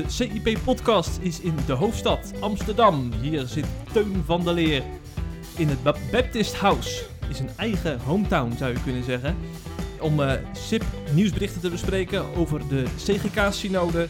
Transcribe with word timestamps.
De 0.00 0.06
CIP-podcast 0.08 1.18
is 1.22 1.40
in 1.40 1.54
de 1.66 1.72
hoofdstad 1.72 2.32
Amsterdam. 2.40 3.10
Hier 3.20 3.46
zit 3.46 3.64
Teun 3.92 4.22
van 4.26 4.44
der 4.44 4.54
Leer. 4.54 4.82
In 5.56 5.68
het 5.68 5.82
Ba- 5.82 5.94
Baptist 6.12 6.54
House 6.56 7.02
is 7.28 7.38
een 7.38 7.50
eigen 7.56 7.98
hometown, 8.04 8.52
zou 8.58 8.72
je 8.72 8.82
kunnen 8.82 9.04
zeggen. 9.04 9.36
Om 10.00 10.20
eh 10.22 10.32
SIP 10.52 10.84
nieuwsberichten 11.12 11.60
te 11.60 11.70
bespreken 11.70 12.24
over 12.36 12.60
de 12.68 12.84
CGK-synode. 12.96 14.08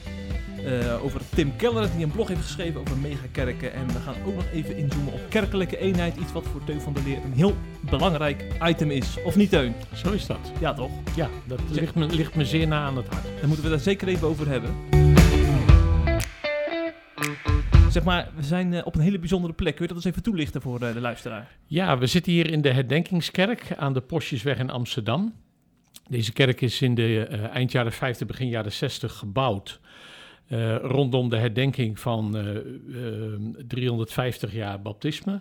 eh, 0.64 1.04
over 1.04 1.20
Tim 1.34 1.56
Keller, 1.56 1.88
die 1.96 2.04
een 2.04 2.10
blog 2.10 2.28
heeft 2.28 2.40
geschreven 2.40 2.80
over 2.80 2.96
megakerken. 2.96 3.72
En 3.74 3.86
we 3.86 3.98
gaan 4.04 4.14
ook 4.26 4.34
nog 4.34 4.44
even 4.52 4.76
inzoomen 4.76 5.12
op 5.12 5.20
kerkelijke 5.28 5.78
eenheid. 5.78 6.16
Iets 6.16 6.32
wat 6.32 6.44
voor 6.52 6.64
Teun 6.64 6.80
van 6.80 6.92
der 6.92 7.02
Leer 7.02 7.16
een 7.24 7.32
heel 7.32 7.54
belangrijk 7.80 8.44
item 8.64 8.90
is. 8.90 9.16
Of 9.24 9.36
niet, 9.36 9.50
Teun? 9.50 9.74
Zo 9.94 10.10
is 10.12 10.26
dat. 10.26 10.38
Ja, 10.58 10.74
toch? 10.74 10.90
Ja, 11.14 11.28
dat 11.46 11.60
ligt 11.70 11.94
me, 11.94 12.06
ligt 12.06 12.34
me 12.34 12.44
zeer 12.44 12.66
na 12.66 12.84
aan 12.84 12.96
het 12.96 13.06
hart. 13.08 13.22
Daar 13.38 13.46
moeten 13.46 13.64
we 13.64 13.70
daar 13.70 13.78
zeker 13.80 14.08
even 14.08 14.28
over 14.28 14.48
hebben. 14.48 14.70
Zeg 17.90 18.04
maar, 18.04 18.28
we 18.36 18.42
zijn 18.42 18.74
eh, 18.74 18.86
op 18.86 18.94
een 18.94 19.00
hele 19.00 19.18
bijzondere 19.18 19.52
plek. 19.52 19.74
Kun 19.74 19.82
je 19.82 19.88
dat 19.88 19.96
eens 19.96 20.12
even 20.12 20.22
toelichten 20.22 20.62
voor 20.62 20.80
eh, 20.80 20.92
de 20.94 21.00
luisteraar? 21.00 21.56
Ja, 21.66 21.98
we 21.98 22.06
zitten 22.06 22.32
hier 22.32 22.50
in 22.50 22.60
de 22.60 22.72
Herdenkingskerk 22.72 23.74
aan 23.76 23.92
de 23.92 24.00
Postjesweg 24.00 24.58
in 24.58 24.70
Amsterdam. 24.70 25.34
Deze 26.10 26.32
kerk 26.32 26.60
is 26.60 26.82
in 26.82 26.94
de 26.94 27.26
eh, 27.26 27.44
eind 27.44 27.72
jaren 27.72 27.92
50, 27.92 28.26
begin 28.26 28.48
jaren 28.48 28.72
60 28.72 29.12
gebouwd. 29.12 29.80
rondom 30.82 31.28
de 31.28 31.36
herdenking 31.36 32.00
van 32.00 32.36
eh, 32.36 32.56
eh, 32.56 32.64
350 33.66 34.52
jaar 34.52 34.82
baptisme. 34.82 35.40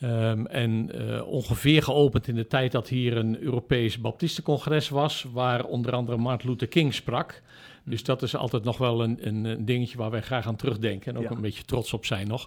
Ehm, 0.00 0.46
en 0.46 0.94
ongeveer 1.24 1.82
geopend 1.82 2.28
in 2.28 2.34
de 2.34 2.46
tijd 2.46 2.72
dat 2.72 2.88
hier 2.88 3.16
een 3.16 3.42
Europees 3.42 4.00
Baptistencongres 4.00 4.88
was, 4.88 5.26
waar 5.32 5.64
onder 5.64 5.92
andere 5.92 6.16
Martin 6.16 6.50
Luther 6.50 6.68
King 6.68 6.94
sprak. 6.94 7.42
Dus 7.84 8.04
dat 8.04 8.22
is 8.22 8.36
altijd 8.36 8.64
nog 8.64 8.78
wel 8.78 9.02
een, 9.02 9.18
een, 9.20 9.44
een 9.44 9.64
dingetje 9.64 9.98
waar 9.98 10.10
wij 10.10 10.20
graag 10.22 10.46
aan 10.46 10.56
terugdenken 10.56 11.12
en 11.12 11.18
ook 11.18 11.24
Ja. 11.24 11.30
een 11.36 11.40
beetje 11.40 11.62
trots 11.64 11.92
op 11.92 12.04
zijn 12.06 12.28
nog. 12.28 12.46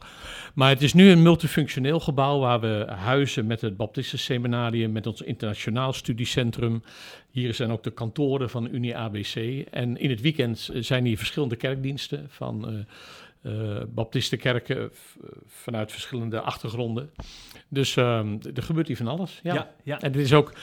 Maar 0.54 0.70
het 0.70 0.82
is 0.82 0.94
nu 0.94 1.10
een 1.10 1.22
multifunctioneel 1.22 2.00
gebouw 2.00 2.40
waar 2.40 2.60
we 2.60 2.86
huizen 2.90 3.46
met 3.46 3.62
het 3.62 3.78
Baptistenseminarium, 3.78 4.92
met 4.92 5.08
ons 5.08 5.22
internationaal 5.22 5.94
studiecentrum. 5.94 6.84
Hier 7.32 7.54
zijn 7.54 7.72
ook 7.72 7.84
de 7.84 7.92
kantoren 7.92 8.50
van 8.50 8.68
Unie 8.72 8.98
ABC. 8.98 9.36
En 9.72 9.98
in 9.98 10.10
het 10.10 10.22
weekend 10.22 10.70
zijn 10.74 11.06
hier 11.06 11.18
verschillende 11.18 11.56
kerkdiensten 11.56 12.26
van 12.30 12.68
eh 12.70 12.74
eh, 13.46 13.82
Baptistenkerken 13.90 14.90
v- 14.94 15.16
vanuit 15.46 15.92
verschillende 15.92 16.42
achtergronden. 16.42 17.10
Dus 17.70 17.96
ehm, 17.96 18.38
er 18.54 18.64
gebeurt 18.64 18.88
hier 18.88 18.98
van 18.98 19.08
alles. 19.08 19.40
Ja. 19.44 19.72
ja. 19.84 20.00
En 20.00 20.12
dit 20.12 20.22
is 20.22 20.34
ook 20.34 20.54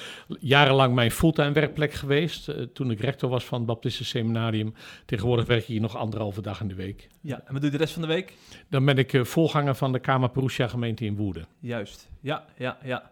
jarenlang 0.41 0.95
mijn 0.95 1.11
fulltime 1.11 1.53
werkplek 1.53 1.93
geweest. 1.93 2.49
eh, 2.49 2.63
toen 2.63 2.91
ik 2.91 3.01
rector 3.01 3.31
was 3.31 3.45
van 3.45 3.59
het 3.59 3.67
Baptistenseminarium. 3.67 4.75
Tegenwoordig 5.07 5.47
werk 5.47 5.61
ik 5.61 5.67
hier 5.67 5.81
nog 5.81 5.97
anderhalve 5.97 6.43
dag 6.43 6.61
in 6.61 6.69
de 6.69 6.75
week. 6.75 7.09
ja. 7.21 7.37
En 7.47 7.53
wat 7.53 7.63
doe 7.63 7.65
je 7.65 7.71
de 7.71 7.83
rest 7.83 7.93
van 7.93 8.03
de 8.03 8.09
week? 8.09 8.33
Dan 8.69 8.85
ben 8.85 8.99
ik 8.99 9.13
eh, 9.13 9.25
voorganger 9.25 9.75
van 9.75 9.93
de 9.93 9.99
Kamer 9.99 10.31
Perusia 10.31 10.69
gemeente 10.69 11.05
in 11.05 11.17
Woerden. 11.17 11.47
Juist. 11.61 12.09
Ja, 12.21 12.45
ja, 12.57 12.79
ja. 12.85 13.12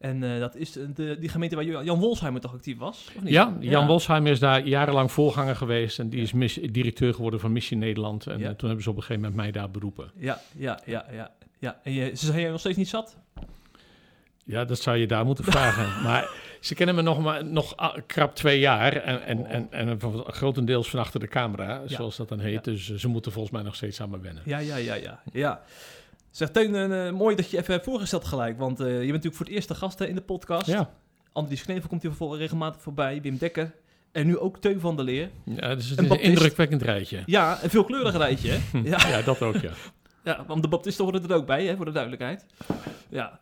En 0.00 0.22
eh, 0.34 0.38
dat 0.38 0.56
is 0.56 0.72
de, 0.72 1.16
die 1.20 1.28
gemeente 1.28 1.56
waar 1.56 1.64
Jan 1.84 1.98
Wolsheimer 1.98 2.40
toch 2.40 2.54
actief 2.54 2.78
was? 2.78 3.10
Of 3.16 3.22
niet? 3.22 3.32
Ja, 3.32 3.56
Jan 3.60 3.86
Wolsheimer 3.86 4.32
is 4.32 4.38
daar 4.38 4.66
jarenlang 4.66 5.12
voorganger 5.12 5.56
geweest. 5.56 5.98
En 5.98 6.08
die 6.08 6.20
is 6.22 6.32
mis- 6.32 6.58
directeur 6.70 7.14
geworden 7.14 7.40
van 7.40 7.52
Missie 7.52 7.76
Nederland. 7.76 8.26
En 8.26 8.38
Ja. 8.38 8.48
eh, 8.48 8.54
toen 8.54 8.66
hebben 8.68 8.82
ze 8.84 8.90
op 8.90 8.96
een 8.96 9.02
gegeven 9.02 9.22
moment 9.22 9.40
mij 9.42 9.50
daar 9.50 9.70
beroepen. 9.70 10.10
Ja, 10.16 10.40
ja, 10.56 10.80
ja, 10.86 11.06
ja. 11.12 11.30
ja. 11.58 11.80
En 11.82 11.92
je, 11.92 12.04
ze 12.16 12.26
zijn 12.26 12.40
je 12.40 12.50
nog 12.50 12.60
steeds 12.60 12.76
niet 12.76 12.88
zat? 12.88 13.16
Ja, 14.44 14.64
dat 14.64 14.78
zou 14.80 14.96
je 14.96 15.06
daar 15.06 15.24
moeten 15.24 15.44
vragen. 15.44 16.02
maar 16.06 16.28
ze 16.60 16.74
kennen 16.74 16.94
me 16.94 17.02
nog, 17.02 17.18
maar, 17.20 17.44
nog 17.44 17.76
ah, 17.76 17.96
krap 18.06 18.34
twee 18.34 18.58
jaar. 18.58 18.92
En, 18.96 19.22
en, 19.22 19.46
en, 19.46 19.68
en 19.70 20.00
van- 20.00 20.24
grotendeels 20.26 20.90
van 20.90 21.00
achter 21.00 21.20
de 21.20 21.28
camera, 21.28 21.82
zoals 21.86 22.16
dat 22.16 22.28
dan 22.28 22.40
heet. 22.40 22.64
Ja. 22.64 22.72
Dus 22.72 22.90
eh, 22.90 22.96
ze 22.96 23.08
moeten 23.08 23.32
volgens 23.32 23.54
mij 23.54 23.62
nog 23.62 23.74
steeds 23.74 24.00
aan 24.00 24.10
me 24.10 24.20
wennen. 24.20 24.42
Ja, 24.46 24.58
ja, 24.58 24.76
ja, 24.76 24.94
ja. 24.94 25.20
ja. 25.32 25.60
Zeg 26.30 26.50
Teun, 26.50 26.92
eh, 26.92 27.12
mooi 27.12 27.36
dat 27.36 27.50
je 27.50 27.58
even 27.58 27.72
hebt 27.72 27.84
voorgesteld 27.84 28.24
gelijk. 28.24 28.58
Want 28.58 28.80
eh, 28.80 28.86
je 28.86 28.92
bent 28.94 29.06
natuurlijk 29.06 29.34
voor 29.34 29.46
het 29.46 29.54
eerst 29.54 29.68
de 29.68 29.74
gast 29.74 29.98
hè, 29.98 30.06
in 30.06 30.14
de 30.14 30.20
podcast. 30.20 30.66
Ja, 30.66 30.90
Andries 31.32 31.62
Knevel 31.62 31.88
komt 31.88 32.02
hier 32.02 32.12
voor, 32.12 32.36
regelmatig 32.36 32.80
voorbij. 32.82 33.20
Wim 33.20 33.38
Dekker. 33.38 33.72
En 34.12 34.26
nu 34.26 34.38
ook 34.38 34.58
Teun 34.58 34.80
van 34.80 34.96
der 34.96 35.04
Leer. 35.04 35.30
ja 35.44 35.74
dus 35.74 35.88
het 35.88 35.98
Een 35.98 36.04
is 36.04 36.10
een 36.10 36.20
indrukwekkend 36.20 36.82
rijtje. 36.82 37.22
Ja, 37.26 37.58
een 37.62 37.70
veelkleurig 37.70 38.16
rijtje. 38.16 38.50
hè? 38.50 38.78
ja, 38.90 39.08
Ja, 39.08 39.22
dat 39.22 39.42
ook, 39.42 39.56
ja. 39.56 39.70
ja, 40.24 40.44
want 40.46 40.62
de 40.62 40.68
baptisten 40.68 41.04
horen 41.04 41.22
er 41.28 41.34
ook 41.34 41.46
bij, 41.46 41.66
hè, 41.66 41.76
voor 41.76 41.84
de 41.84 41.90
duidelijkheid. 41.90 42.44
Ja. 43.08 43.38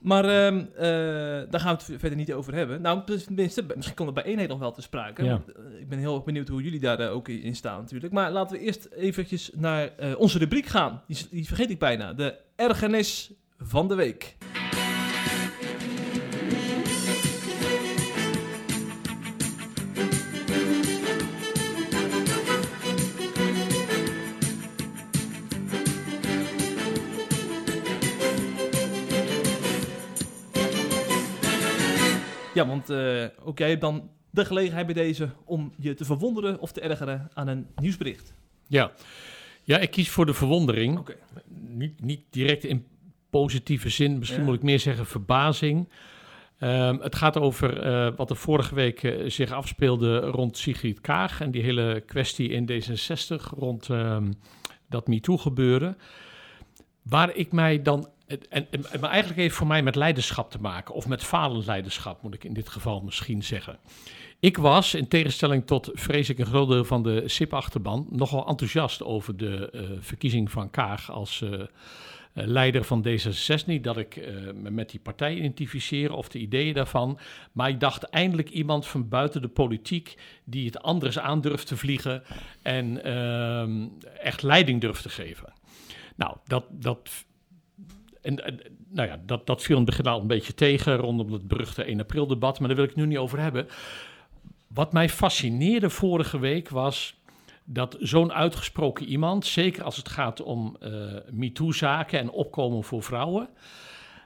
Maar 0.00 0.24
ehm, 0.24 0.64
eh, 0.76 1.50
daar 1.50 1.60
gaan 1.60 1.76
we 1.76 1.82
het 1.92 2.00
verder 2.00 2.16
niet 2.16 2.32
over 2.32 2.54
hebben. 2.54 2.82
Nou, 2.82 3.04
tenminste, 3.04 3.64
misschien 3.74 3.96
komt 3.96 4.08
het 4.08 4.22
bij 4.22 4.32
eenheid 4.32 4.48
nog 4.48 4.58
wel 4.58 4.72
te 4.72 4.82
sprake. 4.82 5.24
Ja. 5.24 5.42
Eh, 5.56 5.80
ik 5.80 5.88
ben 5.88 5.98
heel 5.98 6.14
erg 6.14 6.24
benieuwd 6.24 6.48
hoe 6.48 6.62
jullie 6.62 6.80
daar 6.80 7.00
eh, 7.00 7.12
ook 7.12 7.28
in 7.28 7.56
staan 7.56 7.80
natuurlijk. 7.80 8.12
Maar 8.12 8.30
laten 8.30 8.56
we 8.56 8.62
eerst 8.62 8.88
eventjes 8.96 9.50
naar 9.56 9.90
onze 10.16 10.38
rubriek 10.38 10.66
gaan. 10.66 11.02
Die, 11.06 11.26
die 11.30 11.46
vergeet 11.46 11.70
ik 11.70 11.78
bijna. 11.78 12.12
De 12.12 12.36
ergernis 12.56 13.32
van 13.58 13.88
de 13.88 13.94
week. 13.94 14.36
Ja, 32.60 32.66
want 32.66 32.90
eh, 32.90 33.24
ook 33.44 33.58
jij 33.58 33.68
hebt 33.68 33.80
dan 33.80 34.10
de 34.30 34.44
gelegenheid 34.44 34.86
bij 34.86 34.94
deze 34.94 35.28
om 35.44 35.72
je 35.78 35.94
te 35.94 36.04
verwonderen 36.04 36.58
of 36.60 36.72
te 36.72 36.80
ergeren 36.80 37.30
aan 37.34 37.48
een 37.48 37.66
nieuwsbericht. 37.76 38.34
Ja. 38.66 38.92
ja, 39.62 39.78
ik 39.78 39.90
kies 39.90 40.08
voor 40.08 40.26
de 40.26 40.34
verwondering. 40.34 41.08
Niet, 41.68 42.00
niet 42.02 42.22
direct 42.30 42.64
in 42.64 42.86
positieve 43.30 43.88
zin, 43.88 44.18
misschien 44.18 44.40
Ja. 44.40 44.44
moet 44.46 44.54
ik 44.54 44.62
meer 44.62 44.78
zeggen 44.80 45.06
verbazing. 45.06 45.88
Ehm, 46.58 46.98
het 47.00 47.14
gaat 47.16 47.36
over 47.36 47.80
eh, 47.80 48.12
wat 48.16 48.30
er 48.30 48.36
vorige 48.36 48.74
week 48.74 49.02
eh, 49.02 49.30
zich 49.30 49.52
afspeelde 49.52 50.18
rond 50.18 50.56
Sigrid 50.56 51.00
Kaag 51.00 51.40
en 51.40 51.50
die 51.50 51.62
hele 51.62 52.02
kwestie 52.06 52.48
in 52.48 52.70
D66 52.70 53.42
rond 53.56 53.88
ehm, 53.90 54.32
dat 54.88 55.08
MeToo-gebeuren. 55.08 55.96
Waar 57.02 57.34
ik 57.34 57.52
mij 57.52 57.82
dan. 57.82 58.08
En, 58.30 58.66
en, 58.70 58.84
maar 59.00 59.10
eigenlijk 59.10 59.40
heeft 59.40 59.54
voor 59.54 59.66
mij 59.66 59.82
met 59.82 59.94
leiderschap 59.94 60.50
te 60.50 60.60
maken, 60.60 60.94
of 60.94 61.06
met 61.06 61.24
falend 61.24 61.66
leiderschap, 61.66 62.22
moet 62.22 62.34
ik 62.34 62.44
in 62.44 62.52
dit 62.52 62.68
geval 62.68 63.00
misschien 63.00 63.42
zeggen. 63.42 63.78
Ik 64.40 64.56
was, 64.56 64.94
in 64.94 65.08
tegenstelling 65.08 65.66
tot 65.66 65.90
vrees 65.92 66.28
ik 66.28 66.38
een 66.38 66.46
groot 66.46 66.68
deel 66.68 66.84
van 66.84 67.02
de 67.02 67.22
SIP-achterban, 67.26 68.06
nogal 68.10 68.46
enthousiast 68.46 69.02
over 69.02 69.36
de 69.36 69.70
eh, 69.70 69.82
verkiezing 70.00 70.50
van 70.50 70.70
Kaag 70.70 71.10
als 71.10 71.42
eh, 71.42 71.52
eh, 71.52 71.66
leider 72.32 72.84
van 72.84 73.06
D66. 73.08 73.66
Niet 73.66 73.84
dat 73.84 73.96
ik 73.96 74.16
me 74.54 74.70
met 74.70 74.90
die 74.90 75.00
partij 75.00 75.34
identificeer 75.34 76.12
of 76.12 76.28
de 76.28 76.38
ideeën 76.38 76.74
daarvan, 76.74 77.18
maar 77.52 77.68
ik 77.68 77.80
dacht 77.80 78.02
eindelijk 78.02 78.50
iemand 78.50 78.86
van 78.86 79.08
buiten 79.08 79.42
de 79.42 79.48
politiek 79.48 80.16
die 80.44 80.66
het 80.66 80.82
anders 80.82 81.18
aan 81.18 81.40
durft 81.40 81.66
te 81.66 81.76
vliegen 81.76 82.22
en 82.62 83.04
ehm, 83.04 83.86
echt 84.18 84.42
leiding 84.42 84.80
durft 84.80 85.02
te 85.02 85.08
geven. 85.08 85.52
Nou, 86.16 86.36
dat, 86.44 86.64
dat, 86.70 87.24
en, 88.22 88.34
nou 88.88 89.08
ja, 89.08 89.20
dat, 89.26 89.46
dat 89.46 89.62
viel 89.62 89.76
in 89.76 89.82
het 89.82 89.90
begin 89.90 90.12
al 90.12 90.20
een 90.20 90.26
beetje 90.26 90.54
tegen 90.54 90.96
rondom 90.96 91.32
het 91.32 91.48
beruchte 91.48 91.84
1 91.84 92.00
april 92.00 92.26
debat, 92.26 92.58
maar 92.58 92.68
daar 92.68 92.76
wil 92.76 92.86
ik 92.86 92.94
nu 92.94 93.06
niet 93.06 93.18
over 93.18 93.38
hebben. 93.38 93.66
Wat 94.66 94.92
mij 94.92 95.08
fascineerde 95.08 95.90
vorige 95.90 96.38
week 96.38 96.68
was 96.68 97.18
dat 97.64 97.96
zo'n 98.00 98.32
uitgesproken 98.32 99.06
iemand, 99.06 99.46
zeker 99.46 99.84
als 99.84 99.96
het 99.96 100.08
gaat 100.08 100.42
om 100.42 100.76
eh 100.80 100.90
MeToo-zaken 101.30 102.18
en 102.18 102.30
opkomen 102.30 102.84
voor 102.84 103.02
vrouwen, 103.02 103.48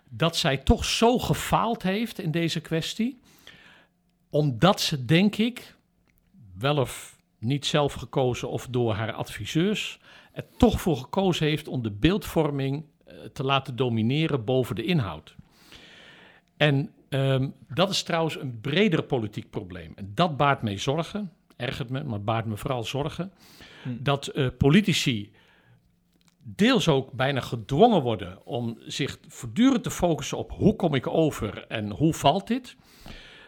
dat 0.09 0.37
zij 0.37 0.57
toch 0.57 0.85
zo 0.85 1.19
gefaald 1.19 1.83
heeft 1.83 2.19
in 2.19 2.31
deze 2.31 2.61
kwestie, 2.61 3.21
omdat 4.31 4.81
ze, 4.81 5.05
denk 5.05 5.37
ik, 5.37 5.77
wel 6.59 6.77
of 6.77 7.17
niet 7.39 7.67
zelf 7.67 7.93
gekozen 7.93 8.49
of 8.49 8.67
door 8.71 8.93
haar 8.93 9.13
adviseurs, 9.13 10.01
er 10.33 10.45
toch 10.57 10.81
voor 10.81 10.97
gekozen 10.97 11.47
heeft 11.47 11.69
om 11.69 11.83
de 11.83 11.91
beeldvorming 11.91 12.85
te 13.33 13.45
laten 13.45 13.77
domineren 13.77 14.45
boven 14.45 14.75
de 14.75 14.85
inhoud. 14.85 15.35
En 16.57 16.91
ehm, 17.09 17.49
dat 17.69 17.91
is 17.91 18.03
trouwens 18.03 18.41
een 18.41 18.61
breder 18.61 19.03
politiek 19.03 19.51
probleem. 19.51 19.93
En 19.95 20.13
dat 20.15 20.37
baart 20.37 20.63
mij 20.63 20.79
zorgen, 20.79 21.33
ergert 21.57 21.91
me, 21.91 22.05
maar 22.05 22.23
baart 22.23 22.47
me 22.47 22.57
vooral 22.57 22.85
zorgen, 22.85 23.33
Hm. 23.85 24.03
dat 24.03 24.27
eh, 24.27 24.47
politici 24.59 25.33
deels 26.43 26.89
ook 26.89 27.13
bijna 27.13 27.41
gedwongen 27.41 28.03
worden 28.03 28.47
om 28.47 28.79
zich 28.87 29.19
voortdurend 29.29 29.83
te 29.83 29.91
focussen 29.91 30.39
op 30.39 30.53
hoe 30.53 30.77
kom 30.77 30.95
ik 30.95 31.07
over 31.07 31.67
en 31.67 31.91
hoe 31.91 32.15
valt 32.15 32.47
dit. 32.47 32.77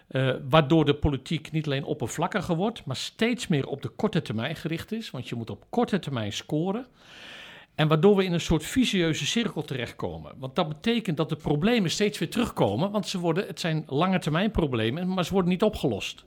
Eh, 0.07 0.35
waardoor 0.49 0.85
de 0.85 0.95
politiek 0.95 1.53
niet 1.53 1.67
alleen 1.67 1.85
oppervlakkiger 1.85 2.57
wordt, 2.57 2.85
maar 2.85 2.97
steeds 2.97 3.47
meer 3.47 3.67
op 3.67 3.83
de 3.83 3.89
korte 3.89 4.23
termijn 4.23 4.57
gericht 4.57 4.93
is. 4.93 5.11
Want 5.11 5.29
je 5.29 5.35
moet 5.35 5.51
op 5.51 5.65
korte 5.71 5.99
termijn 5.99 6.33
scoren. 6.33 6.87
En 7.77 7.89
waardoor 7.89 8.17
we 8.17 8.25
in 8.25 8.33
een 8.33 8.41
soort 8.41 8.65
vicieuze 8.65 9.27
cirkel 9.27 9.63
terechtkomen. 9.63 10.33
Want 10.39 10.57
dat 10.57 10.69
betekent 10.69 11.17
dat 11.17 11.29
de 11.29 11.37
problemen 11.37 11.91
steeds 11.91 12.19
weer 12.19 12.31
terugkomen. 12.31 12.91
Want 12.91 13.09
ze 13.09 13.19
worden, 13.19 13.47
het 13.47 13.61
zijn 13.61 13.85
lange 13.87 14.19
termijn 14.19 14.51
problemen, 14.51 15.09
maar 15.09 15.25
ze 15.25 15.33
worden 15.33 15.51
niet 15.51 15.63
opgelost. 15.63 16.25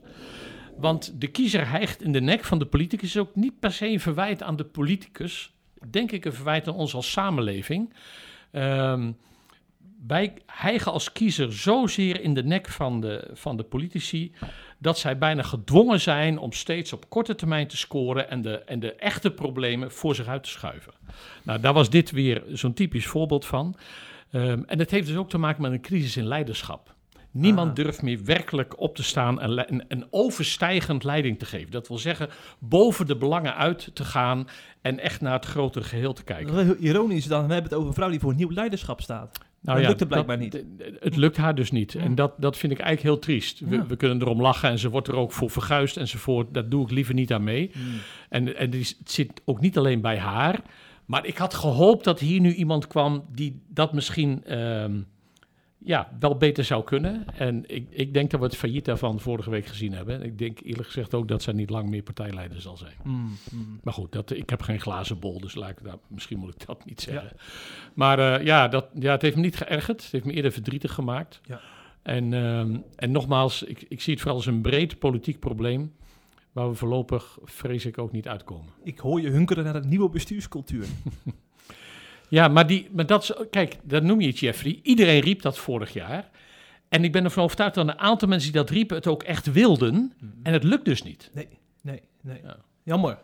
Want 0.76 1.20
de 1.20 1.26
kiezer 1.26 1.68
hijgt 1.68 2.02
in 2.02 2.12
de 2.12 2.20
nek 2.20 2.44
van 2.44 2.58
de 2.58 2.66
politicus. 2.66 3.08
is 3.08 3.20
ook 3.20 3.34
niet 3.34 3.60
per 3.60 3.72
se 3.72 3.86
een 3.86 4.00
verwijt 4.00 4.42
aan 4.42 4.56
de 4.56 4.64
politicus. 4.64 5.52
Denk 5.90 6.12
ik 6.12 6.24
een 6.24 6.32
verwijt 6.32 6.68
aan 6.68 6.74
ons 6.74 6.94
als 6.94 7.10
samenleving. 7.10 7.94
Ehm, 8.50 9.12
wij 10.06 10.34
hijgen 10.46 10.92
als 10.92 11.12
kiezer 11.12 11.52
zozeer 11.52 12.20
in 12.20 12.34
de 12.34 12.44
nek 12.44 12.68
van 12.68 13.00
de, 13.00 13.30
van 13.32 13.56
de 13.56 13.62
politici. 13.62 14.32
dat 14.78 14.98
zij 14.98 15.18
bijna 15.18 15.42
gedwongen 15.42 16.00
zijn 16.00 16.38
om 16.38 16.52
steeds 16.52 16.92
op 16.92 17.08
korte 17.08 17.34
termijn 17.34 17.66
te 17.66 17.76
scoren. 17.76 18.30
en 18.30 18.42
de, 18.42 18.58
en 18.58 18.80
de 18.80 18.94
echte 18.94 19.30
problemen 19.30 19.92
voor 19.92 20.14
zich 20.14 20.26
uit 20.26 20.42
te 20.42 20.48
schuiven. 20.48 20.92
Nou, 21.42 21.60
daar 21.60 21.72
was 21.72 21.90
dit 21.90 22.10
weer 22.10 22.42
zo'n 22.52 22.74
typisch 22.74 23.06
voorbeeld 23.06 23.46
van. 23.46 23.76
Ehm, 24.30 24.62
en 24.66 24.78
het 24.78 24.90
heeft 24.90 25.06
dus 25.06 25.16
ook 25.16 25.28
te 25.30 25.38
maken 25.38 25.62
met 25.62 25.72
een 25.72 25.80
crisis 25.80 26.16
in 26.16 26.26
leiderschap. 26.26 26.94
Niemand 27.32 27.68
Ah. 27.68 27.74
durft 27.74 28.02
meer 28.02 28.24
werkelijk 28.24 28.80
op 28.80 28.96
te 28.96 29.02
staan 29.02 29.40
en, 29.40 29.50
le- 29.54 29.60
en, 29.62 29.88
en 29.88 30.06
overstijgend 30.10 31.04
leiding 31.04 31.38
te 31.38 31.44
geven. 31.46 31.70
Dat 31.70 31.88
wil 31.88 31.98
zeggen, 31.98 32.28
boven 32.58 33.06
de 33.06 33.16
belangen 33.16 33.54
uit 33.56 33.90
te 33.94 34.04
gaan 34.04 34.48
en 34.82 34.98
echt 34.98 35.20
naar 35.20 35.32
het 35.32 35.44
grotere 35.46 35.84
geheel 35.84 36.12
te 36.12 36.24
kijken. 36.24 36.64
Heel 36.64 36.74
ironisch 36.76 37.26
dan. 37.26 37.46
We 37.46 37.52
hebben 37.52 37.70
het 37.70 37.74
over 37.74 37.88
een 37.88 37.94
vrouw 37.94 38.10
die 38.10 38.20
voor 38.20 38.34
nieuw 38.34 38.50
leiderschap 38.52 39.00
staat. 39.00 39.38
Nou 39.62 39.78
Dat 39.78 39.86
lukt 39.88 40.00
het 40.00 40.08
blijkbaar 40.08 40.38
dat- 40.38 40.52
niet. 40.52 40.64
Het 41.00 41.16
lukt 41.16 41.36
haar 41.36 41.54
dus 41.54 41.70
niet. 41.70 41.92
Ja. 41.92 42.00
En 42.00 42.14
dat, 42.14 42.32
dat 42.38 42.56
vind 42.56 42.72
ik 42.72 42.78
eigenlijk 42.78 43.14
heel 43.14 43.24
triest. 43.24 43.60
We, 43.60 43.76
Ja. 43.76 43.86
we 43.86 43.96
kunnen 43.96 44.20
erom 44.20 44.40
lachen 44.40 44.68
en 44.70 44.78
ze 44.78 44.90
wordt 44.90 45.08
er 45.08 45.14
ook 45.16 45.32
voor 45.32 45.50
verguisd 45.50 45.96
enzovoort. 45.96 46.54
Daar 46.54 46.68
doe 46.68 46.84
ik 46.84 46.90
liever 46.90 47.14
niet 47.14 47.32
aan 47.32 47.44
mee. 47.44 47.70
En, 48.28 48.56
en 48.56 48.70
die, 48.70 48.80
het 48.98 49.10
zit 49.10 49.40
ook 49.44 49.60
niet 49.60 49.78
alleen 49.78 50.00
bij 50.00 50.18
haar. 50.18 50.60
Maar 51.06 51.26
ik 51.26 51.36
had 51.36 51.54
gehoopt 51.54 52.04
dat 52.04 52.20
hier 52.20 52.40
nu 52.40 52.52
iemand 52.54 52.86
kwam 52.86 53.24
die 53.34 53.60
dat 53.68 53.92
misschien 53.92 54.44
ehm, 54.44 55.00
ja, 55.84 56.16
wel 56.20 56.36
beter 56.36 56.64
zou 56.64 56.84
kunnen. 56.84 57.24
En 57.34 57.64
ik, 57.66 57.86
ik 57.90 58.14
denk 58.14 58.30
dat 58.30 58.40
we 58.40 58.46
het 58.46 58.56
failliet 58.56 58.84
daarvan 58.84 59.20
vorige 59.20 59.50
week 59.50 59.66
gezien 59.66 59.92
hebben. 59.92 60.14
En 60.14 60.22
ik 60.22 60.38
denk 60.38 60.60
eerlijk 60.60 60.86
gezegd 60.86 61.14
ook 61.14 61.28
dat 61.28 61.42
zij 61.42 61.52
niet 61.52 61.70
lang 61.70 61.88
meer 61.88 62.02
partijleider 62.02 62.60
zal 62.60 62.76
zijn. 62.76 62.96
Mm, 63.02 63.36
mm. 63.52 63.80
Maar 63.82 63.94
goed, 63.94 64.12
dat, 64.12 64.30
ik 64.30 64.50
heb 64.50 64.62
geen 64.62 64.80
glazen 64.80 65.18
bol, 65.18 65.40
dus 65.40 65.54
laat 65.54 65.70
ik 65.70 65.84
daar, 65.84 65.98
misschien 66.08 66.38
moet 66.38 66.54
ik 66.54 66.66
dat 66.66 66.84
niet 66.84 67.00
zeggen. 67.00 67.32
Maar 67.94 68.18
eh, 68.18 68.44
ja, 68.44 68.68
dat, 68.68 68.86
ja, 68.94 69.10
het 69.10 69.22
heeft 69.22 69.36
me 69.36 69.42
niet 69.42 69.56
geërgerd. 69.56 70.02
Het 70.02 70.12
heeft 70.12 70.24
me 70.24 70.32
eerder 70.32 70.52
verdrietig 70.52 70.92
gemaakt. 70.92 71.40
Ja. 71.44 71.60
En, 72.02 72.34
ehm, 72.34 72.76
en 72.96 73.10
nogmaals, 73.10 73.62
ik, 73.62 73.84
ik 73.88 74.00
zie 74.00 74.12
het 74.12 74.22
vooral 74.22 74.38
als 74.38 74.46
een 74.46 74.60
breed 74.60 74.98
politiek 74.98 75.38
probleem... 75.38 75.92
waar 76.52 76.68
we 76.68 76.74
voorlopig, 76.74 77.38
vrees 77.44 77.86
ik, 77.86 77.98
ook 77.98 78.12
niet 78.12 78.28
uitkomen. 78.28 78.72
Ik 78.82 78.98
hoor 78.98 79.20
je 79.20 79.30
hunkeren 79.30 79.64
naar 79.64 79.74
een 79.74 79.88
nieuwe 79.88 80.10
bestuurscultuur. 80.10 80.86
Ja, 82.30 82.48
maar, 82.48 82.66
die, 82.66 82.88
maar 82.92 83.06
dat 83.06 83.22
is, 83.22 83.32
kijk, 83.50 83.76
dat 83.82 84.02
noem 84.02 84.20
je 84.20 84.26
het, 84.26 84.38
Jeffrey. 84.38 84.80
Iedereen 84.82 85.20
riep 85.20 85.42
dat 85.42 85.58
vorig 85.58 85.92
jaar. 85.92 86.30
En 86.88 87.04
ik 87.04 87.12
ben 87.12 87.24
ervan 87.24 87.44
overtuigd 87.44 87.74
dat 87.74 87.88
een 87.88 87.98
aantal 87.98 88.28
mensen 88.28 88.52
die 88.52 88.60
dat 88.60 88.70
riepen... 88.70 88.96
het 88.96 89.06
ook 89.06 89.22
echt 89.22 89.52
wilden. 89.52 90.12
En 90.42 90.52
het 90.52 90.64
lukt 90.64 90.84
dus 90.84 91.02
niet. 91.02 91.30
Nee, 91.34 91.48
nee, 91.82 92.02
nee. 92.20 92.40
Ja. 92.42 92.56
Jammer. 92.82 93.18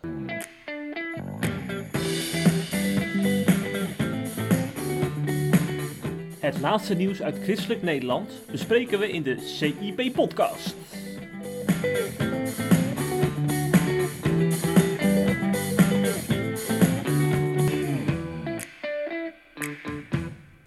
Het 6.41 6.59
laatste 6.61 6.95
nieuws 6.95 7.23
uit 7.23 7.39
Christelijk 7.43 7.83
Nederland 7.83 8.31
bespreken 8.51 8.99
we 8.99 9.11
in 9.11 9.23
de 9.23 9.39
CIP-podcast. 9.41 10.77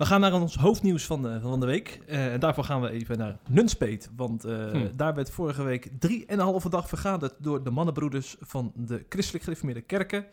Gaan 0.09 0.21
naar 0.21 0.33
ons 0.33 0.55
hoofdnieuws 0.55 1.05
van 1.05 1.21
de, 1.21 1.39
van 1.41 1.59
de 1.59 1.65
week. 1.65 2.01
Eh, 2.07 2.33
en 2.33 2.39
daarvoor 2.39 2.63
gaan 2.63 2.81
we 2.81 2.89
even 2.89 3.17
naar 3.17 3.37
Nunspeet. 3.49 4.09
Want 4.15 4.43
eh, 4.43 4.71
Hm. 4.71 4.87
daar 4.95 5.15
werd 5.15 5.29
vorige 5.29 5.63
week 5.63 5.89
drieënhalve 5.99 6.69
dag 6.69 6.87
vergaderd 6.87 7.33
door 7.37 7.63
de 7.63 7.69
mannenbroeders 7.69 8.35
van 8.39 8.71
de 8.75 9.05
christelijk 9.09 9.43
gereformeerde 9.43 9.81
kerken. 9.81 10.25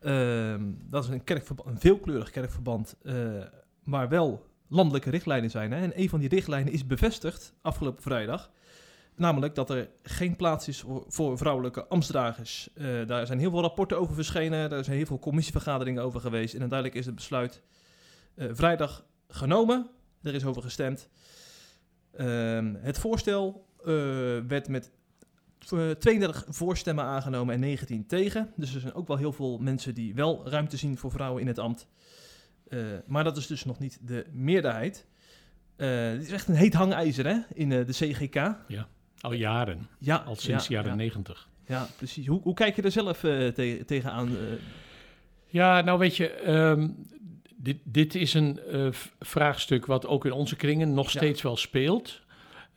Ehm, 0.00 0.62
dat 0.90 1.04
is 1.04 1.10
een, 1.10 1.24
kerkverband, 1.24 1.68
een 1.68 1.80
veelkleurig 1.80 2.30
kerkverband, 2.30 2.96
eh, 3.02 3.14
maar 3.82 4.08
wel 4.08 4.46
landelijke 4.68 5.10
richtlijnen 5.10 5.50
zijn. 5.50 5.72
Hè? 5.72 5.78
En 5.78 6.00
een 6.00 6.08
van 6.08 6.20
die 6.20 6.28
richtlijnen 6.28 6.72
is 6.72 6.86
bevestigd 6.86 7.54
afgelopen 7.62 8.02
vrijdag. 8.02 8.50
Namelijk 9.16 9.54
dat 9.54 9.70
er 9.70 9.88
geen 10.02 10.36
plaats 10.36 10.68
is 10.68 10.84
voor, 11.06 11.38
vrouwelijke 11.38 11.86
ambtsdragers. 11.86 12.68
Eh, 12.74 12.86
daar 13.06 13.26
zijn 13.26 13.38
heel 13.38 13.50
veel 13.50 13.60
rapporten 13.60 13.98
over 13.98 14.14
verschenen. 14.14 14.70
Daar 14.70 14.84
zijn 14.84 14.96
heel 14.96 15.06
veel 15.06 15.18
commissievergaderingen 15.18 16.02
over 16.02 16.20
geweest. 16.20 16.54
En 16.54 16.60
uiteindelijk 16.60 16.98
is 16.98 17.06
het 17.06 17.14
besluit 17.14 17.62
eh, 18.34 18.48
vrijdag 18.52 19.04
genomen. 19.28 19.86
Er 20.22 20.34
is 20.34 20.44
over 20.44 20.62
gestemd. 20.62 21.08
Ehm, 22.16 22.74
het 22.78 22.98
voorstel 22.98 23.66
eh, 23.80 23.84
werd 24.48 24.68
met 24.68 24.90
eh, 25.72 25.90
32 25.90 26.44
voorstemmen 26.48 27.04
aangenomen 27.04 27.54
en 27.54 27.60
19 27.60 28.06
tegen. 28.06 28.52
Dus 28.56 28.74
er 28.74 28.80
zijn 28.80 28.94
ook 28.94 29.08
wel 29.08 29.16
heel 29.16 29.32
veel 29.32 29.58
mensen 29.58 29.94
die 29.94 30.14
wel 30.14 30.48
ruimte 30.48 30.76
zien 30.76 30.98
voor 30.98 31.10
vrouwen 31.10 31.40
in 31.40 31.46
het 31.46 31.58
ambt. 31.58 31.86
Eh, 32.68 32.78
maar 33.06 33.24
dat 33.24 33.36
is 33.36 33.46
dus 33.46 33.64
nog 33.64 33.78
niet 33.78 33.98
de 34.02 34.26
meerderheid. 34.32 35.06
Eh, 35.76 35.88
het 36.10 36.22
is 36.22 36.30
echt 36.30 36.48
een 36.48 36.54
heet 36.54 36.74
hangijzer 36.74 37.26
hè, 37.26 37.38
in 37.54 37.72
eh, 37.72 37.86
de 37.86 37.92
CGK. 37.92 38.56
Al 39.20 39.32
jaren, 39.32 39.88
Ja, 39.98 40.16
al 40.16 40.36
sinds 40.36 40.66
ja, 40.66 40.74
jaren 40.74 40.90
ja, 40.90 40.96
negentig. 40.96 41.48
Ja, 41.66 41.86
precies. 41.96 42.26
Hoe, 42.26 42.40
hoe 42.42 42.54
kijk 42.54 42.76
je 42.76 42.82
er 42.82 42.90
zelf 42.90 43.24
eh, 43.24 43.48
te- 43.48 43.82
tegenaan? 43.86 44.28
eh? 44.28 44.34
Ja, 45.46 45.80
nou 45.80 45.98
weet 45.98 46.16
je, 46.16 46.30
ehm, 46.30 46.88
dit, 47.64 47.76
dit 47.84 48.14
is 48.14 48.34
een 48.34 48.60
eh, 48.60 48.88
vraagstuk 49.20 49.86
wat 49.86 50.06
ook 50.06 50.24
in 50.24 50.32
onze 50.32 50.56
kringen 50.56 50.94
nog 50.94 51.10
Ja. 51.10 51.18
steeds 51.18 51.42
wel 51.42 51.56
speelt. 51.56 52.20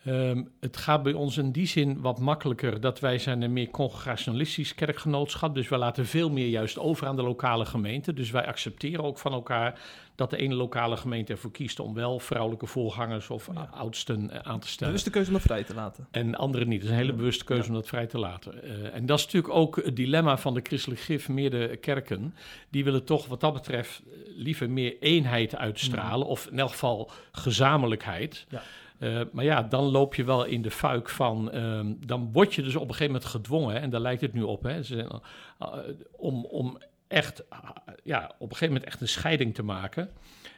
Ehm, 0.08 0.44
het 0.60 0.78
gaat 0.78 1.04
bij 1.04 1.14
ons 1.14 1.38
in 1.38 1.52
die 1.52 1.68
zin 1.68 2.02
wat 2.02 2.20
makkelijker 2.20 2.80
dat 2.82 3.00
wij 3.00 3.18
zijn 3.18 3.42
een 3.42 3.54
meer 3.54 3.70
congregationalistisch 3.70 4.76
kerkgenootschap. 4.76 5.56
Dus 5.56 5.68
wij 5.70 5.80
laten 5.80 6.06
veel 6.06 6.30
meer 6.30 6.48
juist 6.48 6.80
over 6.80 7.08
aan 7.08 7.16
de 7.16 7.22
lokale 7.24 7.66
gemeente. 7.66 8.14
Dus 8.14 8.32
wij 8.32 8.46
accepteren 8.48 9.04
ook 9.04 9.18
van 9.20 9.34
elkaar 9.34 9.80
dat 10.16 10.30
de 10.30 10.38
ene 10.38 10.56
lokale 10.56 10.98
gemeente 10.98 11.32
ervoor 11.32 11.52
kiest 11.52 11.80
om 11.80 11.94
wel 11.94 12.20
vrouwelijke 12.20 12.66
voorgangers 12.66 13.30
of 13.30 13.50
Ja. 13.54 13.70
oudsten 13.74 14.30
eh, 14.30 14.40
aan 14.52 14.60
te 14.60 14.68
stellen. 14.68 14.94
bewuste 14.94 15.10
keuze 15.10 15.30
om 15.30 15.36
het 15.36 15.44
vrij 15.46 15.64
te 15.64 15.74
laten. 15.74 16.08
En 16.12 16.36
anderen 16.36 16.68
niet. 16.68 16.78
Dat 16.82 16.90
is 16.90 16.96
een 16.96 17.02
hele 17.02 17.14
bewuste 17.14 17.44
keuze 17.44 17.64
Ja. 17.64 17.70
om 17.70 17.76
dat 17.76 17.88
vrij 17.88 18.06
te 18.08 18.18
laten. 18.20 18.64
Eh, 18.64 18.96
en 18.96 19.06
dat 19.06 19.20
is 19.20 19.26
natuurlijk 19.26 19.54
ook 19.54 19.76
het 19.76 19.96
dilemma 19.96 20.38
van 20.38 20.54
de 20.54 20.62
christelijk 20.64 21.02
gereformeerde 21.02 21.76
kerken. 21.78 22.34
Die 22.70 22.84
willen 22.84 23.04
toch 23.06 23.28
wat 23.28 23.40
dat 23.40 23.54
betreft 23.54 24.02
eh, 24.06 24.14
liever 24.36 24.70
meer 24.70 24.96
eenheid 25.00 25.56
uitstralen. 25.56 26.28
Of 26.28 26.46
in 26.52 26.60
elk 26.60 26.70
geval 26.70 27.12
gezamenlijkheid. 27.32 28.46
Ja. 28.50 28.64
Eh, 29.00 29.22
maar 29.32 29.44
ja, 29.44 29.64
dan 29.64 29.84
loop 29.84 30.16
je 30.16 30.24
wel 30.24 30.44
in 30.46 30.62
de 30.62 30.72
fuik 30.72 31.10
van... 31.10 31.52
ehm, 31.52 31.94
dan 32.06 32.30
word 32.32 32.54
je 32.54 32.62
dus 32.62 32.76
op 32.76 32.82
een 32.82 32.88
gegeven 32.88 33.12
moment 33.14 33.26
gedwongen. 33.26 33.82
En 33.82 33.90
daar 33.90 34.02
lijkt 34.02 34.22
het 34.22 34.34
nu 34.34 34.42
op. 34.42 34.64
Hè, 34.64 34.84
Ze 34.84 35.22
eh, 35.60 35.74
om, 36.18 36.46
om 36.46 36.78
echt, 37.08 37.50
ah, 37.50 37.70
ja, 38.04 38.26
op 38.26 38.50
een 38.50 38.56
gegeven 38.56 38.68
moment 38.68 38.84
echt 38.86 39.02
een 39.02 39.08
scheiding 39.08 39.56
te 39.56 39.64
maken. 39.64 40.10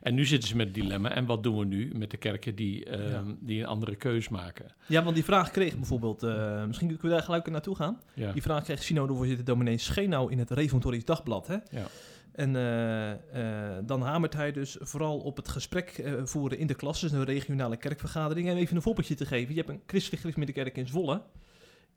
En 0.01 0.13
nu 0.13 0.25
zitten 0.25 0.49
ze 0.49 0.55
met 0.55 0.65
het 0.65 0.75
dilemma. 0.75 1.09
En 1.11 1.25
wat 1.25 1.43
doen 1.43 1.57
we 1.57 1.65
nu 1.65 1.91
met 1.95 2.11
de 2.11 2.17
kerken 2.17 2.55
die, 2.55 2.85
ehm, 2.85 3.09
Ja. 3.09 3.23
die 3.39 3.59
een 3.59 3.65
andere 3.67 3.95
keus 3.95 4.29
maken? 4.29 4.65
Ja, 4.87 5.03
want 5.03 5.15
die 5.15 5.23
vraag 5.23 5.51
kreeg 5.51 5.75
bijvoorbeeld, 5.75 6.23
eh, 6.23 6.65
misschien 6.65 6.87
kunnen 6.87 7.05
we 7.05 7.13
daar 7.13 7.23
gelijk 7.23 7.49
naartoe 7.49 7.75
gaan. 7.75 7.99
Ja. 8.13 8.31
Die 8.31 8.41
vraag 8.41 8.63
kreeg 8.63 8.83
synodevoorzitter 8.83 9.45
dominee 9.45 9.77
Schenau 9.77 10.31
in 10.31 10.39
het 10.39 10.49
Reformatorisch 10.51 11.05
Dagblad. 11.05 11.47
Hè? 11.47 11.53
Ja. 11.53 11.85
En 12.31 12.55
eh, 12.55 13.11
eh, 13.11 13.83
dan 13.85 14.01
hamert 14.01 14.33
hij 14.33 14.51
dus 14.51 14.77
vooral 14.79 15.19
op 15.19 15.37
het 15.37 15.49
gesprek 15.49 15.89
eh, 15.89 16.13
voeren 16.23 16.57
in 16.57 16.67
de 16.67 16.75
klas, 16.75 17.01
dus 17.01 17.11
een 17.11 17.23
regionale 17.23 17.77
kerkvergadering. 17.77 18.49
En 18.49 18.57
even 18.57 18.75
een 18.75 18.81
voorbeeldje 18.81 19.15
te 19.15 19.25
geven. 19.25 19.53
Je 19.53 19.59
hebt 19.59 19.69
een 19.69 19.81
christelijk 19.87 20.21
gereformeerde 20.21 20.61
kerk 20.61 20.77
in 20.77 20.87
Zwolle, 20.87 21.21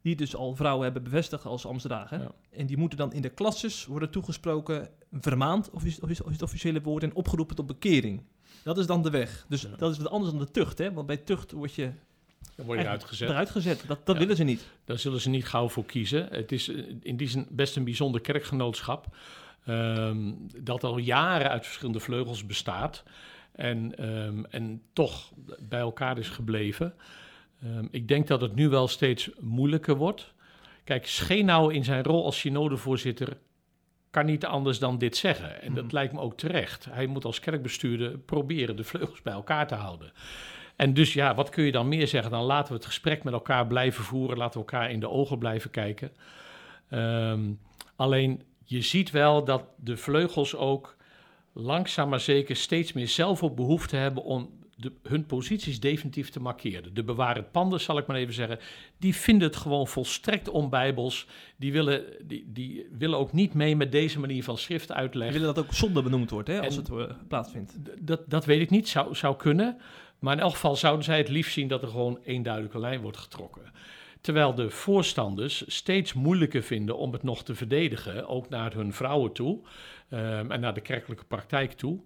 die 0.02 0.16
dus 0.16 0.36
al 0.36 0.54
vrouwen 0.56 0.84
hebben 0.84 1.02
bevestigd 1.02 1.44
als 1.44 1.66
ambtsdrager. 1.66 2.20
Ja. 2.20 2.32
En 2.50 2.66
die 2.66 2.76
moeten 2.76 2.98
dan 2.98 3.12
in 3.12 3.22
de 3.22 3.28
klasses 3.28 3.86
worden 3.86 4.10
toegesproken, 4.10 4.88
vermaand, 5.12 5.70
of 5.70 5.84
is, 5.84 6.00
of 6.00 6.10
is, 6.10 6.20
of 6.20 6.26
is 6.26 6.32
het 6.32 6.42
officiële 6.42 6.80
woord, 6.80 7.02
en 7.02 7.14
opgeroepen 7.14 7.56
tot 7.56 7.66
bekering. 7.66 8.22
Dat 8.64 8.78
is 8.78 8.86
dan 8.86 9.02
de 9.02 9.10
weg. 9.10 9.46
Dus 9.48 9.62
Ja. 9.62 9.68
dat 9.76 9.92
is 9.92 9.98
wat 9.98 10.10
anders 10.10 10.30
dan 10.30 10.40
de 10.40 10.50
tucht, 10.50 10.78
hè? 10.78 10.92
Want 10.92 11.06
bij 11.06 11.16
tucht 11.16 11.52
word 11.52 11.74
je 11.74 11.92
Dan 12.56 12.66
word 12.66 12.78
je 12.78 12.84
eruit 12.84 13.50
gezet. 13.50 13.84
Dat, 13.86 14.06
dat 14.06 14.14
Ja. 14.14 14.20
willen 14.20 14.36
ze 14.36 14.42
niet. 14.42 14.66
Daar 14.84 14.98
zullen 14.98 15.20
ze 15.20 15.28
niet 15.28 15.46
gauw 15.46 15.68
voor 15.68 15.84
kiezen. 15.84 16.28
Het 16.30 16.52
is 16.52 16.68
in 17.00 17.16
die 17.16 17.28
zin 17.28 17.46
best 17.50 17.76
een 17.76 17.84
bijzonder 17.84 18.20
kerkgenootschap. 18.20 19.16
Ehm, 19.66 20.32
dat 20.62 20.84
al 20.84 20.98
jaren 20.98 21.50
uit 21.50 21.64
verschillende 21.64 22.00
vleugels 22.00 22.46
bestaat. 22.46 23.02
En, 23.52 23.98
ehm, 23.98 24.44
en 24.50 24.82
toch 24.92 25.32
bij 25.68 25.80
elkaar 25.80 26.18
is 26.18 26.28
gebleven. 26.28 26.94
Ehm, 27.62 27.86
ik 27.90 28.08
denk 28.08 28.26
dat 28.26 28.40
het 28.40 28.54
nu 28.54 28.68
wel 28.68 28.88
steeds 28.88 29.30
moeilijker 29.40 29.96
wordt. 29.96 30.34
Kijk, 30.84 31.06
Schenau 31.06 31.74
in 31.74 31.84
zijn 31.84 32.02
rol 32.04 32.24
als 32.24 32.38
synodevoorzitter 32.38 33.36
kan 34.10 34.26
niet 34.26 34.46
anders 34.46 34.78
dan 34.78 34.98
dit 34.98 35.16
zeggen. 35.16 35.62
En 35.62 35.74
dat 35.74 35.84
Mhm. 35.84 35.94
lijkt 35.94 36.12
me 36.12 36.20
ook 36.20 36.36
terecht. 36.36 36.86
Hij 36.90 37.06
moet 37.06 37.24
als 37.24 37.40
kerkbestuurder 37.40 38.18
proberen 38.18 38.76
de 38.76 38.84
vleugels 38.84 39.22
bij 39.22 39.32
elkaar 39.32 39.66
te 39.66 39.74
houden. 39.74 40.12
En 40.76 40.94
dus 40.94 41.12
ja, 41.12 41.34
wat 41.34 41.48
kun 41.48 41.64
je 41.64 41.72
dan 41.72 41.88
meer 41.88 42.08
zeggen? 42.08 42.30
Dan 42.30 42.42
laten 42.44 42.68
we 42.68 42.74
het 42.74 42.86
gesprek 42.86 43.24
met 43.24 43.32
elkaar 43.32 43.66
blijven 43.66 44.04
voeren. 44.04 44.36
Laten 44.38 44.60
we 44.60 44.66
elkaar 44.66 44.90
in 44.90 45.00
de 45.00 45.08
ogen 45.08 45.38
blijven 45.38 45.70
kijken. 45.70 46.10
Alleen 47.96 48.42
je 48.64 48.80
ziet 48.80 49.10
wel 49.10 49.44
dat 49.44 49.64
de 49.76 49.96
vleugels 49.96 50.56
ook 50.56 50.96
langzaam 51.52 52.08
maar 52.08 52.20
zeker 52.20 52.56
steeds 52.56 52.92
meer 52.92 53.08
zelf 53.08 53.42
op 53.42 53.56
behoefte 53.56 53.96
hebben 53.96 54.24
om 54.24 54.50
de, 54.76 54.92
hun 55.02 55.26
posities 55.26 55.80
definitief 55.80 56.30
te 56.30 56.40
markeren. 56.40 56.94
De 56.94 57.04
bewarend 57.04 57.50
panden, 57.50 57.80
zal 57.80 57.98
ik 57.98 58.06
maar 58.06 58.16
even 58.16 58.34
zeggen, 58.34 58.58
die 58.98 59.14
vinden 59.14 59.48
het 59.48 59.56
gewoon 59.56 59.88
volstrekt 59.88 60.48
onbijbels. 60.48 61.26
Die 61.56 61.72
willen, 61.72 62.04
die, 62.22 62.44
die 62.52 62.86
willen 62.98 63.18
ook 63.18 63.32
niet 63.32 63.54
mee 63.54 63.76
met 63.76 63.92
deze 63.92 64.20
manier 64.20 64.44
van 64.44 64.58
schrift 64.58 64.92
uitleggen. 64.92 65.38
willen 65.40 65.54
dat 65.54 65.64
ook 65.64 65.74
zonde 65.74 66.02
benoemd 66.02 66.30
wordt, 66.30 66.48
hè, 66.48 66.60
als 66.60 66.76
En- 66.76 66.82
het 66.82 67.10
eh, 67.10 67.16
plaatsvindt. 67.28 67.74
Dat, 68.00 68.20
dat 68.26 68.44
weet 68.44 68.60
ik 68.60 68.70
niet, 68.70 68.88
zou, 68.88 69.14
zou 69.14 69.36
kunnen. 69.36 69.78
Maar 70.18 70.34
in 70.34 70.40
elk 70.40 70.52
geval 70.52 70.76
zouden 70.76 71.04
zij 71.04 71.18
het 71.18 71.28
liefst 71.28 71.52
zien 71.52 71.68
dat 71.68 71.82
er 71.82 71.88
gewoon 71.88 72.18
één 72.24 72.42
duidelijke 72.42 72.78
lijn 72.78 73.00
wordt 73.00 73.16
getrokken. 73.16 73.62
Terwijl 74.22 74.54
de 74.54 74.70
voorstanders 74.70 75.64
steeds 75.66 76.12
moeilijker 76.12 76.62
vinden 76.62 76.96
om 76.96 77.12
het 77.12 77.22
nog 77.22 77.44
te 77.44 77.54
verdedigen, 77.54 78.28
ook 78.28 78.48
naar 78.48 78.74
hun 78.74 78.92
vrouwen 78.92 79.32
toe 79.32 79.60
ehm, 80.08 80.50
en 80.50 80.60
naar 80.60 80.74
de 80.74 80.80
kerkelijke 80.80 81.24
praktijk 81.24 81.72
toe. 81.72 82.00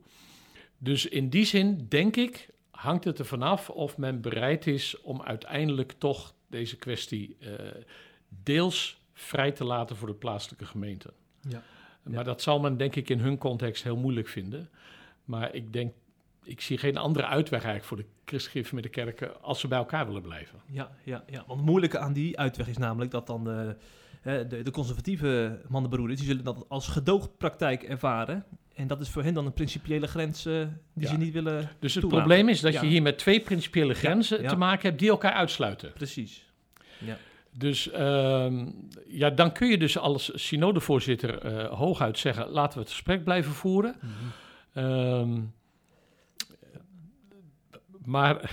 Dus 0.78 1.06
in 1.06 1.28
die 1.28 1.44
zin, 1.44 1.86
denk 1.88 2.16
ik, 2.16 2.48
hangt 2.70 3.04
het 3.04 3.18
er 3.18 3.24
vanaf 3.24 3.70
of 3.70 3.98
men 3.98 4.20
bereid 4.20 4.66
is 4.66 5.00
om 5.00 5.22
uiteindelijk 5.22 5.92
toch 5.98 6.34
deze 6.48 6.76
kwestie 6.76 7.36
eh, 7.40 7.50
deels 8.28 9.00
vrij 9.12 9.52
te 9.52 9.64
laten 9.64 9.96
voor 9.96 10.08
de 10.08 10.14
plaatselijke 10.14 10.66
gemeente. 10.66 11.12
Ja. 11.48 11.62
Maar 12.02 12.24
dat 12.24 12.42
zal 12.42 12.60
men 12.60 12.76
denk 12.76 12.96
ik 12.96 13.08
in 13.08 13.20
hun 13.20 13.38
context 13.38 13.82
heel 13.82 13.96
moeilijk 13.96 14.28
vinden. 14.28 14.70
Maar 15.24 15.54
ik 15.54 15.72
denk, 15.72 15.92
ik 16.46 16.60
zie 16.60 16.78
geen 16.78 16.96
andere 16.96 17.26
uitweg 17.26 17.64
eigenlijk 17.64 17.84
voor 17.84 17.96
de 17.96 18.04
christelijke 18.24 18.88
kerken 18.88 19.42
als 19.42 19.60
ze 19.60 19.68
bij 19.68 19.78
elkaar 19.78 20.06
willen 20.06 20.22
blijven. 20.22 20.58
Ja, 20.70 20.90
ja, 21.04 21.24
ja. 21.26 21.44
Want 21.46 21.58
het 21.60 21.68
moeilijke 21.68 21.98
aan 21.98 22.12
die 22.12 22.38
uitweg 22.38 22.68
is 22.68 22.76
namelijk 22.76 23.10
dat 23.10 23.26
dan 23.26 23.44
de, 23.44 23.76
de, 24.22 24.62
de 24.62 24.70
conservatieve 24.70 25.60
mannenbroeders, 25.68 26.18
die 26.18 26.28
zullen 26.28 26.44
dat 26.44 26.64
als 26.68 26.88
gedoogpraktijk 26.88 27.82
ervaren. 27.82 28.44
En 28.74 28.86
dat 28.86 29.00
is 29.00 29.08
voor 29.08 29.22
hen 29.22 29.34
dan 29.34 29.46
een 29.46 29.52
principiële 29.52 30.06
grens 30.06 30.46
eh, 30.46 30.52
die 30.94 31.04
Ja. 31.04 31.08
ze 31.08 31.16
niet 31.16 31.32
willen. 31.32 31.70
Dus 31.78 31.94
het 31.94 32.02
Toelaten. 32.02 32.26
probleem 32.26 32.48
is 32.48 32.60
dat 32.60 32.72
Ja. 32.72 32.80
je 32.82 32.86
hier 32.88 33.02
met 33.02 33.18
twee 33.18 33.40
principiële 33.40 33.94
grenzen 33.94 34.42
ja. 34.42 34.48
te 34.48 34.56
maken 34.56 34.88
hebt 34.88 34.98
die 34.98 35.08
elkaar 35.10 35.32
uitsluiten. 35.32 35.92
Precies. 35.92 36.44
Ja. 36.98 37.16
Dus 37.52 37.90
ehm, 37.90 38.66
ja, 39.06 39.30
dan 39.30 39.52
kun 39.52 39.68
je 39.68 39.78
dus 39.78 39.98
als 39.98 40.30
synodevoorzitter 40.34 41.38
eh 41.38 41.72
hooguit 41.72 42.18
zeggen, 42.18 42.48
laten 42.48 42.74
we 42.78 42.84
het 42.84 42.92
gesprek 42.92 43.24
blijven 43.24 43.52
voeren. 43.52 43.94
Ehm, 44.72 45.40
maar 48.06 48.50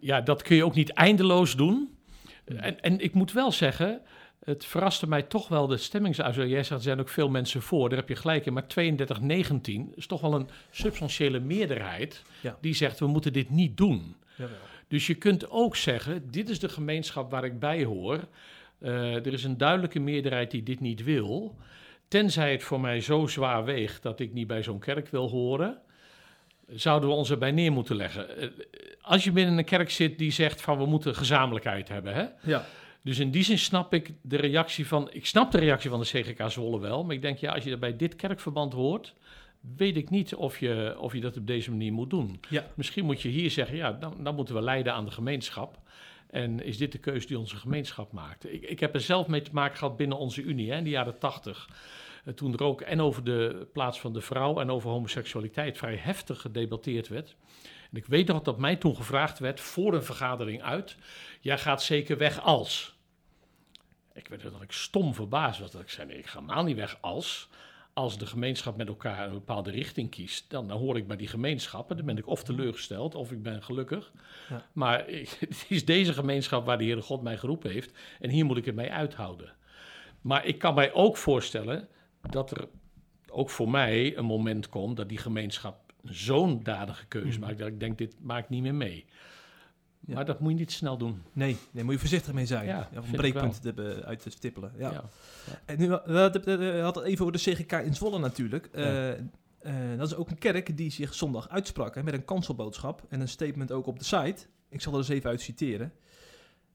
ja, 0.00 0.20
dat 0.20 0.42
kun 0.42 0.56
je 0.56 0.64
ook 0.64 0.74
niet 0.74 0.92
eindeloos 0.92 1.56
doen. 1.56 1.96
En, 2.44 2.80
en 2.80 3.00
ik 3.00 3.14
moet 3.14 3.32
wel 3.32 3.52
zeggen, 3.52 4.00
het 4.44 4.64
verraste 4.64 5.08
mij 5.08 5.22
toch 5.22 5.48
wel 5.48 5.66
de 5.66 5.76
stemmingsuitslag. 5.76 6.46
Jij 6.46 6.62
zegt, 6.62 6.70
er 6.70 6.80
zijn 6.82 7.00
ook 7.00 7.08
veel 7.08 7.28
mensen 7.28 7.62
voor, 7.62 7.88
daar 7.88 7.98
heb 7.98 8.08
je 8.08 8.16
gelijk 8.16 8.46
in. 8.46 8.52
Maar 8.52 8.66
32-19 9.90 9.94
is 9.94 10.06
toch 10.06 10.20
wel 10.20 10.34
een 10.34 10.48
substantiële 10.70 11.40
meerderheid 11.40 12.22
Ja. 12.40 12.58
die 12.60 12.74
zegt, 12.74 12.98
we 12.98 13.06
moeten 13.06 13.32
dit 13.32 13.50
niet 13.50 13.76
doen. 13.76 14.16
Jawel. 14.36 14.56
Dus 14.88 15.06
je 15.06 15.14
kunt 15.14 15.50
ook 15.50 15.76
zeggen, 15.76 16.30
dit 16.30 16.48
is 16.48 16.58
de 16.58 16.68
gemeenschap 16.68 17.30
waar 17.30 17.44
ik 17.44 17.58
bij 17.58 17.84
hoor. 17.84 18.28
Eh, 18.78 19.14
er 19.14 19.32
is 19.32 19.44
een 19.44 19.58
duidelijke 19.58 19.98
meerderheid 20.00 20.50
die 20.50 20.62
dit 20.62 20.80
niet 20.80 21.02
wil. 21.04 21.56
Tenzij 22.08 22.52
het 22.52 22.62
voor 22.62 22.80
mij 22.80 23.00
zo 23.00 23.26
zwaar 23.26 23.64
weegt 23.64 24.02
dat 24.02 24.20
ik 24.20 24.32
niet 24.32 24.46
bij 24.46 24.62
zo'n 24.62 24.78
kerk 24.78 25.08
wil 25.08 25.28
horen, 25.28 25.78
zouden 26.68 27.08
we 27.08 27.14
ons 27.14 27.30
erbij 27.30 27.50
neer 27.50 27.72
moeten 27.72 27.96
leggen. 27.96 28.38
Eh, 28.38 28.48
als 29.00 29.24
je 29.24 29.32
binnen 29.32 29.58
een 29.58 29.64
kerk 29.64 29.90
zit 29.90 30.18
die 30.18 30.32
zegt 30.32 30.60
van 30.60 30.78
we 30.78 30.86
moeten 30.86 31.14
gezamenlijkheid 31.14 31.88
hebben. 31.88 32.14
Hè? 32.14 32.26
Ja. 32.42 32.66
Dus 33.02 33.18
in 33.18 33.30
die 33.30 33.42
zin 33.42 33.58
snap 33.58 33.94
ik 33.94 34.12
de 34.22 34.36
reactie 34.36 34.86
van, 34.86 35.08
ik 35.12 35.26
snap 35.26 35.50
de 35.50 35.58
reactie 35.58 35.90
van 35.90 36.00
de 36.00 36.06
CGK 36.06 36.50
Zwolle 36.50 36.80
wel. 36.80 37.04
Maar 37.04 37.14
ik 37.14 37.22
denk, 37.22 37.38
ja, 37.38 37.52
als 37.52 37.64
je 37.64 37.70
er 37.70 37.78
bij 37.78 37.96
dit 37.96 38.16
kerkverband 38.16 38.72
hoort, 38.72 39.14
weet 39.76 39.96
ik 39.96 40.10
niet 40.10 40.34
of 40.34 40.58
je, 40.58 40.96
of 40.98 41.12
je 41.12 41.20
dat 41.20 41.36
op 41.36 41.46
deze 41.46 41.70
manier 41.70 41.92
moet 41.92 42.10
doen. 42.10 42.40
Ja. 42.48 42.66
Misschien 42.74 43.04
moet 43.04 43.22
je 43.22 43.28
hier 43.28 43.50
zeggen, 43.50 43.76
ja, 43.76 43.92
dan, 43.92 44.14
dan 44.24 44.34
moeten 44.34 44.54
we 44.54 44.62
leiden 44.62 44.92
aan 44.94 45.04
de 45.04 45.10
gemeenschap. 45.10 45.78
En 46.30 46.64
is 46.64 46.76
dit 46.76 46.92
de 46.92 46.98
keuze 46.98 47.26
die 47.26 47.38
onze 47.38 47.56
gemeenschap 47.56 48.12
maakt? 48.12 48.52
Ik, 48.52 48.62
ik 48.62 48.80
heb 48.80 48.94
er 48.94 49.00
zelf 49.00 49.26
mee 49.26 49.42
te 49.42 49.50
maken 49.52 49.78
gehad 49.78 49.96
binnen 49.96 50.18
onze 50.18 50.42
Unie 50.42 50.70
hè, 50.70 50.76
in 50.76 50.84
de 50.84 50.90
jaren 50.90 51.18
tachtig. 51.18 51.68
Eh, 52.24 52.34
Toen 52.34 52.52
er 52.52 52.62
ook 52.62 52.80
en 52.80 53.00
over 53.00 53.24
de 53.24 53.68
plaats 53.72 54.00
van 54.00 54.12
de 54.12 54.20
vrouw 54.20 54.60
en 54.60 54.70
over 54.70 54.90
homoseksualiteit 54.90 55.78
vrij 55.78 55.96
heftig 55.96 56.40
gedebatteerd 56.40 57.08
werd. 57.08 57.36
En 57.90 57.96
ik 57.98 58.06
weet 58.06 58.26
nog 58.26 58.42
dat 58.42 58.58
mij 58.58 58.76
toen 58.76 58.96
gevraagd 58.96 59.38
werd 59.38 59.60
voor 59.60 59.94
een 59.94 60.04
vergadering 60.04 60.62
uit: 60.62 60.96
jij 61.40 61.58
gaat 61.58 61.82
zeker 61.82 62.18
weg 62.18 62.40
als. 62.40 62.96
Ik 64.12 64.28
weet 64.28 64.42
dat 64.42 64.62
ik 64.62 64.72
stom 64.72 65.14
verbaasd 65.14 65.60
was. 65.60 65.70
Dat 65.70 65.80
ik 65.82 65.90
zei: 65.90 66.06
nee, 66.06 66.18
ik 66.18 66.26
ga 66.26 66.40
helemaal 66.40 66.64
niet 66.64 66.76
weg 66.76 66.98
als. 67.00 67.48
Als 67.94 68.18
de 68.18 68.26
gemeenschap 68.26 68.76
met 68.76 68.88
elkaar 68.88 69.26
een 69.26 69.32
bepaalde 69.32 69.70
richting 69.70 70.10
kiest, 70.10 70.50
dan, 70.50 70.68
dan 70.68 70.78
hoor 70.78 70.96
ik 70.96 71.06
bij 71.06 71.16
die 71.16 71.28
gemeenschappen. 71.28 71.96
Dan 71.96 72.06
ben 72.06 72.16
ik 72.18 72.26
of 72.26 72.44
teleurgesteld 72.44 73.14
of 73.14 73.32
ik 73.32 73.42
ben 73.42 73.62
gelukkig. 73.62 74.12
Ja. 74.48 74.66
Maar 74.72 75.04
het 75.38 75.66
is 75.68 75.84
deze 75.84 76.12
gemeenschap 76.12 76.66
waar 76.66 76.78
de 76.78 76.84
Heere 76.84 77.02
God 77.02 77.22
mij 77.22 77.38
geroepen 77.38 77.70
heeft. 77.70 77.98
En 78.20 78.30
hier 78.30 78.44
moet 78.44 78.56
ik 78.56 78.64
het 78.64 78.74
mee 78.74 78.92
uithouden. 78.92 79.52
Maar 80.20 80.46
ik 80.46 80.58
kan 80.58 80.74
mij 80.74 80.92
ook 80.92 81.16
voorstellen 81.16 81.88
dat 82.30 82.50
er 82.50 82.68
ook 83.30 83.50
voor 83.50 83.70
mij 83.70 84.16
een 84.16 84.24
moment 84.24 84.68
komt 84.68 84.96
dat 84.96 85.08
die 85.08 85.18
gemeenschap 85.18 85.92
zo'n 86.04 86.60
dadige 86.62 87.06
keuze 87.06 87.38
Mhm. 87.38 87.46
maakt. 87.46 87.58
Dat 87.58 87.68
ik 87.68 87.80
denk, 87.80 87.98
dit 87.98 88.14
maakt 88.20 88.48
niet 88.48 88.62
meer 88.62 88.74
mee. 88.74 89.04
Ja. 90.06 90.14
Maar 90.14 90.24
dat 90.24 90.40
moet 90.40 90.52
je 90.52 90.58
niet 90.58 90.72
snel 90.72 90.96
doen. 90.98 91.22
Nee, 91.32 91.56
nee, 91.70 91.84
moet 91.84 91.92
je 91.92 91.98
voorzichtig 91.98 92.32
mee 92.32 92.46
zijn. 92.46 92.66
Ja, 92.66 92.88
breekpunten 93.10 93.60
te, 93.62 93.72
be- 93.72 94.02
uit 94.04 94.22
te 94.22 94.30
stippelen. 94.30 94.72
Ja. 94.78 94.90
Ja. 94.90 95.04
En 95.64 95.78
nu, 95.78 95.88
we 95.88 95.94
hadden 96.18 96.82
hadden 96.82 97.02
het 97.02 97.12
even 97.12 97.26
over 97.26 97.32
de 97.42 97.50
CGK 97.52 97.72
in 97.72 97.94
Zwolle 97.94 98.18
natuurlijk. 98.18 98.66
Eh, 98.72 99.10
eh, 99.12 99.18
dat 99.96 100.06
is 100.08 100.14
ook 100.14 100.30
een 100.30 100.38
kerk 100.38 100.76
die 100.76 100.90
zich 100.90 101.14
zondag 101.14 101.48
uitsprak 101.48 101.94
hè, 101.94 102.02
met 102.02 102.14
een 102.14 102.24
kanselboodschap 102.24 103.02
en 103.08 103.20
een 103.20 103.28
statement 103.28 103.72
ook 103.72 103.86
op 103.86 103.98
de 103.98 104.04
site. 104.04 104.46
Ik 104.68 104.80
zal 104.80 104.92
er 104.92 104.98
eens 104.98 105.08
even 105.08 105.30
uit 105.30 105.40
citeren. 105.40 105.92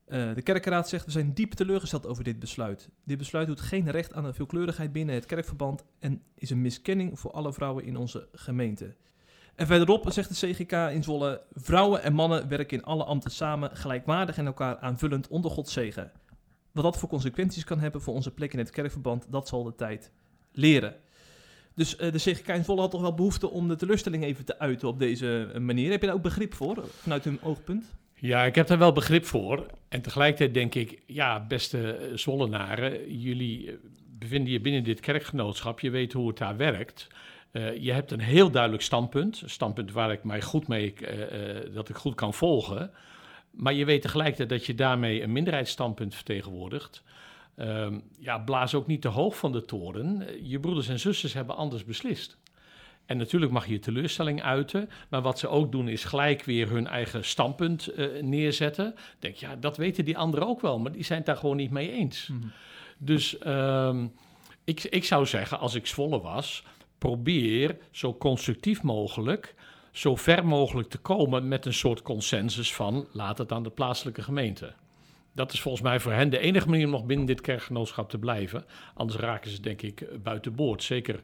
Eh, 0.08 0.34
de 0.34 0.42
kerkenraad 0.42 0.90
zegt, 0.90 1.06
we 1.06 1.12
zijn 1.12 1.34
diep 1.34 1.54
teleurgesteld 1.54 2.08
over 2.08 2.24
dit 2.24 2.40
besluit. 2.40 2.90
Dit 3.04 3.18
besluit 3.18 3.48
doet 3.48 3.62
geen 3.62 3.92
recht 3.92 4.14
aan 4.14 4.24
de 4.24 4.34
veelkleurigheid 4.34 4.92
binnen 4.92 5.16
het 5.16 5.26
kerkverband 5.26 5.84
en 6.00 6.22
is 6.36 6.50
een 6.50 6.62
miskenning 6.62 7.20
voor 7.20 7.32
alle 7.32 7.54
vrouwen 7.54 7.84
in 7.84 7.98
onze 7.98 8.28
gemeente. 8.34 8.96
En 9.56 9.68
verderop 9.68 10.12
zegt 10.12 10.40
de 10.40 10.48
CGK 10.48 10.72
in 10.72 11.04
Zwolle, 11.04 11.42
vrouwen 11.54 12.04
en 12.04 12.14
mannen 12.14 12.48
werken 12.48 12.78
in 12.78 12.84
alle 12.84 13.04
ambten 13.04 13.32
samen, 13.32 13.78
gelijkwaardig 13.78 14.38
en 14.38 14.46
elkaar 14.46 14.78
aanvullend 14.78 15.28
onder 15.28 15.52
Gods 15.52 15.74
zegen. 15.74 16.12
Wat 16.72 16.84
dat 16.84 16.98
voor 16.98 17.10
consequenties 17.10 17.64
kan 17.64 17.80
hebben 17.80 18.02
voor 18.02 18.14
onze 18.14 18.34
plek 18.34 18.54
in 18.54 18.60
het 18.60 18.70
kerkverband, 18.70 19.26
dat 19.30 19.48
zal 19.48 19.64
de 19.64 19.76
tijd 19.76 20.12
leren. 20.52 20.96
Dus 21.74 21.96
eh, 21.96 22.12
de 22.12 22.18
CGK 22.18 22.48
in 22.48 22.64
Zwolle 22.64 22.82
had 22.82 22.92
toch 22.92 23.02
wel 23.02 23.14
behoefte 23.14 23.50
om 23.50 23.68
de 23.68 23.76
teleurstelling 23.76 24.24
even 24.24 24.46
te 24.46 24.60
uiten 24.60 24.88
op 24.88 25.00
deze 25.00 25.52
eh, 25.54 25.62
manier. 25.62 25.92
Heb 25.92 26.02
je 26.02 26.08
daar 26.08 26.16
ook 26.16 26.22
begrip 26.22 26.54
voor, 26.54 26.84
vanuit 26.88 27.24
hun 27.24 27.42
oogpunt? 27.42 27.86
Ja, 28.20 28.44
ik 28.44 28.56
heb 28.56 28.68
daar 28.68 28.78
wel 28.78 28.92
begrip 28.92 29.26
voor. 29.26 29.66
En 29.90 30.02
tegelijkertijd 30.02 30.54
denk 30.54 30.76
ik, 30.76 31.02
ja, 31.06 31.46
beste 31.48 31.92
eh, 31.92 32.18
Zwollenaren, 32.18 33.18
jullie 33.18 33.72
eh, 33.72 33.78
bevinden 34.20 34.54
je 34.54 34.60
binnen 34.60 34.84
dit 34.84 35.00
kerkgenootschap, 35.00 35.80
je 35.80 35.90
weet 35.90 36.14
hoe 36.14 36.28
het 36.28 36.38
daar 36.38 36.58
werkt. 36.58 37.08
Eh, 37.52 37.78
je 37.78 37.92
hebt 37.92 38.12
een 38.12 38.20
heel 38.20 38.52
duidelijk 38.52 38.84
standpunt, 38.84 39.42
een 39.42 39.50
standpunt 39.50 39.92
waar 39.92 40.12
ik 40.12 40.24
mij 40.24 40.42
goed 40.42 40.68
mee, 40.68 40.94
dat 41.74 41.90
ik 41.90 41.96
goed 41.96 42.16
kan 42.16 42.34
volgen. 42.34 42.92
Maar 43.52 43.74
je 43.74 43.86
weet 43.86 44.02
tegelijkertijd 44.02 44.50
dat 44.50 44.66
je 44.66 44.76
daarmee 44.76 45.24
een 45.24 45.32
minderheidsstandpunt 45.32 46.16
vertegenwoordigt. 46.16 47.04
Ehm, 47.56 48.00
ja, 48.20 48.40
blaas 48.40 48.76
ook 48.76 48.88
niet 48.88 49.02
te 49.02 49.08
hoog 49.08 49.38
van 49.38 49.52
de 49.52 49.66
toren. 49.66 50.26
Je 50.50 50.60
broeders 50.60 50.88
en 50.88 51.00
zusters 51.00 51.34
hebben 51.34 51.56
anders 51.56 51.86
beslist. 51.86 52.38
En 53.08 53.18
natuurlijk 53.18 53.52
mag 53.52 53.66
je 53.66 53.72
je 53.72 53.80
teleurstelling 53.80 54.44
uiten. 54.44 54.90
Maar 55.10 55.22
wat 55.22 55.40
ze 55.40 55.48
ook 55.48 55.72
doen 55.72 55.88
is 55.88 56.04
gelijk 56.04 56.44
weer 56.44 56.70
hun 56.70 56.88
eigen 56.88 57.26
standpunt 57.26 57.88
eh, 57.88 58.22
neerzetten. 58.22 58.96
Denk, 59.20 59.36
ja, 59.36 59.56
dat 59.56 59.78
weten 59.78 60.06
die 60.06 60.18
anderen 60.18 60.48
ook 60.48 60.62
wel. 60.62 60.80
Maar 60.80 60.92
die 60.92 61.04
zijn 61.04 61.18
het 61.18 61.28
daar 61.28 61.38
gewoon 61.38 61.56
niet 61.56 61.72
mee 61.72 61.92
eens. 61.92 62.32
Dus 62.98 63.38
ehm, 63.38 64.08
ik, 64.64 64.84
ik 64.84 65.06
zou 65.06 65.26
zeggen, 65.26 65.60
als 65.60 65.76
ik 65.76 65.88
Zwolle 65.88 66.22
was, 66.22 66.64
probeer 66.98 67.78
zo 67.92 68.14
constructief 68.14 68.82
mogelijk, 68.82 69.56
zo 69.92 70.16
ver 70.16 70.46
mogelijk 70.46 70.90
te 70.90 70.98
komen 70.98 71.48
met 71.48 71.66
een 71.66 71.74
soort 71.74 72.02
consensus 72.02 72.74
van 72.74 73.08
laat 73.12 73.38
het 73.38 73.52
aan 73.52 73.64
de 73.64 73.70
plaatselijke 73.70 74.22
gemeente. 74.22 74.74
Dat 75.34 75.54
is 75.54 75.62
volgens 75.62 75.84
mij 75.84 76.00
voor 76.00 76.12
hen 76.12 76.30
de 76.30 76.40
enige 76.40 76.70
manier 76.70 76.86
om 76.86 76.92
nog 76.92 77.06
binnen 77.06 77.26
dit 77.26 77.42
kerkgenootschap 77.42 78.10
te 78.10 78.18
blijven. 78.18 78.66
Anders 78.94 79.20
raken 79.20 79.52
ze 79.52 79.62
denk 79.62 79.82
ik 79.82 80.24
buiten 80.24 80.56
boord. 80.56 80.84
Zeker 80.84 81.22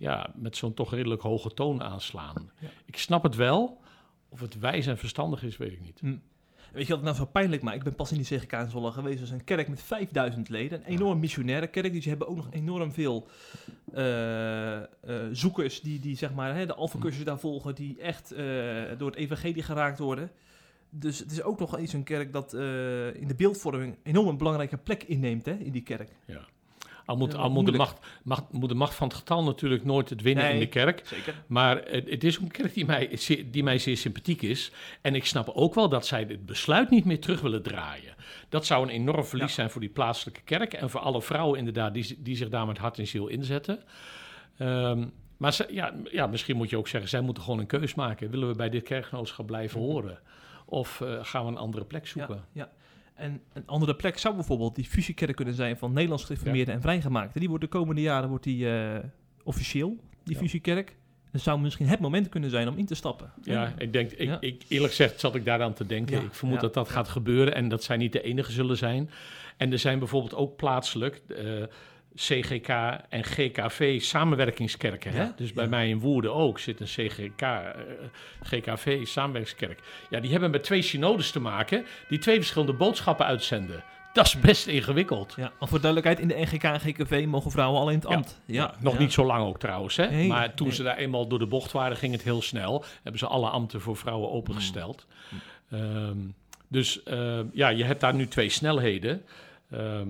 ja, 0.00 0.32
met 0.34 0.56
zo'n 0.56 0.74
toch 0.74 0.90
redelijk 0.90 1.22
hoge 1.22 1.54
toon 1.54 1.82
aanslaan. 1.82 2.50
Ja. 2.58 2.68
Ik 2.84 2.96
snap 2.96 3.22
het 3.22 3.34
wel. 3.34 3.80
Of 4.28 4.40
het 4.40 4.58
wijs 4.58 4.86
en 4.86 4.98
verstandig 4.98 5.42
is, 5.42 5.56
weet 5.56 5.72
ik 5.72 5.80
niet. 5.80 6.00
Weet 6.72 6.86
je 6.86 6.88
wat 6.88 6.96
het 6.96 7.02
nou 7.02 7.16
zo 7.16 7.24
pijnlijk 7.24 7.62
maakt? 7.62 7.76
Ik 7.76 7.82
ben 7.82 7.94
pas 7.94 8.12
in 8.12 8.16
die 8.16 8.38
CGK 8.38 8.52
in 8.52 8.70
Zwolle 8.70 8.92
geweest. 8.92 9.18
Dat 9.18 9.26
is 9.26 9.34
een 9.34 9.44
kerk 9.44 9.68
met 9.68 9.82
5000 9.82 10.48
leden. 10.48 10.78
Een 10.78 10.86
enorm 10.86 11.20
missionaire 11.20 11.66
kerk. 11.66 11.92
Dus 11.92 12.00
die 12.00 12.10
hebben 12.10 12.28
ook 12.28 12.36
nog 12.36 12.48
enorm 12.50 12.92
veel 12.92 13.28
eh, 13.92 14.76
eh, 14.76 14.84
zoekers 15.32 15.80
die, 15.80 16.00
die 16.00 16.16
zeg 16.16 16.34
maar, 16.34 16.54
hè, 16.54 16.66
de 16.66 16.74
alfacursus 16.74 17.24
daar 17.24 17.38
volgen. 17.38 17.74
Die 17.74 18.00
echt 18.00 18.32
eh, 18.32 18.44
door 18.98 19.10
het 19.10 19.18
evangelie 19.18 19.62
geraakt 19.62 19.98
worden. 19.98 20.30
Dus 20.90 21.18
het 21.18 21.30
is 21.30 21.42
ook 21.42 21.58
nog 21.58 21.78
eens 21.78 21.92
een 21.92 22.04
kerk 22.04 22.32
dat 22.32 22.52
in 22.52 23.28
de 23.28 23.34
beeldvorming 23.36 23.96
enorm 24.02 24.28
een 24.28 24.38
belangrijke 24.38 24.76
plek 24.76 25.02
inneemt 25.02 25.46
hè, 25.46 25.54
in 25.54 25.72
die 25.72 25.82
kerk. 25.82 26.10
Al 27.10 27.16
moet, 27.16 27.32
Ja, 27.32 27.38
al 27.38 27.50
moet, 27.50 27.66
de 27.66 27.72
macht, 27.72 27.98
macht, 28.22 28.52
moet 28.52 28.68
de 28.68 28.74
macht 28.74 28.94
van 28.94 29.08
het 29.08 29.16
getal 29.16 29.42
natuurlijk 29.44 29.84
nooit 29.84 30.08
het 30.10 30.22
winnen 30.22 30.50
in 30.52 30.58
de 30.58 30.66
kerk. 30.68 31.02
Zeker. 31.06 31.34
Maar 31.46 31.76
het, 31.84 32.10
het 32.10 32.24
is 32.24 32.36
een 32.36 32.50
kerk 32.50 32.74
die 32.74 32.84
mij, 32.86 33.08
zeer- 33.16 33.50
die 33.50 33.62
mij 33.62 33.78
zeer 33.78 33.96
sympathiek 33.96 34.42
is. 34.42 34.70
En 35.00 35.14
ik 35.14 35.24
snap 35.26 35.48
ook 35.48 35.74
wel 35.74 35.88
dat 35.88 36.06
zij 36.06 36.24
het 36.28 36.46
besluit 36.46 36.90
niet 36.90 37.04
meer 37.04 37.20
terug 37.20 37.40
willen 37.40 37.62
draaien. 37.62 38.14
Dat 38.48 38.66
zou 38.66 38.82
een 38.82 38.88
enorm 38.88 39.24
verlies 39.24 39.48
Ja. 39.48 39.54
zijn 39.54 39.70
voor 39.70 39.80
die 39.80 39.90
plaatselijke 39.90 40.40
kerk. 40.42 40.72
En 40.74 40.90
voor 40.90 41.00
alle 41.00 41.22
vrouwen 41.22 41.58
inderdaad 41.58 41.94
die, 41.94 42.16
die 42.22 42.36
zich 42.36 42.48
daar 42.48 42.66
met 42.66 42.78
hart 42.78 42.98
en 42.98 43.06
ziel 43.06 43.26
inzetten. 43.28 43.78
Ehm, 44.58 45.04
maar 45.36 45.52
ze- 45.52 45.68
ja, 45.70 45.94
ja, 46.10 46.26
misschien 46.26 46.56
moet 46.56 46.70
je 46.70 46.76
ook 46.76 46.88
zeggen, 46.88 47.10
zij 47.10 47.20
moeten 47.20 47.42
gewoon 47.42 47.58
een 47.58 47.66
keus 47.66 47.94
maken. 47.94 48.30
Willen 48.30 48.48
we 48.48 48.54
bij 48.54 48.68
dit 48.70 48.82
kerkgenootschap 48.82 49.46
blijven 49.46 49.80
horen? 49.80 50.18
Of 50.66 51.00
eh, 51.00 51.18
gaan 51.22 51.44
we 51.44 51.50
een 51.50 51.56
andere 51.56 51.84
plek 51.84 52.06
zoeken? 52.06 52.44
Ja, 52.52 52.62
ja. 52.62 52.70
En 53.20 53.40
een 53.52 53.66
andere 53.66 53.94
plek 53.94 54.18
zou 54.18 54.34
bijvoorbeeld 54.34 54.74
die 54.74 54.84
fusiekerk 54.84 55.36
kunnen 55.36 55.54
zijn 55.54 55.76
van 55.76 55.92
Nederlands 55.92 56.24
gereformeerden 56.24 56.74
en 56.74 56.80
vrijgemaakten. 56.80 57.40
Die 57.40 57.48
wordt 57.48 57.64
de 57.64 57.70
komende 57.70 58.00
jaren 58.00 58.28
wordt 58.28 58.44
die, 58.44 58.70
eh, 58.70 58.98
officieel, 59.44 59.96
die 60.24 60.34
Ja. 60.34 60.40
fusiekerk. 60.40 60.96
Dat 61.32 61.40
zou 61.40 61.60
misschien 61.60 61.86
het 61.86 62.00
moment 62.00 62.28
kunnen 62.28 62.50
zijn 62.50 62.68
om 62.68 62.76
in 62.76 62.86
te 62.86 62.94
stappen. 62.94 63.32
Ja, 63.42 63.72
ik 63.78 63.92
denk, 63.92 64.10
ik, 64.10 64.36
ik, 64.40 64.64
eerlijk 64.68 64.90
gezegd 64.90 65.20
zat 65.20 65.34
ik 65.34 65.44
daaraan 65.44 65.72
te 65.72 65.86
denken. 65.86 66.22
Ik 66.22 66.34
vermoed 66.34 66.60
dat 66.60 66.74
dat 66.74 66.88
gaat 66.88 67.08
gebeuren 67.08 67.54
en 67.54 67.68
dat 67.68 67.82
zij 67.82 67.96
niet 67.96 68.12
de 68.12 68.22
enige 68.22 68.52
zullen 68.52 68.76
zijn. 68.76 69.10
En 69.56 69.72
er 69.72 69.78
zijn 69.78 69.98
bijvoorbeeld 69.98 70.34
ook 70.34 70.56
plaatselijk 70.56 71.22
eh, 71.28 71.44
CGK 72.14 72.68
en 73.08 73.24
GKV 73.24 74.00
samenwerkingskerken. 74.00 75.12
Hè? 75.12 75.26
Dus 75.36 75.52
bij 75.52 75.64
ja. 75.64 75.70
mij 75.70 75.88
in 75.88 75.98
Woerden 75.98 76.34
ook 76.34 76.58
zit 76.58 76.80
een 76.80 76.86
CGK, 76.86 77.42
eh, 77.42 77.68
GKV 78.42 79.06
samenwerkingskerk. 79.06 79.80
Ja, 80.10 80.20
die 80.20 80.30
hebben 80.30 80.50
met 80.50 80.64
twee 80.64 80.82
synodes 80.82 81.30
te 81.30 81.40
maken 81.40 81.84
die 82.08 82.18
twee 82.18 82.36
verschillende 82.36 82.72
boodschappen 82.72 83.26
uitzenden. 83.26 83.84
Dat 84.12 84.26
is 84.26 84.40
best 84.40 84.66
ingewikkeld. 84.66 85.34
Ja, 85.36 85.52
maar 85.58 85.68
voor 85.68 85.80
duidelijkheid, 85.80 86.20
in 86.20 86.28
de 86.28 86.46
NGK 86.46 86.62
en 86.62 86.80
GKV 86.80 87.24
mogen 87.28 87.50
vrouwen 87.50 87.80
al 87.80 87.90
in 87.90 87.94
het 87.94 88.06
ambt. 88.06 88.40
Ja, 88.44 88.74
nog 88.78 88.92
ja. 88.92 88.98
niet 88.98 89.12
zo 89.12 89.24
lang 89.24 89.46
ook 89.46 89.58
trouwens. 89.58 89.96
Hè? 89.96 90.10
Nee, 90.10 90.28
maar 90.28 90.54
toen 90.54 90.66
nee. 90.66 90.76
ze 90.76 90.82
daar 90.82 90.96
eenmaal 90.96 91.28
door 91.28 91.38
de 91.38 91.46
bocht 91.46 91.72
waren, 91.72 91.96
ging 91.96 92.12
het 92.12 92.22
heel 92.22 92.42
snel. 92.42 92.84
Hebben 93.02 93.20
ze 93.20 93.26
alle 93.26 93.48
ambten 93.48 93.80
voor 93.80 93.96
vrouwen 93.96 94.30
opengesteld. 94.30 95.06
Ehm, 95.70 96.18
dus 96.68 97.02
ehm, 97.02 97.46
ja, 97.52 97.68
je 97.68 97.84
hebt 97.84 98.00
daar 98.00 98.14
nu 98.14 98.28
twee 98.28 98.48
snelheden. 98.48 99.22
Ehm, 99.70 100.08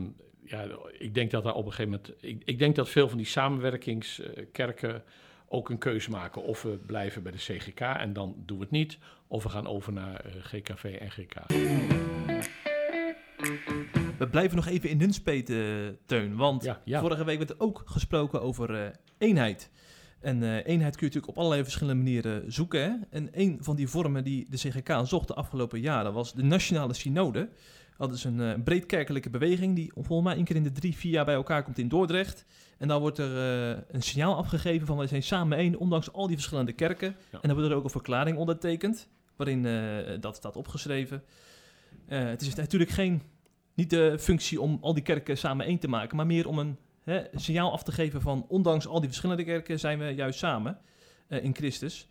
ja, 0.50 0.66
ik 0.98 1.14
denk 1.14 1.30
dat 1.30 1.44
daar 1.44 1.54
op 1.54 1.66
een 1.66 1.72
gegeven 1.72 1.90
moment. 1.90 2.24
Ik, 2.24 2.42
ik 2.44 2.58
denk 2.58 2.76
dat 2.76 2.88
veel 2.88 3.08
van 3.08 3.16
die 3.16 3.26
samenwerkingskerken 3.26 5.02
ook 5.48 5.68
een 5.68 5.78
keuze 5.78 6.10
maken. 6.10 6.42
Of 6.42 6.62
we 6.62 6.78
blijven 6.86 7.22
bij 7.22 7.32
de 7.32 7.38
CGK 7.38 7.80
en 7.80 8.12
dan 8.12 8.34
doen 8.46 8.56
we 8.56 8.62
het 8.62 8.72
niet. 8.72 8.98
Of 9.26 9.42
we 9.42 9.48
gaan 9.48 9.66
over 9.66 9.92
naar 9.92 10.20
eh, 10.20 10.32
GKV 10.42 10.96
en 11.00 11.10
GK. 11.10 11.34
We 14.18 14.28
blijven 14.30 14.56
nog 14.56 14.66
even 14.66 14.90
in 14.90 14.96
Nunspeet, 14.96 15.50
eh, 15.50 15.56
Teun. 16.06 16.36
Want 16.36 16.64
Ja, 16.64 16.80
ja. 16.84 17.00
vorige 17.00 17.24
week 17.24 17.38
werd 17.38 17.50
er 17.50 17.60
ook 17.60 17.82
gesproken 17.84 18.42
over 18.42 18.74
eh, 18.74 18.90
eenheid. 19.18 19.70
En 20.20 20.42
eh, 20.42 20.48
eenheid 20.48 20.96
kun 20.96 21.06
je 21.06 21.14
natuurlijk 21.14 21.28
op 21.28 21.36
allerlei 21.36 21.62
verschillende 21.62 22.02
manieren 22.02 22.52
zoeken. 22.52 22.80
Hè? 22.80 22.92
En 23.10 23.28
een 23.32 23.58
van 23.60 23.76
die 23.76 23.88
vormen 23.88 24.24
die 24.24 24.46
de 24.50 24.56
CGK 24.56 25.00
zocht 25.04 25.28
de 25.28 25.34
afgelopen 25.34 25.80
jaren 25.80 26.12
was 26.12 26.34
de 26.34 26.42
Nationale 26.42 26.94
Synode. 26.94 27.48
Dat 28.00 28.12
is 28.12 28.24
een 28.24 28.40
eh, 28.40 28.62
breedkerkelijke 28.64 29.30
beweging 29.30 29.74
die 29.74 29.92
volgens 29.94 30.22
mij 30.28 30.36
één 30.36 30.44
keer 30.44 30.56
in 30.56 30.62
de 30.62 30.72
drie, 30.72 30.96
vier 30.96 31.12
jaar 31.12 31.24
bij 31.24 31.34
elkaar 31.34 31.62
komt 31.62 31.78
in 31.78 31.88
Dordrecht. 31.88 32.44
En 32.78 32.88
dan 32.88 33.00
wordt 33.00 33.18
er 33.18 33.36
eh, 33.36 33.82
een 33.88 34.02
signaal 34.02 34.36
afgegeven 34.36 34.86
van 34.86 34.96
wij 34.96 35.06
zijn 35.06 35.22
samen 35.22 35.58
één, 35.58 35.76
ondanks 35.76 36.12
al 36.12 36.26
die 36.26 36.36
verschillende 36.36 36.72
kerken. 36.72 37.08
Ja. 37.08 37.38
En 37.40 37.48
dan 37.48 37.52
wordt 37.52 37.70
er 37.70 37.76
ook 37.76 37.84
een 37.84 37.90
verklaring 37.90 38.36
ondertekend, 38.36 39.08
waarin 39.36 39.66
eh, 39.66 40.20
dat 40.20 40.36
staat 40.36 40.56
opgeschreven. 40.56 41.22
Het 42.06 42.40
is 42.40 42.54
natuurlijk 42.54 42.90
geen 42.90 43.22
niet 43.74 43.90
de 43.90 44.18
functie 44.18 44.60
om 44.60 44.78
al 44.80 44.94
die 44.94 45.02
kerken 45.02 45.38
samen 45.38 45.66
één 45.66 45.78
te 45.78 45.88
maken, 45.88 46.16
maar 46.16 46.26
meer 46.26 46.48
om 46.48 46.58
een 46.58 46.76
hè, 47.02 47.22
signaal 47.34 47.72
af 47.72 47.82
te 47.82 47.92
geven 47.92 48.20
van 48.20 48.44
ondanks 48.48 48.86
al 48.86 49.00
die 49.00 49.08
verschillende 49.08 49.44
kerken 49.44 49.78
zijn 49.78 49.98
we 49.98 50.04
juist 50.04 50.38
samen 50.38 50.78
in 51.28 51.54
Christus. 51.54 52.08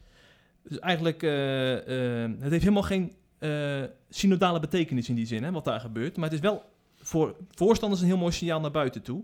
Dus 0.64 0.80
eigenlijk, 0.80 1.22
het 1.22 2.52
heeft 2.52 2.64
helemaal 2.64 2.84
geen 2.84 3.14
eh, 3.40 3.84
synodale 4.10 4.60
betekenis 4.60 5.10
in 5.10 5.16
die 5.16 5.26
zin, 5.26 5.44
hè, 5.44 5.52
wat 5.52 5.66
daar 5.66 5.80
gebeurt. 5.80 6.16
Maar 6.18 6.26
het 6.26 6.34
is 6.34 6.40
wel 6.40 6.64
voor 6.96 7.36
voorstanders 7.52 8.02
een 8.02 8.08
heel 8.08 8.18
mooi 8.18 8.32
signaal 8.32 8.60
naar 8.60 8.72
buiten 8.72 9.02
toe. 9.02 9.24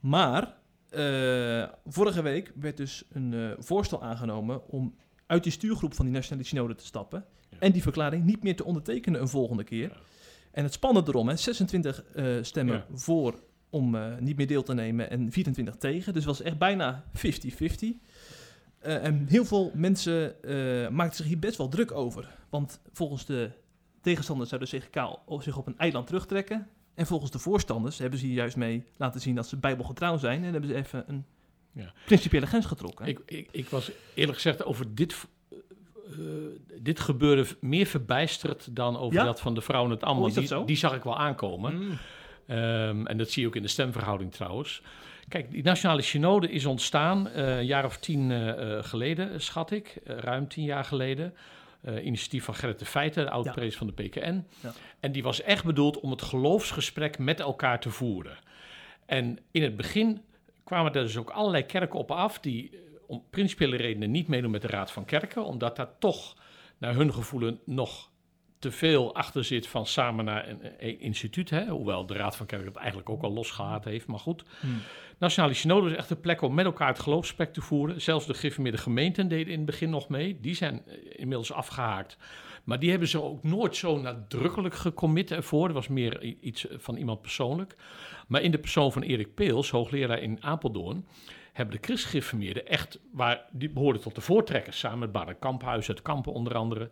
Maar 0.00 0.54
eh, 0.90 1.64
vorige 1.86 2.22
week 2.22 2.52
werd 2.54 2.76
dus 2.76 3.04
een 3.12 3.34
eh, 3.34 3.50
voorstel 3.58 4.02
aangenomen 4.02 4.68
om 4.68 4.94
uit 5.26 5.42
die 5.42 5.52
stuurgroep 5.52 5.94
van 5.94 6.04
die 6.04 6.14
Nationale 6.14 6.44
Synode 6.46 6.74
te 6.74 6.84
stappen. 6.84 7.24
Ja. 7.50 7.56
En 7.58 7.72
die 7.72 7.82
verklaring 7.82 8.24
niet 8.24 8.42
meer 8.42 8.56
te 8.56 8.64
ondertekenen 8.64 9.20
een 9.20 9.28
volgende 9.28 9.64
keer. 9.64 9.88
Ja. 9.88 9.96
En 10.50 10.64
het 10.64 10.72
spannende 10.72 11.10
erom, 11.10 11.28
hè, 11.28 11.36
26 11.36 12.02
eh, 12.04 12.24
stemmen 12.42 12.74
Ja. 12.74 12.84
voor 12.94 13.34
om 13.70 13.96
niet 14.20 14.36
meer 14.36 14.46
deel 14.46 14.62
te 14.62 14.74
nemen 14.74 15.10
en 15.10 15.30
24 15.32 15.76
tegen. 15.76 16.12
Dus 16.12 16.24
was 16.24 16.42
echt 16.42 16.58
bijna 16.58 17.04
50-50. 17.12 18.00
Eh, 18.82 19.04
en 19.04 19.26
heel 19.28 19.44
veel 19.44 19.70
mensen 19.74 20.42
eh, 20.42 20.88
maakten 20.88 21.16
zich 21.16 21.26
hier 21.26 21.38
best 21.38 21.56
wel 21.56 21.68
druk 21.68 21.92
over. 21.92 22.28
Want 22.50 22.80
volgens 22.92 23.26
de 23.26 23.50
tegenstanders 24.00 24.48
zou 24.50 24.64
de 24.64 24.78
CGK 24.78 25.18
zich 25.42 25.56
op 25.56 25.66
een 25.66 25.78
eiland 25.78 26.06
terugtrekken. 26.06 26.68
En 26.94 27.06
volgens 27.06 27.30
de 27.30 27.38
voorstanders 27.38 27.98
hebben 27.98 28.18
ze 28.18 28.26
hier 28.26 28.34
juist 28.34 28.56
mee 28.56 28.84
laten 28.96 29.20
zien 29.20 29.34
dat 29.34 29.46
ze 29.48 29.56
bijbelgetrouw 29.56 30.16
zijn. 30.18 30.44
En 30.44 30.52
hebben 30.52 30.70
ze 30.70 30.76
even 30.76 31.04
een 31.06 31.24
Ja. 31.72 31.92
principiële 32.04 32.46
grens 32.46 32.66
getrokken. 32.66 33.06
Ik, 33.06 33.20
ik, 33.26 33.48
ik 33.50 33.68
was 33.68 33.90
eerlijk 34.14 34.36
gezegd 34.36 34.64
over 34.64 34.94
dit, 34.94 35.26
eh, 35.50 36.18
dit 36.80 37.00
gebeuren 37.00 37.46
meer 37.60 37.86
verbijsterd 37.86 38.76
dan 38.76 38.96
over 38.98 39.18
Ja? 39.18 39.24
dat 39.24 39.40
van 39.40 39.54
de 39.54 39.60
vrouwen 39.60 39.90
het 39.90 40.02
ambt. 40.02 40.38
Oh, 40.38 40.48
die, 40.48 40.64
die 40.64 40.76
zag 40.76 40.94
ik 40.94 41.02
wel 41.02 41.18
aankomen. 41.18 41.74
Mm. 41.76 41.98
Ehm, 42.46 43.06
en 43.06 43.18
dat 43.18 43.30
zie 43.30 43.42
je 43.42 43.48
ook 43.48 43.56
in 43.56 43.62
de 43.62 43.68
stemverhouding 43.68 44.32
trouwens. 44.32 44.82
Kijk, 45.32 45.50
die 45.50 45.62
nationale 45.62 46.02
synode 46.02 46.50
is 46.50 46.66
ontstaan 46.66 47.28
eh, 47.28 47.56
een 47.56 47.66
jaar 47.66 47.84
of 47.84 47.96
tien 47.96 48.30
eh, 48.30 48.48
eh, 48.78 48.84
geleden, 48.84 49.40
schat 49.40 49.70
ik. 49.70 50.00
Ruim 50.04 50.48
tien 50.48 50.64
jaar 50.64 50.84
geleden. 50.84 51.34
Initiatief 52.02 52.44
van 52.44 52.54
Gerrit 52.54 52.78
de 52.78 52.84
Feiten, 52.84 53.24
de 53.24 53.30
oud-prees 53.30 53.76
van 53.76 53.86
de 53.86 53.92
PKN. 53.92 54.46
Ja. 54.60 54.72
En 55.00 55.12
die 55.12 55.22
was 55.22 55.42
echt 55.42 55.64
bedoeld 55.64 56.00
om 56.00 56.10
het 56.10 56.22
geloofsgesprek 56.22 57.18
met 57.18 57.40
elkaar 57.40 57.80
te 57.80 57.90
voeren. 57.90 58.38
En 59.06 59.38
in 59.50 59.62
het 59.62 59.76
begin 59.76 60.22
kwamen 60.64 60.92
er 60.92 61.02
dus 61.02 61.16
ook 61.16 61.30
allerlei 61.30 61.66
kerken 61.66 61.98
op 61.98 62.10
af... 62.10 62.40
die 62.40 62.78
om 63.06 63.24
principiële 63.30 63.76
redenen 63.76 64.10
niet 64.10 64.28
meedoen 64.28 64.50
met 64.50 64.62
de 64.62 64.68
Raad 64.68 64.90
van 64.90 65.04
Kerken... 65.04 65.44
omdat 65.44 65.76
daar 65.76 65.98
toch 65.98 66.36
naar 66.78 66.94
hun 66.94 67.14
gevoelen 67.14 67.60
nog 67.64 68.10
te 68.62 68.70
veel 68.70 69.14
achter 69.14 69.44
zit 69.44 69.66
van 69.66 69.86
samen 69.86 70.24
naar 70.24 70.48
een, 70.48 71.00
instituut. 71.00 71.50
Hè? 71.50 71.66
Hoewel 71.66 72.06
de 72.06 72.14
Raad 72.14 72.36
van 72.36 72.46
Kerken 72.46 72.66
het 72.66 72.76
eigenlijk 72.76 73.10
ook 73.10 73.22
al 73.22 73.32
losgelaten 73.32 73.90
heeft, 73.90 74.06
maar 74.06 74.18
goed. 74.18 74.42
Hmm. 74.60 74.80
Nationale 75.18 75.54
Synode 75.54 75.90
is 75.90 75.96
echt 75.96 76.10
een 76.10 76.20
plek 76.20 76.42
om 76.42 76.54
met 76.54 76.64
elkaar 76.64 76.88
het 76.88 76.98
geloofsgesprek 76.98 77.52
te 77.52 77.60
voeren. 77.60 78.00
Zelfs 78.00 78.26
de 78.26 78.34
gereformeerde 78.34 78.78
gemeenten 78.78 79.28
deden 79.28 79.52
in 79.52 79.56
het 79.56 79.66
begin 79.66 79.90
nog 79.90 80.08
mee. 80.08 80.38
Die 80.40 80.54
zijn 80.54 80.82
eh, 80.86 80.94
inmiddels 81.16 81.52
afgehaakt. 81.52 82.16
Maar 82.64 82.78
die 82.78 82.90
hebben 82.90 83.08
ze 83.08 83.22
ook 83.22 83.42
nooit 83.42 83.76
zo 83.76 83.98
nadrukkelijk 83.98 84.74
gecommit 84.74 85.30
ervoor. 85.30 85.66
Dat 85.66 85.76
was 85.76 85.88
meer 85.88 86.22
iets 86.40 86.66
van 86.70 86.96
iemand 86.96 87.20
persoonlijk. 87.20 87.76
Maar 88.26 88.42
in 88.42 88.50
de 88.50 88.58
persoon 88.58 88.92
van 88.92 89.02
Erik 89.02 89.34
Peels, 89.34 89.70
hoogleraar 89.70 90.22
in 90.22 90.42
Apeldoorn... 90.42 91.06
hebben 91.52 91.76
de 91.76 91.86
christgereformeerden 91.86 92.66
echt... 92.66 92.98
Waar, 93.12 93.44
die 93.52 93.70
behoorden 93.70 94.02
tot 94.02 94.14
de 94.14 94.20
voortrekkers, 94.20 94.78
samen 94.78 94.98
met 94.98 95.12
Baden 95.12 95.38
Kamphuis 95.38 95.88
uit 95.88 96.02
Kampen 96.02 96.32
onder 96.32 96.54
andere... 96.54 96.90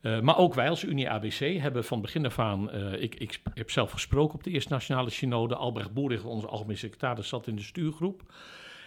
Eh, 0.00 0.20
maar 0.20 0.38
ook 0.38 0.54
wij 0.54 0.68
als 0.68 0.84
Unie 0.84 1.10
ABC 1.10 1.58
hebben 1.60 1.84
van 1.84 2.00
begin 2.00 2.26
af 2.26 2.38
aan... 2.38 2.70
eh, 2.70 3.02
ik, 3.02 3.14
ik 3.14 3.40
heb 3.54 3.70
zelf 3.70 3.90
gesproken 3.90 4.34
op 4.34 4.44
de 4.44 4.50
Eerste 4.50 4.72
Nationale 4.72 5.10
Synode. 5.10 5.56
Albrecht 5.56 5.92
Boerich, 5.92 6.24
onze 6.24 6.46
algemeen 6.46 6.76
secretaris, 6.78 7.28
zat 7.28 7.46
in 7.46 7.56
de 7.56 7.62
stuurgroep. 7.62 8.22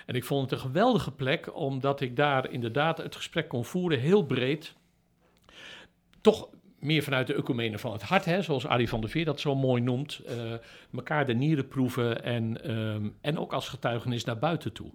En 0.06 0.15
ik 0.15 0.24
vond 0.24 0.41
het 0.41 0.52
een 0.52 0.65
geweldige 0.65 1.12
plek, 1.12 1.56
omdat 1.56 2.02
ik 2.02 2.15
daar 2.15 2.52
inderdaad 2.52 2.98
het 2.98 3.15
gesprek 3.15 3.48
kon 3.48 3.65
voeren, 3.65 4.00
heel 4.00 4.26
breed. 4.26 4.76
Toch 6.22 6.50
meer 6.80 7.04
vanuit 7.04 7.28
de 7.28 7.36
ecumene 7.36 7.80
van 7.80 7.91
het 7.91 8.02
hart, 8.02 8.26
hè, 8.26 8.41
zoals 8.41 8.67
Arie 8.67 8.89
van 8.89 9.02
der 9.02 9.10
Veer 9.10 9.26
dat 9.26 9.39
zo 9.39 9.56
mooi 9.56 9.82
noemt. 9.82 10.22
eh 10.26 10.54
elkaar 10.93 11.26
de 11.26 11.34
nieren 11.34 11.67
proeven 11.67 12.24
en, 12.24 12.63
ehm, 12.63 13.10
en 13.22 13.38
ook 13.38 13.54
als 13.54 13.69
getuigenis 13.69 14.24
naar 14.24 14.39
buiten 14.39 14.74
toe. 14.74 14.91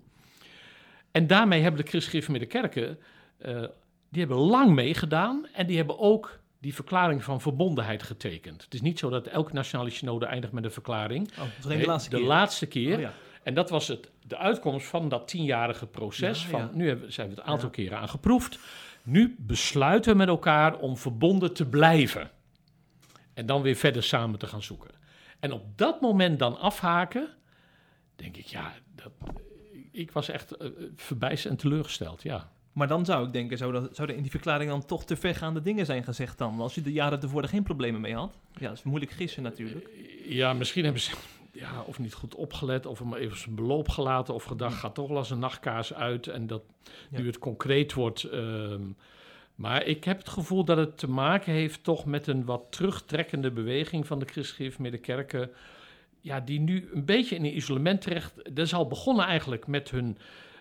En 1.10 1.26
daarmee 1.26 1.62
hebben 1.62 1.80
de 1.84 1.88
christgereformeerde 1.88 2.46
kerken, 2.46 2.98
eh, 3.38 3.64
die 4.14 4.24
hebben 4.26 4.44
lang 4.44 4.74
meegedaan 4.74 5.46
en 5.52 5.66
die 5.66 5.76
hebben 5.76 5.98
ook 5.98 6.38
die 6.58 6.74
verklaring 6.74 7.24
van 7.24 7.40
verbondenheid 7.40 8.02
getekend. 8.02 8.62
Het 8.62 8.74
is 8.74 8.80
niet 8.80 8.98
zo 8.98 9.10
dat 9.10 9.26
elke 9.26 9.52
nationale 9.52 9.90
synode 9.90 10.26
eindigt 10.26 10.52
met 10.52 10.64
een 10.64 10.70
verklaring. 10.70 11.30
Oh, 11.30 11.38
dat 11.38 11.68
Nee, 11.68 11.78
de 11.78 11.86
laatste 11.86 12.16
keer. 12.16 12.26
laatste 12.26 12.66
keer. 12.66 12.94
Oh, 12.94 13.00
ja. 13.00 13.12
En 13.42 13.54
dat 13.54 13.70
was 13.70 13.88
het, 13.88 14.10
de 14.22 14.36
uitkomst 14.36 14.86
van 14.86 15.08
dat 15.08 15.28
tienjarige 15.28 15.86
proces. 15.86 16.42
Ja, 16.42 16.48
van, 16.48 16.60
ja. 16.60 16.70
Nu 16.72 16.88
hebben, 16.88 17.12
zijn 17.12 17.28
we 17.28 17.34
het 17.34 17.44
een 17.44 17.50
aantal 17.50 17.70
keren 17.70 17.98
aan 17.98 18.08
geproefd. 18.08 18.58
Nu 19.02 19.36
besluiten 19.38 20.12
we 20.12 20.18
met 20.18 20.28
elkaar 20.28 20.78
om 20.78 20.96
verbonden 20.96 21.54
te 21.54 21.68
blijven. 21.68 22.30
En 23.34 23.46
dan 23.46 23.62
weer 23.62 23.76
verder 23.76 24.02
samen 24.02 24.38
te 24.38 24.46
gaan 24.46 24.62
zoeken. 24.62 24.90
En 25.40 25.52
op 25.52 25.78
dat 25.78 26.00
moment 26.00 26.38
dan 26.38 26.58
afhaken, 26.58 27.28
denk 28.16 28.36
ik, 28.36 28.46
ja, 28.46 28.72
dat, 28.94 29.12
ik 29.90 30.10
was 30.10 30.28
echt 30.28 30.56
eh, 30.56 30.68
verbijsterd 30.96 31.52
en 31.52 31.58
teleurgesteld, 31.58 32.22
ja. 32.22 32.52
Maar 32.74 32.88
dan 32.88 33.04
zou 33.04 33.26
ik 33.26 33.32
denken, 33.32 33.58
zou 33.58 33.74
er, 33.74 33.88
zou 33.92 34.08
er 34.08 34.14
in 34.16 34.22
die 34.22 34.30
verklaring 34.30 34.70
dan 34.70 34.84
toch 34.86 35.04
te 35.04 35.16
vergaande 35.16 35.62
dingen 35.62 35.86
zijn 35.86 36.04
gezegd 36.04 36.38
dan? 36.38 36.60
Als 36.60 36.74
je 36.74 36.80
de 36.82 36.92
jaren 36.92 37.22
ervoor 37.22 37.42
er 37.42 37.48
geen 37.48 37.62
problemen 37.62 38.00
mee 38.00 38.14
had. 38.14 38.36
Ja, 38.58 38.68
dat 38.68 38.76
is 38.76 38.82
moeilijk 38.82 39.10
gissen 39.12 39.42
natuurlijk. 39.42 39.88
Ja, 40.26 40.52
misschien 40.52 40.84
hebben 40.84 41.02
ze, 41.02 41.12
ja, 41.52 41.82
of 41.86 41.98
niet 41.98 42.14
goed 42.14 42.34
opgelet, 42.34 42.86
of 42.86 42.98
hem 42.98 43.14
even 43.14 43.38
zijn 43.38 43.54
beloop 43.54 43.88
gelaten, 43.88 44.34
of 44.34 44.44
gedacht, 44.44 44.74
gaat 44.78 44.94
toch 44.94 45.08
wel 45.08 45.16
als 45.16 45.30
een 45.30 45.38
nachtkaars 45.38 45.94
uit. 45.94 46.26
En 46.26 46.46
dat 46.46 46.62
Ja. 47.10 47.18
nu 47.18 47.26
het 47.26 47.38
concreet 47.38 47.92
wordt. 47.92 48.22
ehm, 48.22 48.82
maar 49.54 49.84
ik 49.84 50.04
heb 50.04 50.18
het 50.18 50.28
gevoel 50.28 50.64
dat 50.64 50.76
het 50.76 50.98
te 50.98 51.10
maken 51.10 51.52
heeft 51.52 51.84
toch 51.84 52.04
met 52.04 52.26
een 52.26 52.44
wat 52.44 52.62
terugtrekkende 52.70 53.50
beweging 53.50 54.06
van 54.06 54.18
de 54.18 54.24
christelijke 54.26 54.98
kerken. 54.98 55.50
Ja, 56.20 56.40
die 56.40 56.60
nu 56.60 56.88
een 56.92 57.04
beetje 57.04 57.36
in 57.36 57.44
een 57.44 57.56
isolement 57.56 58.00
terecht. 58.00 58.34
Dat 58.54 58.66
is 58.66 58.74
al 58.74 58.86
begonnen 58.86 59.24
eigenlijk 59.24 59.66
met 59.66 59.90
hun. 59.90 60.18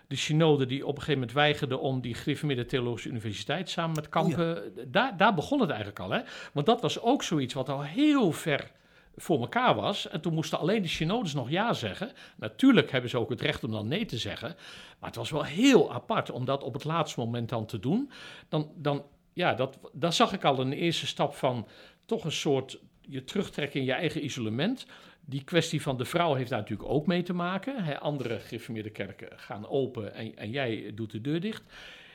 De 0.08 0.16
synode 0.16 0.66
die 0.66 0.82
op 0.82 0.88
een 0.88 1.02
gegeven 1.02 1.20
moment 1.20 1.32
weigerde 1.32 1.78
om 1.78 2.00
die 2.00 2.14
gereformeerde 2.14 2.66
theologische 2.66 3.08
universiteit 3.08 3.70
samen 3.70 3.94
met 3.94 4.08
Kampen. 4.08 4.72
daar, 4.86 5.16
daar 5.16 5.34
begon 5.34 5.60
het 5.60 5.70
eigenlijk 5.70 6.00
al. 6.00 6.10
Hè? 6.10 6.20
Want 6.52 6.66
dat 6.66 6.80
was 6.80 7.00
ook 7.00 7.22
zoiets 7.22 7.54
wat 7.54 7.68
al 7.68 7.82
heel 7.82 8.32
ver 8.32 8.70
voor 9.16 9.40
elkaar 9.40 9.74
was. 9.74 10.08
En 10.08 10.20
toen 10.20 10.34
moesten 10.34 10.58
alleen 10.58 10.82
de 10.82 10.88
synodes 10.88 11.34
nog 11.34 11.50
ja 11.50 11.72
zeggen. 11.72 12.12
Natuurlijk 12.36 12.90
hebben 12.90 13.10
ze 13.10 13.18
ook 13.18 13.30
het 13.30 13.40
recht 13.40 13.64
om 13.64 13.70
dan 13.70 13.88
nee 13.88 14.04
te 14.04 14.18
zeggen. 14.18 14.56
Maar 14.98 15.08
het 15.08 15.18
was 15.18 15.30
wel 15.30 15.44
heel 15.44 15.92
apart 15.92 16.30
om 16.30 16.44
dat 16.44 16.62
op 16.62 16.72
het 16.72 16.84
laatste 16.84 17.20
moment 17.20 17.48
dan 17.48 17.66
te 17.66 17.78
doen. 17.78 18.10
Dan, 18.48 18.72
dan 18.76 19.04
ja, 19.32 19.54
dat, 19.54 19.78
daar 19.92 20.12
zag 20.12 20.32
ik 20.32 20.44
al 20.44 20.58
een 20.58 20.72
eerste 20.72 21.06
stap 21.06 21.34
van 21.34 21.66
toch 22.06 22.24
een 22.24 22.32
soort 22.32 22.78
je 23.08 23.24
terugtrekken 23.24 23.80
in 23.80 23.86
je 23.86 23.92
eigen 23.92 24.24
isolement. 24.24 24.86
Die 25.26 25.44
kwestie 25.44 25.82
van 25.82 25.96
de 25.96 26.04
vrouw 26.04 26.34
heeft 26.34 26.50
daar 26.50 26.58
natuurlijk 26.58 26.88
ook 26.88 27.06
mee 27.06 27.22
te 27.22 27.32
maken. 27.32 27.84
Hè, 27.84 27.98
andere 27.98 28.38
gereformeerde 28.38 28.90
kerken 28.90 29.28
gaan 29.36 29.68
open 29.68 30.14
en, 30.14 30.36
en 30.36 30.50
jij 30.50 30.92
doet 30.94 31.10
de 31.10 31.20
deur 31.20 31.40
dicht. 31.40 31.62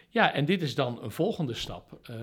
Ja, 0.09 0.33
en 0.33 0.45
dit 0.45 0.61
is 0.61 0.75
dan 0.75 1.03
een 1.03 1.11
volgende 1.11 1.53
stap. 1.53 1.99
Uh, 2.09 2.15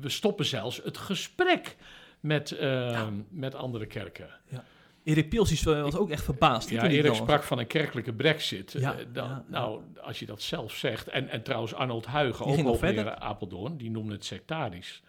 we 0.00 0.08
stoppen 0.08 0.44
zelfs 0.44 0.80
het 0.84 0.98
gesprek 0.98 1.76
met, 2.20 2.50
uh, 2.50 2.60
ja. 2.60 3.10
met 3.28 3.54
andere 3.54 3.86
kerken. 3.86 4.28
Ja. 4.48 4.64
Erik 5.04 5.28
Pielsies 5.28 5.62
was 5.62 5.96
ook 5.96 6.10
echt 6.10 6.24
verbaasd. 6.24 6.70
Ja, 6.70 6.88
Erik 6.88 7.14
sprak 7.14 7.42
van 7.42 7.58
een 7.58 7.66
kerkelijke 7.66 8.12
brexit. 8.12 8.72
Ja, 8.72 8.98
uh, 8.98 9.04
dan, 9.12 9.28
ja, 9.28 9.44
nou, 9.48 9.80
als 10.02 10.18
je 10.18 10.26
dat 10.26 10.42
zelf 10.42 10.72
zegt. 10.72 11.08
En, 11.08 11.28
en 11.28 11.42
trouwens 11.42 11.74
Arnold 11.74 12.06
Huigen, 12.06 12.46
ook 12.46 12.60
hoogleraar 12.60 13.16
Apeldoorn, 13.16 13.76
die 13.76 13.90
noemde 13.90 14.12
het 14.12 14.24
sectarisch. 14.24 15.02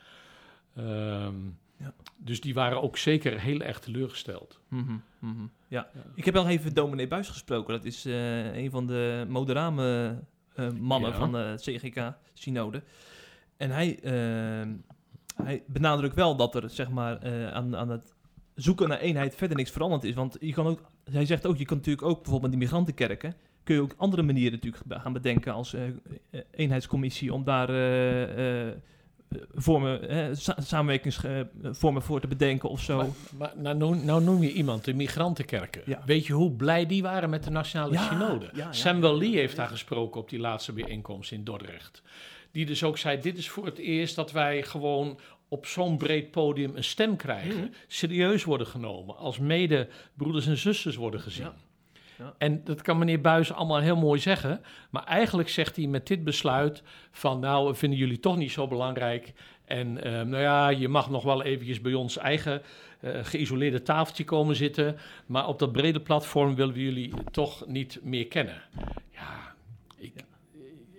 Um, 0.77 1.57
ja. 1.77 1.93
Dus 2.17 2.41
die 2.41 2.53
waren 2.53 2.81
ook 2.81 2.97
zeker 2.97 3.39
heel 3.39 3.61
erg 3.61 3.79
teleurgesteld. 3.79 4.59
Mm 4.67 4.85
-hmm, 4.85 5.03
mm 5.19 5.35
-hmm. 5.35 5.51
Ja. 5.67 5.87
ja. 5.93 6.01
ik 6.15 6.25
heb 6.25 6.35
al 6.35 6.47
even 6.47 6.73
dominee 6.73 7.07
Buis 7.07 7.29
gesproken. 7.29 7.73
Dat 7.73 7.85
is 7.85 8.05
uh, 8.05 8.55
een 8.55 8.71
van 8.71 8.87
de 8.87 9.25
moderame 9.29 10.19
uh, 10.55 10.71
mannen 10.71 11.11
ja. 11.11 11.17
van 11.17 11.31
de 11.31 11.53
CGK-synode. 11.55 12.83
En 13.57 13.69
hij, 13.69 13.99
uh, 14.03 14.73
hij 15.43 15.63
benadrukt 15.67 16.15
wel 16.15 16.35
dat 16.35 16.55
er 16.55 16.69
zeg 16.69 16.89
maar, 16.89 17.19
aan, 17.51 17.75
aan 17.75 17.89
het 17.89 18.13
zoeken 18.55 18.89
naar 18.89 18.99
eenheid 18.99 19.35
verder 19.35 19.57
niks 19.57 19.71
veranderd 19.71 20.03
is. 20.03 20.13
Want 20.13 20.37
je 20.39 20.53
kan 20.53 20.67
ook, 20.67 20.81
hij 21.11 21.25
zegt 21.25 21.45
ook, 21.45 21.57
je 21.57 21.65
kan 21.65 21.77
natuurlijk 21.77 22.07
ook 22.07 22.15
bijvoorbeeld 22.15 22.41
met 22.41 22.51
die 22.51 22.59
migrantenkkerken... 22.59 23.35
kun 23.63 23.75
je 23.75 23.81
ook 23.81 23.93
andere 23.97 24.21
manieren 24.21 24.51
natuurlijk 24.51 25.01
gaan 25.01 25.13
bedenken 25.13 25.53
als 25.53 25.75
eenheidscommissie... 26.51 27.33
om 27.33 27.43
daar 27.43 27.67
vormen, 29.55 30.09
eh, 30.09 30.27
sa 30.33 30.55
samenwerkingsvormen 30.61 32.01
voor 32.01 32.19
te 32.19 32.27
bedenken 32.27 32.69
of 32.69 32.81
zo. 32.81 32.97
Maar, 32.97 33.07
maar 33.37 33.51
nou, 33.55 33.77
noem, 33.77 34.05
nou, 34.05 34.23
noem 34.23 34.43
je 34.43 34.51
iemand, 34.51 34.85
de 34.85 34.93
migrantenkerken. 34.93 35.81
Ja. 35.85 36.01
Weet 36.05 36.25
je 36.25 36.33
hoe 36.33 36.51
blij 36.51 36.85
die 36.85 37.01
waren 37.01 37.29
met 37.29 37.43
de 37.43 37.49
Nationale 37.49 37.93
Ja, 37.93 38.07
Synode? 38.07 38.49
ja. 38.53 38.71
Samuel 38.73 39.17
Lee 39.17 39.35
heeft 39.35 39.55
daar 39.55 39.67
gesproken 39.67 40.21
op 40.21 40.29
die 40.29 40.39
laatste 40.39 40.73
bijeenkomst 40.73 41.31
in 41.31 41.43
Dordrecht. 41.43 42.01
Die 42.51 42.65
dus 42.65 42.83
ook 42.83 42.97
zei, 42.97 43.19
dit 43.21 43.37
is 43.37 43.49
voor 43.49 43.65
het 43.65 43.77
eerst 43.77 44.15
dat 44.15 44.31
wij 44.31 44.63
gewoon 44.63 45.19
op 45.47 45.65
zo'n 45.65 45.97
breed 45.97 46.31
podium 46.31 46.75
een 46.75 46.83
stem 46.83 47.15
krijgen. 47.15 47.59
Mhm. 47.59 47.67
Serieus 47.87 48.43
worden 48.43 48.67
genomen, 48.67 49.17
als 49.17 49.39
mede 49.39 49.87
broeders 50.13 50.47
en 50.47 50.57
zusters 50.57 50.95
worden 50.95 51.19
gezien. 51.19 51.49
Ja. 52.17 52.33
En 52.37 52.63
dat 52.63 52.81
kan 52.81 52.97
meneer 52.97 53.21
Buis 53.21 53.53
allemaal 53.53 53.79
heel 53.79 53.95
mooi 53.95 54.19
zeggen. 54.19 54.61
Maar 54.89 55.03
eigenlijk 55.03 55.49
zegt 55.49 55.75
hij 55.75 55.87
met 55.87 56.07
dit 56.07 56.23
besluit 56.23 56.83
van... 57.11 57.39
nou, 57.39 57.67
we 57.67 57.73
vinden 57.73 57.99
jullie 57.99 58.19
toch 58.19 58.37
niet 58.37 58.51
zo 58.51 58.67
belangrijk. 58.67 59.33
En 59.65 60.03
eh, 60.03 60.11
nou 60.11 60.41
ja, 60.41 60.69
je 60.69 60.87
mag 60.87 61.09
nog 61.09 61.23
wel 61.23 61.43
eventjes 61.43 61.81
bij 61.81 61.93
ons 61.93 62.17
eigen 62.17 62.61
eh, 62.99 63.19
geïsoleerde 63.23 63.81
tafeltje 63.81 64.23
komen 64.23 64.55
zitten. 64.55 64.97
Maar 65.25 65.47
op 65.47 65.59
dat 65.59 65.71
brede 65.71 66.01
platform 66.01 66.55
willen 66.55 66.73
we 66.73 66.83
jullie 66.83 67.13
toch 67.31 67.67
niet 67.67 67.99
meer 68.03 68.27
kennen. 68.27 68.61
Ja, 69.11 69.53
ik, 69.97 70.13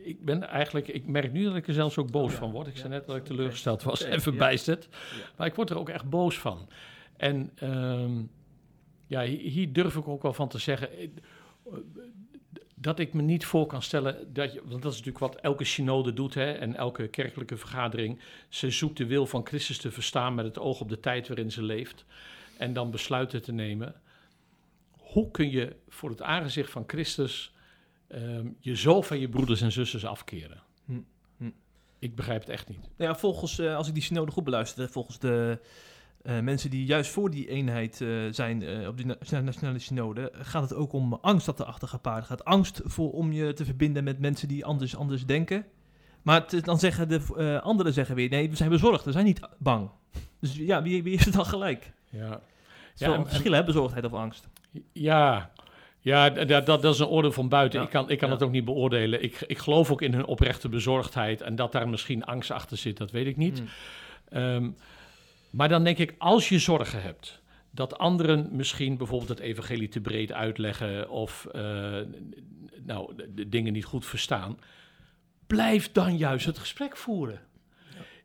ik 0.02 0.24
ben 0.24 0.48
eigenlijk... 0.48 0.88
Ik 0.88 1.06
merk 1.06 1.32
nu 1.32 1.44
dat 1.44 1.56
ik 1.56 1.66
er 1.66 1.74
zelfs 1.74 1.98
ook 1.98 2.10
boos 2.10 2.32
Ja, 2.32 2.38
van 2.38 2.50
word. 2.50 2.66
Ik 2.66 2.76
zei 2.76 2.88
net 2.88 3.06
dat 3.06 3.16
ik 3.16 3.24
teleurgesteld 3.24 3.82
was 3.82 4.02
en 4.02 4.20
verbijsterd. 4.20 4.88
Maar 5.36 5.46
ik 5.46 5.54
word 5.54 5.70
er 5.70 5.78
ook 5.78 5.88
echt 5.88 6.08
boos 6.08 6.38
van. 6.38 6.68
En 7.16 7.50
ehm, 7.54 8.12
ja, 9.06 9.22
hi- 9.22 9.48
hier 9.48 9.72
durf 9.72 9.96
ik 9.96 10.08
ook 10.08 10.22
wel 10.22 10.32
van 10.32 10.48
te 10.48 10.58
zeggen. 10.58 10.90
eh, 10.98 11.08
Dat 12.74 12.98
ik 12.98 13.12
me 13.12 13.22
niet 13.22 13.44
voor 13.44 13.66
kan 13.66 13.82
stellen 13.82 14.32
dat 14.32 14.52
je, 14.52 14.60
want 14.64 14.82
dat 14.82 14.92
is 14.92 14.98
natuurlijk 14.98 15.32
wat 15.32 15.40
elke 15.42 15.64
synode 15.64 16.12
doet 16.12 16.34
hè, 16.34 16.52
en 16.52 16.74
elke 16.74 17.08
kerkelijke 17.08 17.56
vergadering. 17.56 18.20
Ze 18.48 18.70
zoekt 18.70 18.96
de 18.96 19.06
wil 19.06 19.26
van 19.26 19.46
Christus 19.46 19.78
te 19.78 19.90
verstaan 19.90 20.34
met 20.34 20.44
het 20.44 20.58
oog 20.58 20.80
op 20.80 20.88
de 20.88 21.00
tijd 21.00 21.28
waarin 21.28 21.52
ze 21.52 21.62
leeft 21.62 22.04
en 22.58 22.72
dan 22.72 22.90
besluiten 22.90 23.42
te 23.42 23.52
nemen. 23.52 23.94
Hoe 24.90 25.30
kun 25.30 25.50
je 25.50 25.76
voor 25.88 26.10
het 26.10 26.22
aangezicht 26.22 26.70
van 26.70 26.84
Christus 26.86 27.52
ehm, 28.08 28.46
je 28.60 28.76
zo 28.76 29.02
van 29.02 29.18
je 29.18 29.28
broeders 29.28 29.60
en 29.60 29.72
zusters 29.72 30.04
afkeren? 30.06 30.62
Hm, 30.84 31.00
hm. 31.36 31.50
Ik 31.98 32.14
begrijp 32.14 32.40
het 32.40 32.50
echt 32.50 32.68
niet. 32.68 32.80
Nou 32.96 33.10
ja, 33.10 33.16
volgens, 33.16 33.58
eh, 33.58 33.76
als 33.76 33.88
ik 33.88 33.94
die 33.94 34.02
synode 34.02 34.32
goed 34.32 34.44
beluisterde, 34.44 34.92
volgens 34.92 35.18
de 35.18 35.58
eh, 36.26 36.40
mensen 36.40 36.70
die 36.70 36.84
juist 36.84 37.10
voor 37.10 37.30
die 37.30 37.48
eenheid 37.48 38.00
eh, 38.00 38.08
zijn 38.30 38.62
eh, 38.62 38.88
op 38.88 38.96
die 38.96 39.06
na- 39.06 39.40
nationale 39.40 39.78
synode, 39.78 40.32
gaat 40.34 40.62
het 40.62 40.74
ook 40.74 40.92
om 40.92 41.12
angst 41.20 41.46
dat 41.46 41.60
erachter 41.60 41.88
gepaard 41.88 42.24
gaat. 42.24 42.44
Angst 42.44 42.80
voor, 42.84 43.12
om 43.12 43.32
je 43.32 43.52
te 43.52 43.64
verbinden 43.64 44.04
met 44.04 44.18
mensen 44.18 44.48
die 44.48 44.64
anders, 44.64 44.96
anders 44.96 45.26
denken. 45.26 45.64
Maar 46.22 46.44
dan 46.62 46.78
zeggen 46.78 47.08
de 47.08 47.60
anderen 47.62 47.92
zeggen 47.92 48.14
weer, 48.14 48.28
nee, 48.28 48.50
we 48.50 48.56
zijn 48.56 48.70
bezorgd, 48.70 49.04
we 49.04 49.12
zijn 49.12 49.24
niet 49.24 49.40
bang. 49.58 49.90
Dus 50.40 50.56
ja, 50.56 50.82
wie, 50.82 51.02
wie 51.02 51.14
is 51.14 51.24
het 51.24 51.34
dan 51.34 51.46
gelijk? 51.46 51.92
Ja, 52.10 52.40
Ja, 52.94 53.12
en- 53.12 53.18
een 53.20 53.26
verschil, 53.26 53.52
hè, 53.52 53.64
bezorgdheid 53.64 54.04
of 54.04 54.12
angst. 54.12 54.48
Ja, 54.92 55.50
ja 56.00 56.30
d- 56.30 56.34
d- 56.34 56.48
dat, 56.48 56.66
dat 56.66 56.84
is 56.94 56.98
een 56.98 57.06
orde 57.06 57.32
van 57.32 57.48
buiten. 57.48 57.78
Ja. 57.80 57.84
Ik 57.86 57.90
kan, 57.92 58.10
ik 58.10 58.18
kan 58.18 58.28
Ja. 58.28 58.34
het 58.34 58.42
ook 58.42 58.50
niet 58.50 58.64
beoordelen. 58.64 59.22
Ik, 59.22 59.40
ik 59.46 59.58
geloof 59.58 59.90
ook 59.90 60.02
in 60.02 60.12
hun 60.14 60.26
oprechte 60.26 60.68
bezorgdheid. 60.68 61.40
En 61.40 61.56
dat 61.56 61.72
daar 61.72 61.88
misschien 61.88 62.24
angst 62.24 62.50
achter 62.50 62.76
zit, 62.76 62.96
dat 62.96 63.10
weet 63.10 63.26
ik 63.26 63.36
niet. 63.36 63.62
Ehm, 64.28 64.70
maar 65.50 65.68
dan 65.68 65.84
denk 65.84 65.98
ik, 65.98 66.14
als 66.18 66.48
je 66.48 66.58
zorgen 66.58 67.02
hebt 67.02 67.42
dat 67.70 67.98
anderen 67.98 68.48
misschien 68.50 68.96
bijvoorbeeld 68.96 69.28
het 69.28 69.38
evangelie 69.38 69.88
te 69.88 70.00
breed 70.00 70.32
uitleggen 70.32 71.10
of 71.10 71.46
eh, 71.52 71.60
nou, 72.84 73.14
de, 73.34 73.48
dingen 73.48 73.72
niet 73.72 73.84
goed 73.84 74.06
verstaan, 74.06 74.58
blijf 75.46 75.92
dan 75.92 76.16
juist 76.16 76.46
het 76.46 76.58
gesprek 76.58 76.96
voeren. 76.96 77.40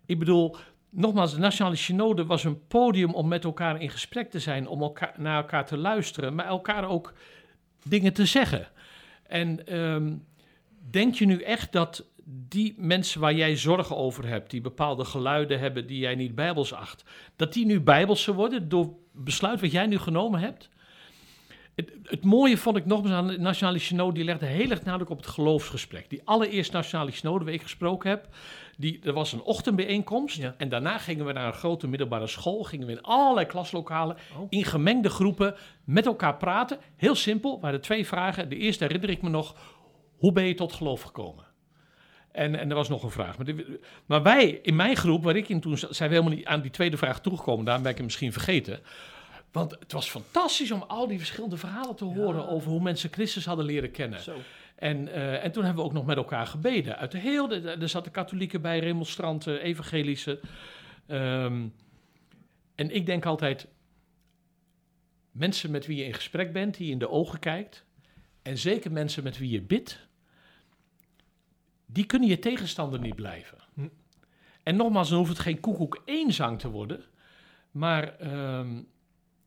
Ik 0.06 0.20
bedoel, 0.20 0.56
nogmaals, 0.90 1.34
de 1.34 1.40
Nationale 1.40 1.76
Synode 1.76 2.26
was 2.26 2.44
een 2.44 2.68
podium 2.68 3.14
om 3.14 3.28
met 3.28 3.44
elkaar 3.44 3.82
in 3.82 3.90
gesprek 3.90 4.30
te 4.30 4.40
zijn, 4.40 4.68
om 4.68 4.82
elkaar, 4.82 5.14
naar 5.18 5.38
elkaar 5.38 5.66
te 5.66 5.78
luisteren, 5.78 6.36
maar 6.36 6.46
elkaar 6.46 6.90
ook 6.90 7.14
dingen 7.84 8.14
te 8.14 8.26
zeggen. 8.26 8.68
En 9.24 9.68
ehm, 9.68 10.16
denk 10.90 11.16
je 11.16 11.26
nu 11.26 11.42
echt 11.42 11.72
dat 11.72 12.06
die 12.26 12.74
mensen 12.78 13.22
waar 13.22 13.34
jij 13.34 13.56
zorgen 13.58 13.98
over 13.98 14.28
hebt, 14.28 14.52
die 14.52 14.62
bepaalde 14.62 15.06
geluiden 15.06 15.60
hebben 15.60 15.88
die 15.88 16.00
jij 16.00 16.16
niet 16.16 16.36
bijbels 16.36 16.74
acht, 16.74 17.04
dat 17.36 17.54
die 17.54 17.66
nu 17.66 17.82
bijbelse 17.82 18.34
worden 18.34 18.70
door 18.70 18.94
besluit 19.14 19.62
wat 19.62 19.72
jij 19.72 19.86
nu 19.86 19.98
genomen 19.98 20.40
hebt? 20.40 20.70
Het, 21.76 21.92
het 22.04 22.24
mooie 22.24 22.58
vond 22.58 22.78
ik 22.78 22.86
nogmaals 22.86 23.14
aan 23.16 23.28
de 23.28 23.38
Nationale 23.40 23.80
Synode, 23.80 24.14
die 24.14 24.24
legde 24.24 24.46
heel 24.46 24.70
erg 24.70 24.84
nadruk 24.84 25.10
op 25.10 25.18
het 25.18 25.28
geloofsgesprek. 25.28 26.10
Die 26.10 26.22
allereerste 26.24 26.76
Nationale 26.76 27.12
Synode 27.12 27.46
waar 27.46 27.54
ik 27.54 27.62
gesproken 27.62 28.10
heb, 28.10 28.28
die, 28.78 29.00
er 29.04 29.14
was 29.14 29.34
een 29.34 29.42
ochtendbijeenkomst 29.42 30.38
Ja. 30.38 30.56
en 30.58 30.70
daarna 30.70 30.98
gingen 30.98 31.26
we 31.26 31.32
naar 31.32 31.48
een 31.48 31.54
grote 31.54 31.88
middelbare 31.88 32.28
school, 32.28 32.64
gingen 32.64 32.88
we 32.88 32.92
in 32.94 33.02
allerlei 33.02 33.46
klaslokalen, 33.46 34.18
Oh. 34.38 34.46
in 34.50 34.64
gemengde 34.66 35.10
groepen 35.10 35.56
met 35.84 36.06
elkaar 36.06 36.38
praten. 36.38 36.78
Heel 36.96 37.16
simpel, 37.16 37.60
waren 37.60 37.82
twee 37.82 38.08
vragen. 38.08 38.50
De 38.50 38.58
eerste 38.58 38.84
herinner 38.84 39.10
ik 39.10 39.22
me 39.22 39.30
nog, 39.30 39.56
hoe 40.18 40.32
ben 40.32 40.44
je 40.46 40.54
tot 40.54 40.74
geloof 40.74 41.02
gekomen? 41.02 41.46
En, 42.32 42.56
en 42.56 42.70
er 42.70 42.76
was 42.76 42.90
nog 42.90 43.04
een 43.04 43.12
vraag. 43.12 43.36
Maar, 44.06 44.24
wij, 44.24 44.60
in 44.62 44.76
mijn 44.76 44.96
groep, 44.96 45.24
waar 45.24 45.36
ik 45.36 45.50
in 45.50 45.60
toen 45.60 45.78
zat, 45.78 45.96
zijn 45.96 46.10
we 46.10 46.16
helemaal 46.16 46.38
niet 46.38 46.46
aan 46.46 46.62
die 46.62 46.72
tweede 46.72 46.98
vraag 46.98 47.22
toegekomen. 47.22 47.66
Daarom 47.66 47.84
ben 47.84 47.92
ik 47.92 47.98
hem 47.98 48.08
misschien 48.08 48.32
vergeten. 48.34 48.80
Want 49.52 49.72
het 49.72 49.92
was 49.92 50.10
fantastisch 50.10 50.72
om 50.72 50.84
al 50.88 51.08
die 51.08 51.18
verschillende 51.18 51.58
verhalen 51.58 51.96
te 51.96 52.06
horen 52.06 52.48
over 52.48 52.72
hoe 52.72 52.82
mensen 52.82 53.10
Christus 53.12 53.46
hadden 53.46 53.66
leren 53.66 53.92
kennen. 53.92 54.22
Zo. 54.22 54.38
En, 54.76 55.08
eh, 55.08 55.44
en 55.44 55.52
toen 55.52 55.64
hebben 55.64 55.84
we 55.84 55.90
ook 55.90 55.96
nog 55.96 56.06
met 56.06 56.18
elkaar 56.18 56.48
gebeden. 56.48 56.98
Uit 56.98 57.12
de 57.12 57.18
heel, 57.18 57.48
de- 57.48 57.62
er 57.80 57.90
zaten 57.90 58.12
katholieken 58.12 58.62
bij, 58.62 58.80
remonstranten, 58.80 59.62
evangelische. 59.62 60.40
Ehm, 61.08 61.68
en 62.76 62.96
ik 62.96 63.06
denk 63.06 63.26
altijd, 63.26 63.68
mensen 65.32 65.72
met 65.72 65.86
wie 65.86 65.98
je 65.98 66.06
in 66.06 66.14
gesprek 66.14 66.54
bent, 66.54 66.78
die 66.78 66.86
je 66.86 66.92
in 66.92 67.00
de 67.00 67.10
ogen 67.10 67.40
kijkt, 67.40 67.86
en 68.42 68.58
zeker 68.58 68.92
mensen 68.92 69.24
met 69.24 69.38
wie 69.38 69.50
je 69.50 69.62
bidt, 69.62 70.08
die 71.92 72.06
kunnen 72.06 72.30
je 72.30 72.40
tegenstander 72.40 73.00
niet 73.00 73.16
blijven. 73.16 73.58
Hm. 73.74 73.88
En 74.64 74.76
nogmaals, 74.76 75.10
dan 75.10 75.18
hoeft 75.18 75.30
het 75.30 75.40
geen 75.40 75.60
koekoek 75.60 76.02
één 76.06 76.34
zang 76.34 76.60
te 76.60 76.70
worden, 76.70 77.04
maar 77.72 78.18
ehm, 78.18 78.82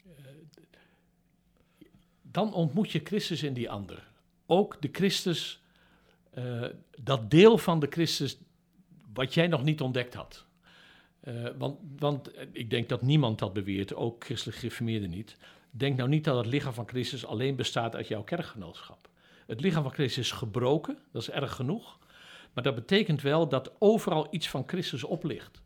eh, 0.04 0.24
dan 2.22 2.54
ontmoet 2.54 2.90
je 2.90 3.00
Christus 3.04 3.42
in 3.42 3.54
die 3.54 3.70
ander. 3.70 4.08
Ook 4.46 4.82
de 4.82 4.88
Christus, 4.92 5.62
eh, 6.30 6.64
dat 6.98 7.30
deel 7.30 7.58
van 7.58 7.80
de 7.80 7.86
Christus 7.90 8.38
wat 9.12 9.34
jij 9.34 9.46
nog 9.46 9.62
niet 9.62 9.80
ontdekt 9.80 10.14
had. 10.14 10.44
Eh, 11.20 11.34
want, 11.58 11.78
want 11.98 12.30
ik 12.52 12.70
denk 12.70 12.88
dat 12.88 13.02
niemand 13.02 13.38
dat 13.38 13.52
beweert, 13.52 13.94
ook 13.94 14.24
christelijk 14.24 14.58
gereformeerden 14.58 15.10
niet. 15.10 15.36
Denk 15.70 15.96
nou 15.96 16.08
niet 16.08 16.24
dat 16.24 16.36
het 16.36 16.46
lichaam 16.46 16.72
van 16.72 16.88
Christus 16.88 17.26
alleen 17.26 17.56
bestaat 17.56 17.96
uit 17.96 18.08
jouw 18.08 18.22
kerkgenootschap. 18.22 19.08
Het 19.46 19.60
lichaam 19.60 19.82
van 19.82 19.92
Christus 19.92 20.24
is 20.24 20.32
gebroken, 20.32 20.98
dat 21.12 21.22
is 21.22 21.30
erg 21.30 21.54
genoeg. 21.54 21.98
Maar 22.54 22.64
dat 22.64 22.74
betekent 22.74 23.22
wel 23.22 23.48
dat 23.48 23.72
overal 23.78 24.26
iets 24.30 24.48
van 24.48 24.64
Christus 24.66 25.04
op 25.04 25.24
ligt. 25.24 25.62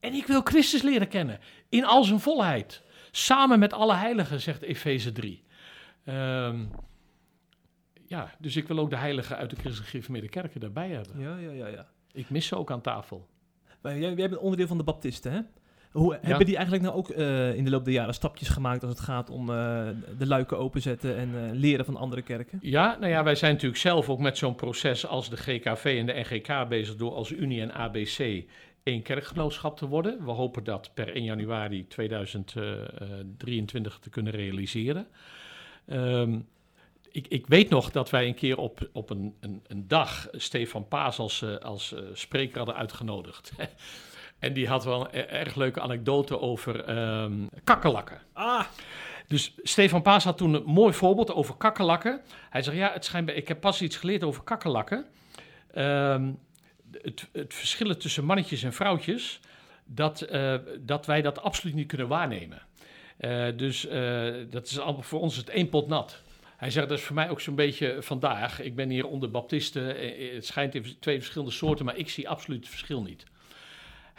En 0.00 0.12
ik 0.12 0.26
wil 0.26 0.40
Christus 0.40 0.82
leren 0.82 1.08
kennen 1.08 1.40
in 1.68 1.84
al 1.84 2.04
zijn 2.04 2.20
volheid. 2.20 2.82
Samen 3.10 3.58
met 3.58 3.72
alle 3.72 3.94
heiligen, 3.94 4.40
zegt 4.40 4.62
Efeze 4.62 5.12
3. 5.12 5.42
Ehm, 6.04 6.66
ja, 8.06 8.34
dus 8.38 8.56
ik 8.56 8.68
wil 8.68 8.78
ook 8.78 8.90
de 8.90 8.96
heiligen 8.96 9.36
uit 9.36 9.50
de 9.50 9.56
christelijk 9.56 9.90
gereformeerde 9.90 10.28
kerken 10.28 10.60
daarbij 10.60 10.88
hebben. 10.88 11.20
Ja, 11.20 11.36
ja, 11.36 11.50
ja, 11.50 11.66
ja. 11.66 11.88
Ik 12.12 12.30
mis 12.30 12.46
ze 12.46 12.56
ook 12.56 12.70
aan 12.70 12.80
tafel. 12.80 13.28
Maar 13.80 13.98
jij, 13.98 14.14
jij 14.14 14.28
bent 14.28 14.40
onderdeel 14.40 14.66
van 14.66 14.78
de 14.78 14.84
baptisten, 14.84 15.32
hè? 15.32 15.40
Hoe, 15.90 16.18
Hebben 16.22 16.46
die 16.46 16.54
eigenlijk 16.54 16.84
nou 16.84 16.96
ook 16.96 17.10
eh, 17.10 17.54
in 17.54 17.64
de 17.64 17.70
loop 17.70 17.84
der 17.84 17.92
jaren 17.92 18.14
stapjes 18.14 18.48
gemaakt 18.48 18.82
als 18.82 18.92
het 18.92 19.00
gaat 19.00 19.30
om 19.30 19.50
uh, 19.50 19.88
de 20.18 20.26
luiken 20.26 20.58
openzetten 20.58 21.16
en 21.16 21.28
uh, 21.28 21.40
leren 21.52 21.84
van 21.84 21.96
andere 21.96 22.22
kerken? 22.22 22.58
Ja, 22.62 22.96
nou 23.00 23.12
ja, 23.12 23.22
wij 23.22 23.34
zijn 23.34 23.52
natuurlijk 23.52 23.80
zelf 23.80 24.08
ook 24.08 24.18
met 24.18 24.38
zo'n 24.38 24.54
proces 24.54 25.06
als 25.06 25.30
de 25.30 25.36
GKV 25.36 25.96
en 25.98 26.06
de 26.06 26.24
NGK 26.28 26.68
bezig 26.68 26.96
door 26.96 27.14
als 27.14 27.30
Unie 27.30 27.60
en 27.60 27.72
ABC 27.72 28.44
één 28.82 29.02
kerkgenootschap 29.02 29.76
te 29.76 29.86
worden. 29.86 30.24
We 30.24 30.30
hopen 30.30 30.64
dat 30.64 30.90
per 30.94 31.14
1 31.14 31.24
januari 31.24 31.86
2023 31.86 33.98
te 33.98 34.10
kunnen 34.10 34.32
realiseren. 34.32 35.06
Um, 35.86 36.48
ik, 37.12 37.26
ik, 37.28 37.46
weet 37.46 37.68
nog 37.68 37.90
dat 37.90 38.10
wij 38.10 38.26
een 38.26 38.34
keer 38.34 38.58
op, 38.58 38.88
op 38.92 39.10
een, 39.10 39.34
een, 39.40 39.62
een 39.66 39.88
dag 39.88 40.28
Stefan 40.32 40.88
Paas 40.88 41.18
als, 41.18 41.44
als 41.60 41.94
spreker 42.12 42.56
hadden 42.56 42.76
uitgenodigd. 42.76 43.52
En 44.40 44.52
die 44.52 44.68
had 44.68 44.84
wel 44.84 45.00
een 45.00 45.20
e-, 45.20 45.22
erg 45.22 45.54
leuke 45.54 45.80
anekdote 45.80 46.40
over 46.40 46.98
um, 47.22 47.48
kakkerlakken. 47.64 48.20
Ah. 48.32 48.64
Dus 49.26 49.54
Stefan 49.62 50.02
Paas 50.02 50.24
had 50.24 50.38
toen 50.38 50.54
een 50.54 50.64
mooi 50.64 50.92
voorbeeld 50.92 51.32
over 51.32 51.54
kakkerlakken. 51.54 52.20
Hij 52.50 52.62
zegt, 52.62 52.76
ja, 52.76 52.92
het 52.92 53.04
schijnt, 53.04 53.28
ik 53.28 53.48
heb 53.48 53.60
pas 53.60 53.82
iets 53.82 53.96
geleerd 53.96 54.24
over 54.24 54.42
kakkerlakken. 54.42 55.06
Um, 55.74 56.38
het, 57.02 57.28
het 57.32 57.54
verschillen 57.54 57.98
tussen 57.98 58.24
mannetjes 58.24 58.62
en 58.62 58.72
vrouwtjes, 58.72 59.40
dat, 59.84 60.26
uh, 60.32 60.54
dat 60.78 61.06
wij 61.06 61.22
dat 61.22 61.42
absoluut 61.42 61.74
niet 61.74 61.86
kunnen 61.88 62.08
waarnemen. 62.08 62.62
Uh, 63.20 63.46
dus 63.56 63.86
uh, 63.86 64.34
dat 64.50 64.66
is 64.66 64.78
voor 64.98 65.20
ons 65.20 65.36
het 65.36 65.48
één 65.48 65.68
pot 65.68 65.88
nat. 65.88 66.22
Hij 66.56 66.70
zegt, 66.70 66.88
dat 66.88 66.98
is 66.98 67.04
voor 67.04 67.14
mij 67.14 67.30
ook 67.30 67.40
zo'n 67.40 67.54
beetje 67.54 67.96
vandaag. 68.00 68.60
Ik 68.60 68.74
ben 68.74 68.90
hier 68.90 69.06
onder 69.06 69.30
baptisten. 69.30 69.84
Het 70.34 70.46
schijnt 70.46 71.00
twee 71.00 71.18
verschillende 71.18 71.52
soorten, 71.52 71.84
maar 71.84 71.96
ik 71.96 72.10
zie 72.10 72.28
absoluut 72.28 72.60
het 72.60 72.68
verschil 72.68 73.02
niet. 73.02 73.24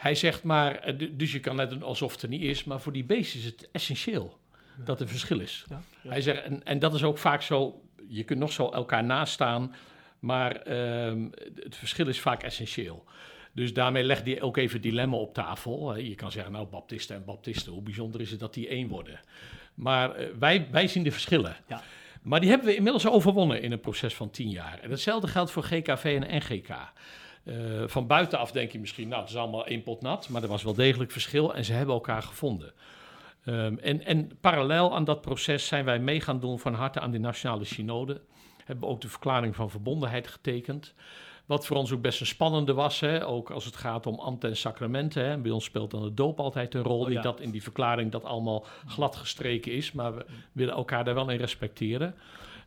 Hij 0.02 0.14
zegt 0.14 0.42
maar, 0.42 0.76
eh, 0.76 1.08
dus 1.12 1.32
je 1.32 1.40
kan 1.40 1.56
net 1.56 1.70
doen 1.70 1.82
alsof 1.82 2.12
het 2.12 2.22
er 2.22 2.28
niet 2.28 2.42
is, 2.42 2.64
maar 2.64 2.80
voor 2.80 2.92
die 2.92 3.04
beesten 3.04 3.38
is 3.38 3.44
het 3.44 3.68
essentieel 3.72 4.38
dat 4.84 5.00
er 5.00 5.08
verschil 5.08 5.40
is. 5.40 5.64
Ja, 5.68 5.82
ja. 6.02 6.10
Hij 6.10 6.20
zegt, 6.20 6.42
en, 6.42 6.64
en 6.64 6.78
dat 6.78 6.94
is 6.94 7.02
ook 7.02 7.18
vaak 7.18 7.42
zo, 7.42 7.82
je 8.08 8.24
kunt 8.24 8.38
nog 8.38 8.52
zo 8.52 8.70
elkaar 8.70 9.04
nastaan, 9.04 9.74
maar 10.18 10.72
um, 11.06 11.30
het 11.54 11.76
verschil 11.76 12.08
is 12.08 12.20
vaak 12.20 12.42
essentieel. 12.42 13.04
Dus 13.52 13.72
daarmee 13.72 14.04
legt 14.04 14.26
hij 14.26 14.42
ook 14.42 14.56
even 14.56 14.80
dilemma 14.80 15.16
op 15.16 15.34
tafel. 15.34 15.96
Je 15.96 16.14
kan 16.14 16.32
zeggen, 16.32 16.52
nou, 16.52 16.66
baptisten 16.66 17.16
en 17.16 17.24
baptisten, 17.24 17.72
hoe 17.72 17.82
bijzonder 17.82 18.20
is 18.20 18.30
het 18.30 18.40
dat 18.40 18.54
die 18.54 18.68
één 18.68 18.88
worden? 18.88 19.20
Maar 19.74 20.20
uh, 20.20 20.26
wij, 20.38 20.68
wij 20.70 20.86
zien 20.86 21.02
de 21.02 21.12
verschillen. 21.12 21.56
Ja. 21.68 21.82
Maar 22.22 22.40
die 22.40 22.48
hebben 22.48 22.68
we 22.68 22.76
inmiddels 22.76 23.06
overwonnen 23.06 23.62
in 23.62 23.72
een 23.72 23.80
proces 23.80 24.14
van 24.14 24.30
tien 24.30 24.50
jaar. 24.50 24.78
En 24.78 24.90
hetzelfde 24.90 25.26
geldt 25.26 25.50
voor 25.50 25.62
GKV 25.62 26.18
en 26.20 26.36
NGK. 26.36 26.68
Uh, 27.44 27.82
van 27.86 28.06
buitenaf 28.06 28.52
denk 28.52 28.72
je 28.72 28.78
misschien, 28.78 29.08
nou, 29.08 29.20
het 29.20 29.30
is 29.30 29.36
allemaal 29.36 29.66
één 29.66 29.82
pot 29.82 30.00
nat, 30.00 30.28
maar 30.28 30.42
er 30.42 30.48
was 30.48 30.62
wel 30.62 30.74
degelijk 30.74 31.10
verschil 31.10 31.54
en 31.54 31.64
ze 31.64 31.72
hebben 31.72 31.94
elkaar 31.94 32.22
gevonden. 32.22 32.72
Um, 33.44 33.78
en, 33.78 34.04
en, 34.04 34.30
parallel 34.40 34.94
aan 34.94 35.04
dat 35.04 35.20
proces 35.20 35.66
zijn 35.66 35.84
wij 35.84 35.98
mee 35.98 36.20
gaan 36.20 36.40
doen 36.40 36.58
van 36.58 36.74
harte 36.74 37.00
aan 37.00 37.10
die 37.10 37.20
nationale 37.20 37.64
synode. 37.64 38.20
Hebben 38.64 38.88
ook 38.88 39.00
de 39.00 39.08
verklaring 39.08 39.54
van 39.54 39.70
verbondenheid 39.70 40.28
getekend. 40.28 40.94
Wat 41.46 41.66
voor 41.66 41.76
ons 41.76 41.92
ook 41.92 42.00
best 42.00 42.20
een 42.20 42.26
spannende 42.26 42.72
was, 42.72 43.00
hè? 43.00 43.26
ook 43.26 43.50
als 43.50 43.64
het 43.64 43.76
gaat 43.76 44.06
om 44.06 44.18
ambt 44.18 44.44
en 44.44 44.56
sacramenten. 44.56 45.24
Hè? 45.24 45.38
Bij 45.38 45.50
ons 45.50 45.64
speelt 45.64 45.90
dan 45.90 46.02
de 46.02 46.14
doop 46.14 46.40
altijd 46.40 46.74
een 46.74 46.82
rol. 46.82 47.00
Oh, 47.00 47.10
ja. 47.10 47.22
Dat 47.22 47.40
in 47.40 47.50
die 47.50 47.62
verklaring 47.62 48.10
dat 48.10 48.24
allemaal 48.24 48.64
glad 48.86 49.16
gestreken 49.16 49.72
is, 49.72 49.92
maar 49.92 50.14
we 50.14 50.24
willen 50.52 50.74
elkaar 50.74 51.04
daar 51.04 51.14
wel 51.14 51.30
in 51.30 51.38
respecteren. 51.38 52.14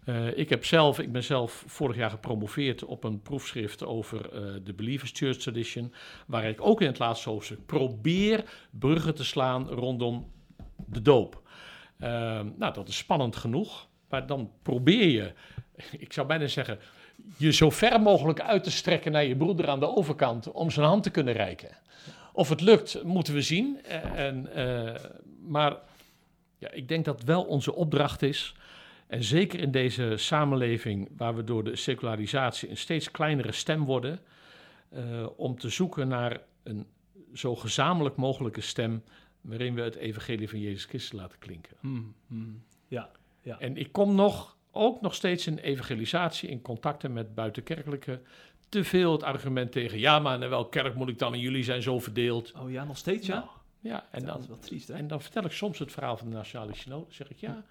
Uh, 0.05 0.37
ik, 0.37 0.49
heb 0.49 0.65
zelf, 0.65 0.99
ik 0.99 1.11
ben 1.11 1.23
zelf 1.23 1.63
vorig 1.67 1.95
jaar 1.95 2.09
gepromoveerd 2.09 2.83
op 2.83 3.03
een 3.03 3.21
proefschrift 3.21 3.85
over 3.85 4.33
uh, 4.33 4.53
de 4.63 4.73
Believers 4.73 5.11
Church 5.13 5.37
Tradition, 5.37 5.93
waar 6.27 6.45
ik 6.45 6.61
ook 6.61 6.81
in 6.81 6.87
het 6.87 6.99
laatste 6.99 7.29
hoofdstuk 7.29 7.65
probeer 7.65 8.43
bruggen 8.69 9.15
te 9.15 9.23
slaan 9.23 9.69
rondom 9.69 10.31
de 10.75 11.01
doop. 11.01 11.41
Uh, 11.99 12.07
nou, 12.57 12.73
dat 12.73 12.87
is 12.87 12.97
spannend 12.97 13.35
genoeg, 13.35 13.87
maar 14.09 14.27
dan 14.27 14.51
probeer 14.61 15.07
je, 15.07 15.33
ik 16.05 16.13
zou 16.13 16.27
bijna 16.27 16.47
zeggen, 16.47 16.79
je 17.37 17.51
zo 17.51 17.69
ver 17.69 18.01
mogelijk 18.01 18.41
uit 18.41 18.63
te 18.63 18.71
strekken 18.71 19.11
naar 19.11 19.25
je 19.25 19.35
broeder 19.35 19.69
aan 19.69 19.79
de 19.79 19.95
overkant 19.95 20.51
om 20.51 20.71
zijn 20.71 20.85
hand 20.85 21.03
te 21.03 21.09
kunnen 21.09 21.33
reiken. 21.33 21.77
Of 22.33 22.49
het 22.49 22.61
lukt, 22.61 23.03
moeten 23.03 23.33
we 23.33 23.41
zien. 23.41 23.83
En, 24.15 24.49
maar 25.47 25.77
ja, 26.57 26.71
ik 26.71 26.87
denk 26.87 27.05
dat 27.05 27.23
wel 27.23 27.43
onze 27.43 27.75
opdracht 27.75 28.21
is 28.21 28.55
en 29.15 29.23
zeker 29.23 29.59
in 29.59 29.71
deze 29.71 30.13
samenleving, 30.17 31.09
waar 31.17 31.35
we 31.35 31.43
door 31.43 31.63
de 31.63 31.75
secularisatie 31.75 32.69
een 32.69 32.77
steeds 32.77 33.11
kleinere 33.11 33.51
stem 33.51 33.85
worden, 33.85 34.19
uh, 34.93 35.27
om 35.35 35.59
te 35.59 35.69
zoeken 35.69 36.07
naar 36.07 36.41
een 36.63 36.85
zo 37.33 37.55
gezamenlijk 37.55 38.15
mogelijke 38.15 38.61
stem 38.61 39.03
waarin 39.41 39.75
we 39.75 39.81
het 39.81 39.95
evangelie 39.95 40.49
van 40.49 40.59
Jezus 40.59 40.85
Christus 40.85 41.19
laten 41.19 41.39
klinken. 41.39 41.77
Hmm, 41.79 42.15
hmm. 42.27 42.63
Ja, 42.87 43.09
ja. 43.41 43.59
En 43.59 43.77
ik 43.77 43.91
kom 43.91 44.15
nog, 44.15 44.57
ook 44.71 45.01
nog 45.01 45.13
steeds 45.13 45.47
in 45.47 45.57
evangelisatie, 45.57 46.49
in 46.49 46.61
contacten 46.61 47.13
met 47.13 47.35
buitenkerkelijke, 47.35 48.21
te 48.69 48.83
veel 48.83 49.11
het 49.11 49.23
argument 49.23 49.71
tegen, 49.71 49.99
ja, 49.99 50.19
maar 50.19 50.41
in 50.41 50.49
welke 50.49 50.69
kerk 50.69 50.95
moet 50.95 51.09
ik 51.09 51.19
dan 51.19 51.33
en 51.33 51.39
jullie 51.39 51.63
zijn 51.63 51.81
zo 51.81 51.99
verdeeld. 51.99 52.51
Oh 52.51 52.71
ja, 52.71 52.83
nog 52.83 52.97
steeds 52.97 53.27
ja? 53.27 53.35
Nou, 53.35 53.49
ja, 53.79 54.07
en, 54.11 54.19
dat 54.19 54.29
dan, 54.29 54.41
is 54.41 54.47
wel 54.47 54.59
triest, 54.59 54.87
hè? 54.87 54.93
en 54.93 55.07
dan 55.07 55.21
vertel 55.21 55.45
ik 55.45 55.51
soms 55.51 55.79
het 55.79 55.91
verhaal 55.91 56.17
van 56.17 56.29
de 56.29 56.35
Nationale 56.35 56.75
Synode, 56.75 57.13
zeg 57.13 57.29
ik 57.29 57.37
ja... 57.37 57.65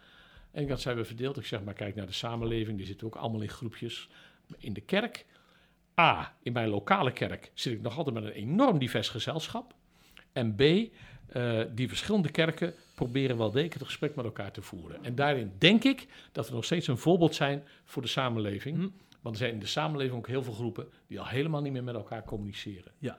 En 0.55 0.67
dat 0.67 0.81
zijn 0.81 0.97
we 0.97 1.05
verdeeld. 1.05 1.37
Ik 1.37 1.47
zeg 1.47 1.63
maar, 1.63 1.75
kijk 1.75 1.95
naar 1.95 2.07
de 2.07 2.13
samenleving. 2.13 2.77
Die 2.77 2.87
zitten 2.87 3.07
ook 3.07 3.17
allemaal 3.17 3.41
in 3.41 3.49
groepjes. 3.49 4.09
In 4.59 4.73
de 4.73 4.81
kerk, 4.81 5.27
A, 6.01 6.37
in 6.43 6.53
mijn 6.53 6.69
lokale 6.69 7.13
kerk 7.13 7.51
zit 7.55 7.73
ik 7.73 7.81
nog 7.81 7.97
altijd 7.97 8.15
met 8.15 8.25
een 8.25 8.31
enorm 8.31 8.79
divers 8.79 9.09
gezelschap. 9.09 9.75
En 10.33 10.55
B, 10.55 10.61
uh, 10.61 11.63
die 11.71 11.89
verschillende 11.89 12.31
kerken 12.31 12.75
proberen 12.95 13.37
wel 13.37 13.51
degelijk 13.51 13.75
het 13.75 13.83
gesprek 13.83 14.15
met 14.15 14.25
elkaar 14.25 14.53
te 14.53 14.63
voeren. 14.63 15.05
En 15.05 15.15
daarin 15.15 15.53
denk 15.59 15.85
ik 15.85 16.07
dat 16.33 16.49
we 16.49 16.55
nog 16.55 16.65
steeds 16.65 16.87
een 16.87 16.99
voorbeeld 16.99 17.35
zijn 17.35 17.63
voor 17.85 18.03
de 18.03 18.09
samenleving. 18.09 18.77
Hm. 18.77 18.89
Want 19.21 19.35
er 19.35 19.43
zijn 19.43 19.53
in 19.53 19.61
de 19.61 19.67
samenleving 19.67 20.17
ook 20.17 20.27
heel 20.27 20.43
veel 20.43 20.53
groepen 20.53 20.89
die 21.07 21.21
al 21.21 21.27
helemaal 21.27 21.63
niet 21.63 21.73
meer 21.73 21.85
met 21.85 21.95
elkaar 21.95 22.25
communiceren. 22.25 22.93
Ja. 22.99 23.19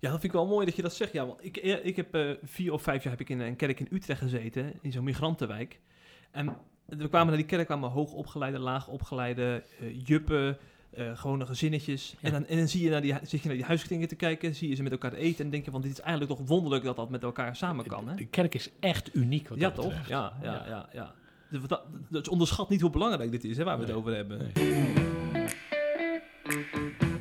Ja, 0.00 0.10
dat 0.10 0.20
vind 0.20 0.32
ik 0.32 0.38
wel 0.38 0.46
mooi 0.46 0.66
dat 0.66 0.76
je 0.76 0.82
dat 0.82 0.94
zegt. 0.94 1.12
Ja, 1.12 1.26
want 1.26 1.44
ik, 1.44 1.56
ik 1.56 1.96
heb 1.96 2.14
uh, 2.14 2.30
vier 2.42 2.72
of 2.72 2.82
vijf 2.82 3.02
jaar 3.02 3.12
heb 3.12 3.20
ik 3.20 3.28
in 3.28 3.40
een 3.40 3.56
kerk 3.56 3.80
in 3.80 3.88
Utrecht 3.90 4.20
gezeten, 4.20 4.78
in 4.82 4.92
zo'n 4.92 5.04
migrantenwijk. 5.04 5.80
En 6.30 6.56
we 6.84 7.08
kwamen 7.08 7.26
naar 7.26 7.36
die 7.36 7.46
kerk, 7.46 7.66
kwamen 7.66 7.90
hoogopgeleide, 7.90 8.58
laagopgeleide 8.58 9.64
uh, 9.80 10.00
juppen, 10.04 10.58
uh, 10.98 11.18
gewone 11.18 11.46
gezinnetjes. 11.46 12.10
Ja. 12.10 12.26
En, 12.26 12.32
dan, 12.32 12.46
en 12.46 12.56
dan 12.56 12.68
zie 12.68 12.82
je 12.82 12.90
naar 12.90 13.00
die, 13.00 13.14
zit 13.22 13.40
je 13.40 13.48
naar 13.48 13.56
die 13.56 13.66
huiskringen 13.66 14.08
te 14.08 14.14
kijken, 14.14 14.54
zie 14.54 14.68
je 14.68 14.74
ze 14.74 14.82
met 14.82 14.92
elkaar 14.92 15.12
eten 15.12 15.44
en 15.44 15.50
denk 15.50 15.64
je 15.64 15.70
van 15.70 15.82
dit 15.82 15.90
is 15.90 16.00
eigenlijk 16.00 16.38
toch 16.38 16.48
wonderlijk 16.48 16.84
dat 16.84 16.96
dat 16.96 17.10
met 17.10 17.22
elkaar 17.22 17.56
samen 17.56 17.86
kan. 17.86 18.08
Hè? 18.08 18.14
De 18.14 18.26
kerk 18.26 18.54
is 18.54 18.70
echt 18.80 19.14
uniek. 19.14 19.48
Wat 19.48 19.58
ja, 19.58 19.70
toch? 19.70 20.08
Ja, 20.08 20.32
ja, 20.42 20.52
ja. 20.52 20.64
ja, 20.68 20.88
ja. 20.92 21.14
Dus, 21.50 21.62
dat, 21.62 21.82
dus 22.08 22.28
onderschat 22.28 22.68
niet 22.68 22.80
hoe 22.80 22.90
belangrijk 22.90 23.30
dit 23.30 23.44
is, 23.44 23.56
hè, 23.56 23.64
waar 23.64 23.78
we 23.78 23.84
het 23.84 23.94
over 23.94 24.14
hebben. 24.14 24.50
Nee. 24.54 24.94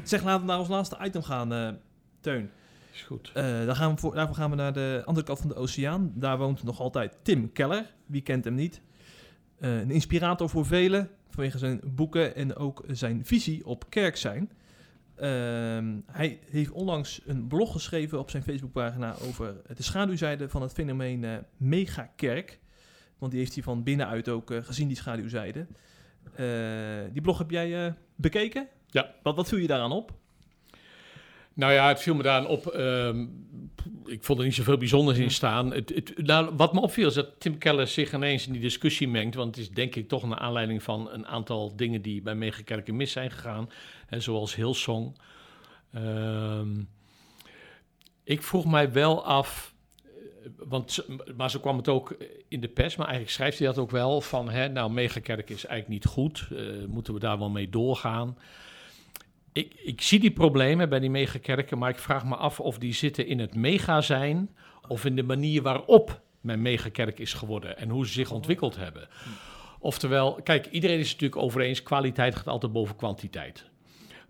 Zeg, 0.04 0.24
laten 0.24 0.41
we 0.41 0.48
naar 0.48 0.60
ons 0.60 0.67
laatste 0.67 0.98
item 1.02 1.24
gaan, 1.24 1.54
uh, 1.54 1.70
Teun. 2.20 2.50
Is 2.93 3.02
goed. 3.02 3.32
Uh, 3.38 3.65
dan 3.65 3.76
gaan 3.76 3.93
we 3.93 4.00
voor, 4.00 4.15
daarvoor 4.15 4.36
gaan 4.36 4.50
we 4.50 4.56
naar 4.56 4.74
de 4.74 5.02
andere 5.06 5.26
kant 5.26 5.39
van 5.39 5.50
de 5.50 5.56
oceaan. 5.56 6.12
Daar 6.15 6.38
woont 6.38 6.63
nog 6.63 6.80
altijd 6.80 7.17
Tim 7.22 7.52
Keller. 7.52 7.93
Wie 8.06 8.22
kent 8.22 8.43
hem 8.43 8.54
niet? 8.54 8.82
Uh, 9.60 9.80
een 9.80 9.91
inspirator 9.91 10.50
voor 10.50 10.65
velen 10.65 11.10
vanwege 11.30 11.58
zijn 11.58 11.82
boeken 11.86 12.36
en 12.36 12.56
ook 12.56 12.84
zijn 12.88 13.26
visie 13.26 13.65
op 13.65 13.89
kerk 13.89 14.17
zijn. 14.17 14.52
Uh, 15.15 15.24
hij 16.06 16.39
heeft 16.50 16.72
onlangs 16.72 17.22
een 17.26 17.48
blog 17.48 17.72
geschreven 17.72 18.20
op 18.20 18.30
zijn 18.30 18.43
Facebookpagina 18.43 19.15
over 19.28 19.56
de 19.76 19.84
schaduwzijde 19.84 20.50
van 20.50 20.62
het 20.62 20.74
fenomeen 20.74 21.24
uh, 21.24 21.38
megakerk. 21.58 22.60
Want 23.17 23.32
die 23.32 23.41
heeft 23.41 23.54
hij 23.54 23.63
van 23.63 23.84
binnenuit 23.84 24.30
ook 24.30 24.52
uh, 24.52 24.63
gezien, 24.63 24.88
die 24.88 24.98
schaduwzijde. 24.98 25.67
die 27.12 27.22
blog 27.22 27.38
heb 27.38 27.50
jij 27.50 27.96
bekeken? 28.15 28.67
Ja. 28.88 29.13
Wat, 29.24 29.36
wat 29.36 29.48
viel 29.48 29.58
je 29.58 29.67
daaraan 29.67 29.91
op? 29.91 30.13
Nou 31.58 31.74
ja, 31.74 31.88
het 31.88 32.02
viel 32.02 32.15
me 32.15 32.24
daaraan 32.24 32.48
op. 32.48 32.74
Um, 32.76 33.46
ik 34.06 34.24
vond 34.24 34.39
er 34.39 34.46
niet 34.46 34.56
zoveel 34.56 34.78
bijzonders 34.78 35.17
in 35.17 35.32
staan. 35.32 35.74
Het, 35.74 35.89
het, 35.96 36.13
nou, 36.17 36.56
wat 36.56 36.74
me 36.74 36.82
opviel 36.82 37.08
is 37.08 37.13
dat 37.13 37.39
Tim 37.39 37.58
Keller 37.58 37.88
zich 37.88 38.13
ineens 38.13 38.48
in 38.48 38.54
die 38.54 38.62
discussie 38.62 39.08
mengt. 39.08 39.36
Want 39.36 39.56
het 39.56 39.65
is 39.65 39.72
denk 39.72 39.96
ik 39.96 40.08
toch 40.08 40.24
een 40.24 40.38
aanleiding 40.38 40.84
van 40.84 41.10
een 41.12 41.28
aantal 41.28 41.76
dingen 41.76 42.02
die 42.02 42.22
bij 42.22 42.36
Megakerken 42.36 42.96
mis 42.96 43.12
zijn 43.12 43.32
gegaan. 43.32 43.70
Hè, 44.08 44.20
zoals 44.20 44.56
Hillsong. 44.56 45.17
Ehm 45.93 46.70
ik 48.28 48.43
vroeg 48.43 48.65
mij 48.65 48.91
wel 48.91 49.26
af, 49.26 49.74
eh, 50.04 50.10
want, 50.58 51.06
maar 51.38 51.50
zo 51.50 51.60
kwam 51.60 51.78
het 51.78 51.88
ook 51.88 52.15
in 52.48 52.60
de 52.60 52.67
pers, 52.67 52.96
maar 52.96 53.06
eigenlijk 53.06 53.36
schrijft 53.36 53.58
hij 53.58 53.67
dat 53.67 53.78
ook 53.78 53.91
wel, 53.91 54.22
van 54.22 54.50
hè, 54.50 54.70
nou, 54.70 54.91
megakerk 54.91 55.50
is 55.50 55.65
eigenlijk 55.65 55.88
niet 55.88 56.13
goed, 56.13 56.48
uh, 56.52 56.86
moeten 56.86 57.13
we 57.13 57.20
daar 57.20 57.39
wel 57.39 57.50
mee 57.50 57.70
doorgaan? 57.70 58.38
Ik, 59.58 59.74
ik 59.74 60.02
zie 60.02 60.20
die 60.20 60.32
problemen 60.32 60.89
bij 60.89 61.00
die 61.00 61.10
megakerken, 61.10 61.78
maar 61.78 61.89
ik 61.89 62.00
vraag 62.00 62.26
me 62.26 62.36
af 62.36 62.60
of 62.60 62.78
die 62.78 62.93
zitten 62.93 63.28
in 63.28 63.39
het 63.39 63.56
mega 63.56 64.02
zijn 64.02 64.56
of 64.88 65.06
in 65.06 65.15
de 65.15 65.24
manier 65.24 65.62
waarop 65.62 66.22
mijn 66.41 66.62
megakerk 66.62 67.20
is 67.20 67.34
geworden 67.34 67.78
en 67.78 67.89
hoe 67.89 68.08
ze 68.08 68.13
zich 68.13 68.32
ontwikkeld 68.32 68.76
hebben. 68.76 69.08
Oftewel, 69.80 70.41
kijk, 70.43 70.65
iedereen 70.65 71.00
is 71.00 71.12
natuurlijk 71.12 71.41
over 71.41 71.62
eens, 71.62 71.84
kwaliteit 71.84 72.36
gaat 72.36 72.48
altijd 72.48 72.72
boven 72.72 72.96
kwantiteit. 72.96 73.65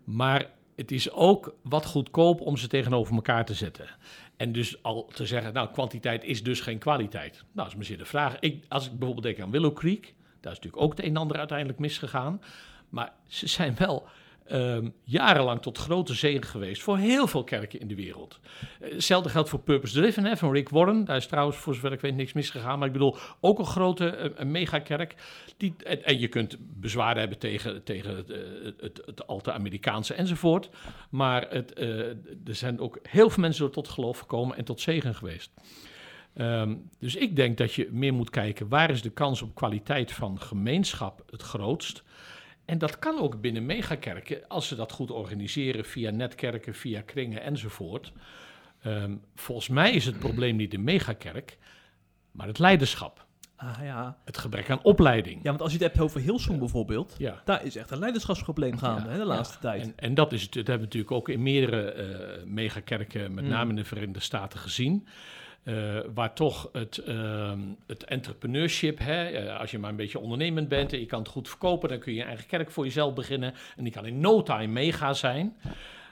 Maar 0.04 0.50
het 0.76 0.90
is 0.90 1.10
ook 1.10 1.54
wat 1.62 1.86
goedkoop 1.86 2.40
om 2.40 2.56
ze 2.56 2.68
tegenover 2.68 3.14
elkaar 3.14 3.44
te 3.44 3.54
zetten. 3.54 3.88
En 4.36 4.52
dus 4.52 4.82
al 4.82 5.06
te 5.06 5.26
zeggen, 5.26 5.52
nou, 5.52 5.68
kwantiteit 5.72 6.24
is 6.24 6.42
dus 6.42 6.60
geen 6.60 6.78
kwaliteit. 6.78 7.32
Nou, 7.32 7.44
dat 7.52 7.66
is 7.66 7.74
misschien 7.74 7.98
de 7.98 8.04
vraag. 8.04 8.36
Ik, 8.40 8.64
als 8.68 8.86
ik 8.86 8.90
bijvoorbeeld 8.98 9.26
denk 9.26 9.40
aan 9.40 9.50
Willow 9.50 9.74
Creek, 9.74 10.14
daar 10.40 10.52
is 10.52 10.58
natuurlijk 10.58 10.82
ook 10.82 10.90
het 10.90 11.00
een 11.00 11.10
en 11.10 11.16
ander 11.16 11.38
uiteindelijk 11.38 11.78
misgegaan. 11.78 12.42
Maar 12.88 13.12
ze 13.26 13.46
zijn 13.46 13.74
wel 13.78 14.08
um, 14.52 14.94
jarenlang 15.04 15.62
tot 15.62 15.78
grote 15.78 16.14
zegen 16.14 16.44
geweest 16.44 16.82
voor 16.82 16.98
heel 16.98 17.26
veel 17.26 17.44
kerken 17.44 17.80
in 17.80 17.88
de 17.88 17.94
wereld. 17.94 18.40
Uh, 18.82 18.92
hetzelfde 18.92 19.28
geldt 19.28 19.48
voor 19.48 19.60
Purpose 19.60 20.00
Driven 20.00 20.24
hè, 20.24 20.36
van 20.36 20.52
Rick 20.52 20.68
Warren. 20.68 21.04
Daar 21.04 21.16
is 21.16 21.26
trouwens, 21.26 21.56
voor 21.56 21.74
zover 21.74 21.92
ik 21.92 22.00
weet, 22.00 22.16
niks 22.16 22.32
misgegaan. 22.32 22.78
Maar 22.78 22.86
ik 22.86 22.92
bedoel, 22.92 23.16
ook 23.40 23.58
een 23.58 23.66
grote 23.66 24.18
uh, 24.18 24.30
een 24.34 24.50
megakerk. 24.50 25.14
Die, 25.56 25.74
en, 26.02 26.18
je 26.18 26.28
kunt 26.28 26.56
bezwaren 26.58 27.18
hebben 27.18 27.38
tegen, 27.38 27.84
tegen 27.84 28.16
het, 28.16 28.30
uh, 28.30 28.36
het, 28.80 29.02
het, 29.04 29.26
al 29.26 29.40
te 29.40 29.52
Amerikaanse 29.52 30.14
enzovoort. 30.14 30.70
Maar 31.10 31.46
het, 31.50 31.78
er 31.78 32.54
zijn 32.54 32.80
ook 32.80 32.98
heel 33.02 33.30
veel 33.30 33.42
mensen 33.42 33.70
tot 33.70 33.88
geloof 33.88 34.18
gekomen 34.18 34.56
en 34.56 34.64
tot 34.64 34.80
zegen 34.80 35.14
geweest. 35.14 35.50
Um, 36.40 36.88
dus 36.98 37.16
ik 37.16 37.36
denk 37.36 37.58
dat 37.58 37.74
je 37.74 37.88
meer 37.92 38.14
moet 38.14 38.30
kijken 38.30 38.68
waar 38.68 38.90
is 38.90 39.02
de 39.02 39.10
kans 39.10 39.42
op 39.42 39.54
kwaliteit 39.54 40.12
van 40.12 40.40
gemeenschap 40.40 41.22
het 41.30 41.42
grootst. 41.42 42.02
En 42.68 42.78
dat 42.78 42.98
kan 42.98 43.20
ook 43.20 43.40
binnen 43.40 43.66
megakerken, 43.66 44.48
als 44.48 44.68
ze 44.68 44.74
dat 44.74 44.92
goed 44.92 45.10
organiseren 45.10 45.84
via 45.84 46.10
netkerken, 46.10 46.74
via 46.74 47.00
kringen 47.00 47.42
enzovoort. 47.42 48.12
Um, 48.86 49.22
volgens 49.34 49.68
mij 49.68 49.92
is 49.92 50.04
het 50.04 50.18
probleem 50.18 50.56
niet 50.56 50.70
de 50.70 50.78
megakerk, 50.78 51.58
maar 52.30 52.46
het 52.46 52.58
leiderschap. 52.58 53.26
Ah, 53.56 53.78
ja. 53.82 54.18
Het 54.24 54.38
gebrek 54.38 54.70
aan 54.70 54.82
opleiding. 54.82 55.36
Ja, 55.42 55.48
want 55.48 55.60
als 55.60 55.72
je 55.72 55.78
het 55.78 55.86
hebt 55.86 56.00
over 56.00 56.20
Hilsum 56.20 56.52
ja. 56.52 56.58
bijvoorbeeld, 56.58 57.14
ja. 57.18 57.42
daar 57.44 57.64
is 57.64 57.76
echt 57.76 57.90
een 57.90 57.98
leiderschapsprobleem 57.98 58.78
gaande 58.78 59.08
hè, 59.08 59.18
de 59.18 59.24
laatste 59.24 59.58
tijd. 59.58 59.82
En, 59.82 59.92
en, 59.96 60.14
dat, 60.14 60.32
is 60.32 60.42
het, 60.42 60.52
dat 60.52 60.66
hebben 60.66 60.88
we 60.88 60.94
natuurlijk 60.94 61.12
ook 61.12 61.28
in 61.28 61.42
meerdere 61.42 61.94
uh, 61.94 62.44
megakerken, 62.44 63.34
met 63.34 63.44
mm. 63.44 63.50
name 63.50 63.70
in 63.70 63.76
de 63.76 63.84
Verenigde 63.84 64.20
Staten, 64.20 64.58
gezien. 64.58 65.06
Uh, 65.64 65.98
waar 66.14 66.34
toch 66.34 66.68
het, 66.72 67.02
uh, 67.08 67.52
het 67.86 68.04
entrepreneurship, 68.04 68.98
hè, 68.98 69.44
uh, 69.44 69.60
als 69.60 69.70
je 69.70 69.78
maar 69.78 69.90
een 69.90 69.96
beetje 69.96 70.18
ondernemend 70.18 70.68
bent 70.68 70.92
en 70.92 71.00
je 71.00 71.06
kan 71.06 71.18
het 71.18 71.28
goed 71.28 71.48
verkopen, 71.48 71.88
dan 71.88 71.98
kun 71.98 72.12
je 72.12 72.18
je 72.18 72.24
eigen 72.24 72.46
kerk 72.46 72.70
voor 72.70 72.84
jezelf 72.84 73.14
beginnen. 73.14 73.54
En 73.76 73.84
die 73.84 73.92
kan 73.92 74.06
in 74.06 74.20
no 74.20 74.42
time 74.42 74.72
mega 74.72 75.12
zijn. 75.12 75.56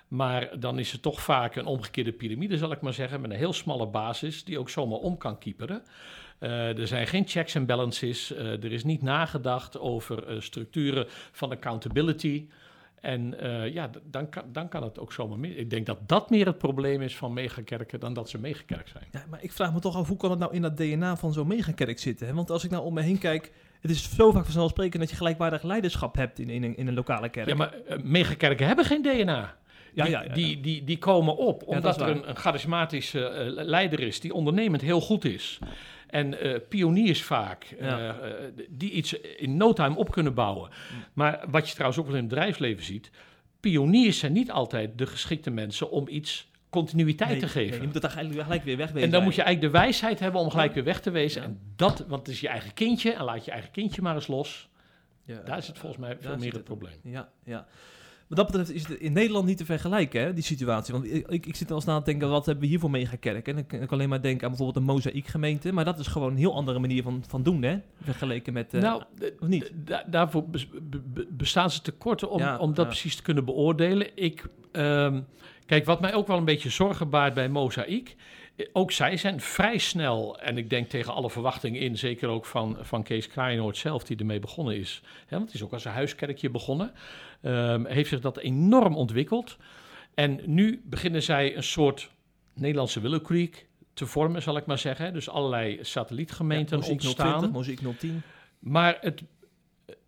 Maar 0.09 0.61
dan 0.61 0.79
is 0.79 0.93
het 0.93 1.03
toch 1.03 1.21
vaak 1.21 1.57
een 1.57 1.67
omgekeerde 1.67 2.13
piramide, 2.13 2.59
zal 2.59 2.73
ik 2.73 2.81
maar 2.81 2.93
zeggen, 2.93 3.21
met 3.21 3.31
een 3.31 3.37
heel 3.37 3.53
smalle 3.53 3.87
basis 3.87 4.45
die 4.45 4.59
ook 4.59 4.71
zomaar 4.71 4.99
om 4.99 5.19
kan 5.19 5.39
kieperen. 5.39 5.83
er 6.39 6.87
zijn 6.87 7.07
geen 7.07 7.27
checks 7.27 7.55
en 7.55 7.67
balances. 7.67 8.37
er 8.37 8.73
is 8.73 8.85
niet 8.85 9.03
nagedacht 9.03 9.79
over 9.79 10.43
structuren 10.43 11.07
van 11.33 11.51
accountability. 11.51 12.47
En 13.07 13.35
uh, 13.43 13.73
ja, 13.73 13.91
dan 14.11 14.29
kan, 14.29 14.43
dan 14.53 14.69
kan 14.69 14.83
het 14.83 14.99
ook 14.99 15.13
zomaar 15.13 15.39
meer. 15.39 15.57
Ik 15.57 15.71
denk 15.71 15.87
dat 15.87 15.99
dat 16.07 16.31
meer 16.31 16.47
het 16.47 16.59
probleem 16.59 17.03
is 17.03 17.17
van 17.17 17.33
megakerken 17.33 18.01
dan 18.01 18.15
dat 18.15 18.29
ze 18.29 18.39
megakerk 18.39 18.89
zijn. 18.89 19.05
Ja, 19.11 19.25
maar 19.31 19.43
ik 19.43 19.53
vraag 19.53 19.73
me 19.73 19.81
toch 19.81 19.97
af, 19.97 20.09
hoe 20.09 20.17
kan 20.17 20.31
het 20.31 20.39
nou 20.39 20.55
in 20.55 20.63
dat 20.63 20.77
DNA 20.77 21.17
van 21.17 21.33
zo'n 21.33 21.47
megakerk 21.47 21.99
zitten? 21.99 22.27
Hè? 22.27 22.35
Want 22.35 22.51
als 22.51 22.65
ik 22.65 22.71
nou 22.71 22.85
om 22.85 22.95
me 22.95 23.01
heen 23.01 23.19
kijk, 23.19 23.53
het 23.81 23.91
is 23.91 24.15
zo 24.15 24.33
vaak 24.33 24.45
vanzelfsprekend 24.45 25.01
dat 25.01 25.11
je 25.11 25.17
gelijkwaardig 25.17 25.63
leiderschap 25.63 26.17
hebt 26.17 26.39
in, 26.39 26.51
in, 26.51 26.63
een, 26.63 26.77
in 26.77 26.87
een 26.87 26.95
lokale 26.95 27.29
kerk. 27.29 27.49
Ja, 27.49 27.55
maar 27.55 27.75
uh, 27.89 27.97
megakerken 28.03 28.67
hebben 28.67 28.85
geen 28.85 29.03
DNA. 29.03 29.57
Die, 29.95 30.05
ja, 30.05 30.05
ja, 30.05 30.23
ja, 30.23 30.35
die, 30.35 30.61
die, 30.61 30.85
die 30.85 30.99
komen 30.99 31.37
op 31.37 31.63
omdat 31.63 32.01
er 32.01 32.09
een, 32.09 32.29
een 32.29 32.37
charismatische 32.37 33.53
uh, 33.57 33.65
leider 33.65 34.01
is 34.01 34.21
die 34.21 34.35
ondernemend 34.35 34.83
heel 34.83 35.01
goed 35.01 35.25
is. 35.25 35.59
En 36.07 36.47
uh, 36.47 36.59
pioniers 36.69 37.23
vaak, 37.23 37.75
ja. 37.81 38.17
uh, 38.25 38.35
die 38.69 38.91
iets 38.91 39.13
in 39.13 39.57
no 39.57 39.73
time 39.73 39.97
op 39.97 40.11
kunnen 40.11 40.35
bouwen. 40.35 40.71
Maar 41.13 41.45
wat 41.51 41.69
je 41.69 41.73
trouwens 41.73 42.01
ook 42.01 42.07
wel 42.07 42.17
in 42.17 42.21
het 42.21 42.31
bedrijfsleven 42.31 42.85
ziet, 42.85 43.11
pioniers 43.61 44.19
zijn 44.19 44.33
niet 44.33 44.51
altijd 44.51 44.99
de 44.99 45.07
geschikte 45.07 45.51
mensen 45.51 45.91
om 45.91 46.09
iets 46.09 46.51
continuïteit 46.71 47.31
nee, 47.31 47.41
te 47.41 47.49
geven. 47.49 47.71
Nee, 47.71 47.81
je 47.81 47.87
moet 47.87 47.95
het 47.95 48.05
eigenlijk 48.05 48.43
gelijk 48.43 48.65
weer 48.65 48.77
wegwezen. 48.77 49.05
En 49.07 49.11
dan 49.11 49.23
moet 49.23 49.35
je 49.35 49.43
eigenlijk 49.43 49.73
de 49.73 49.79
wijsheid 49.79 50.21
hebben 50.21 50.41
om 50.41 50.51
gelijk 50.51 50.75
weer 50.75 50.85
weg 50.85 51.01
te 51.01 51.11
wezen. 51.11 51.43
Ja. 51.43 51.49
En 51.49 51.61
dat, 51.77 52.05
want 52.09 52.27
het 52.27 52.35
is 52.35 52.41
je 52.41 52.49
eigen 52.49 52.75
kindje, 52.75 53.13
en 53.13 53.25
laat 53.25 53.45
je 53.45 53.51
eigen 53.51 53.71
kindje 53.71 54.03
maar 54.03 54.15
eens 54.15 54.27
los. 54.27 54.69
Ja, 55.25 55.41
Daar 55.45 55.59
is 55.59 55.67
het 55.67 55.79
volgens 55.79 56.01
mij 56.01 56.17
veel 56.21 56.37
meer 56.37 56.45
het, 56.45 56.55
het 56.55 56.65
probleem. 56.65 56.97
Ja, 57.03 57.29
ja. 57.45 57.67
Wat 58.27 58.39
dat 58.39 58.47
betreft 58.47 58.73
is 58.73 58.89
het 58.89 58.99
in 58.99 59.13
Nederland 59.13 59.47
niet 59.47 59.57
te 59.57 59.65
vergelijken, 59.65 60.21
hè, 60.21 60.33
die 60.35 60.45
situatie. 60.45 60.93
Want 60.95 61.13
ik, 61.13 61.29
ik, 61.29 61.47
ik 61.47 61.57
zit 61.57 61.71
als 61.71 61.85
na 61.85 61.99
te 61.99 62.05
denken, 62.05 62.29
wat 62.29 62.47
hebben 62.47 62.65
we 62.65 62.71
hiervoor 62.71 62.91
meegekerkt? 62.91 63.49
En 63.49 63.59
ik 63.59 63.69
kan 63.69 63.89
alleen 63.89 64.09
maar 64.09 64.23
denken 64.23 64.43
aan 64.43 64.49
bijvoorbeeld 64.49 64.77
een 64.77 64.95
mozaïekgemeente. 64.95 65.73
Maar 65.73 65.85
dat 65.85 65.99
is 65.99 66.07
gewoon 66.07 66.31
een 66.31 66.37
heel 66.37 66.55
andere 66.55 66.79
manier 66.79 67.03
van, 67.03 67.25
van 67.29 67.43
doen, 67.43 67.63
hè? 67.63 67.79
Vergeleken 68.03 68.53
met... 68.53 68.75
Uh, 68.75 68.81
nou, 68.81 69.03
of 69.41 69.49
niet? 69.49 69.73
daarvoor 70.07 70.45
bestaan 71.29 71.71
ze 71.71 71.83
tekorten 71.83 72.31
om, 72.31 72.39
ja, 72.39 72.59
om 72.59 72.69
dat 72.69 72.85
ja. 72.85 72.91
precies 72.91 73.17
te 73.17 73.23
kunnen 73.23 73.45
beoordelen. 73.45 74.09
Ik, 74.15 74.47
um, 74.73 75.27
kijk, 75.67 75.85
wat 75.85 76.01
mij 76.01 76.15
ook 76.15 76.27
wel 76.27 76.37
een 76.37 76.45
beetje 76.45 76.71
zorgen 76.71 77.11
baart 77.11 77.35
bij 77.35 77.49
mozaïek... 77.49 78.17
Ook 78.73 78.93
zij 78.93 79.17
zijn 79.17 79.41
vrij 79.41 79.79
snel, 79.79 80.41
en 80.41 80.59
ik 80.59 80.71
denk 80.71 80.89
tegen 80.89 81.13
alle 81.13 81.31
verwachtingen 81.31 81.81
in, 81.81 81.99
zeker 81.99 82.29
ook 82.29 82.45
van, 82.45 82.77
van 82.81 83.03
Kees 83.03 83.29
Kraaienoord 83.29 83.77
zelf, 83.77 84.05
die 84.05 84.17
ermee 84.17 84.39
begonnen 84.39 84.77
is. 84.77 85.03
Hè, 85.27 85.37
want 85.37 85.45
het 85.45 85.55
is 85.55 85.63
ook 85.63 85.73
als 85.73 85.85
een 85.85 85.93
huiskerkje 85.93 86.51
begonnen. 86.51 86.93
Um, 87.43 87.87
heeft 87.87 88.09
zich 88.09 88.21
dat 88.21 88.39
enorm 88.39 88.97
ontwikkeld. 88.97 89.57
En 90.15 90.41
nu 90.45 90.83
beginnen 90.85 91.23
zij 91.23 91.57
een 91.57 91.63
soort 91.63 92.11
Nederlandse 92.55 93.01
Willow 93.01 93.23
Creek 93.23 93.67
te 93.95 94.07
vormen, 94.07 94.43
zal 94.43 94.57
ik 94.57 94.67
maar 94.67 94.79
zeggen. 94.79 95.13
Dus 95.13 95.29
allerlei 95.29 95.79
satellietgemeenten 95.83 96.81
ja, 96.81 96.87
ontstaan. 96.87 97.53
Muziek 97.53 97.81
010. 97.99 98.23
Maar 98.59 98.99
het, 99.01 99.23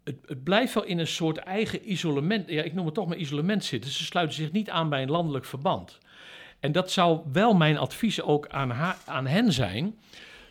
het, 0.04 0.16
het, 0.26 0.44
blijft 0.44 0.74
wel 0.74 0.84
in 0.84 0.98
een 0.98 1.06
soort 1.06 1.36
eigen 1.36 1.92
isolement. 1.92 2.48
Ja, 2.48 2.62
ik 2.62 2.74
noem 2.74 2.86
het 2.86 2.94
toch 2.94 3.08
maar 3.08 3.16
isolement 3.16 3.64
zitten. 3.64 3.90
Ze 3.90 4.04
sluiten 4.04 4.36
zich 4.36 4.52
niet 4.52 4.70
aan 4.70 4.88
bij 4.88 5.02
een 5.02 5.10
landelijk 5.10 5.44
verband. 5.44 5.98
En 6.60 6.72
dat 6.72 6.90
zou 6.90 7.20
wel 7.32 7.54
mijn 7.54 7.78
advies 7.78 8.22
ook 8.22 8.48
aan, 8.48 8.72
aan 9.04 9.26
hen 9.26 9.52
zijn. 9.52 9.98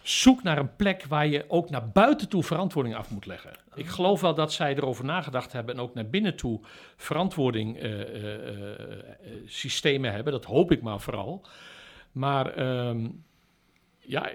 Zoek 0.02 0.44
naar 0.44 0.58
een 0.58 0.76
plek 0.76 1.06
waar 1.06 1.28
je 1.28 1.46
ook 1.48 1.70
naar 1.70 1.90
buiten 1.90 2.30
toe 2.30 2.44
verantwoording 2.44 2.96
af 2.96 3.10
moet 3.10 3.26
leggen. 3.26 3.52
Ik 3.76 3.88
geloof 3.88 4.22
wel 4.22 4.36
dat 4.36 4.54
zij 4.54 4.76
erover 4.76 5.06
nagedacht 5.06 5.52
hebben 5.52 5.76
en 5.76 5.82
ook 5.82 5.94
naar 5.94 6.10
binnen 6.10 6.36
toe 6.36 6.62
verantwoording 6.96 7.84
uh, 7.84 8.00
uh, 8.00 8.34
uh, 8.34 8.76
systemen 9.46 10.14
hebben. 10.14 10.34
Dat 10.34 10.46
hoop 10.46 10.72
ik 10.72 10.82
maar 10.82 11.00
vooral. 11.00 11.46
Maar 12.12 12.60
um, 12.88 13.24
ja, 14.00 14.32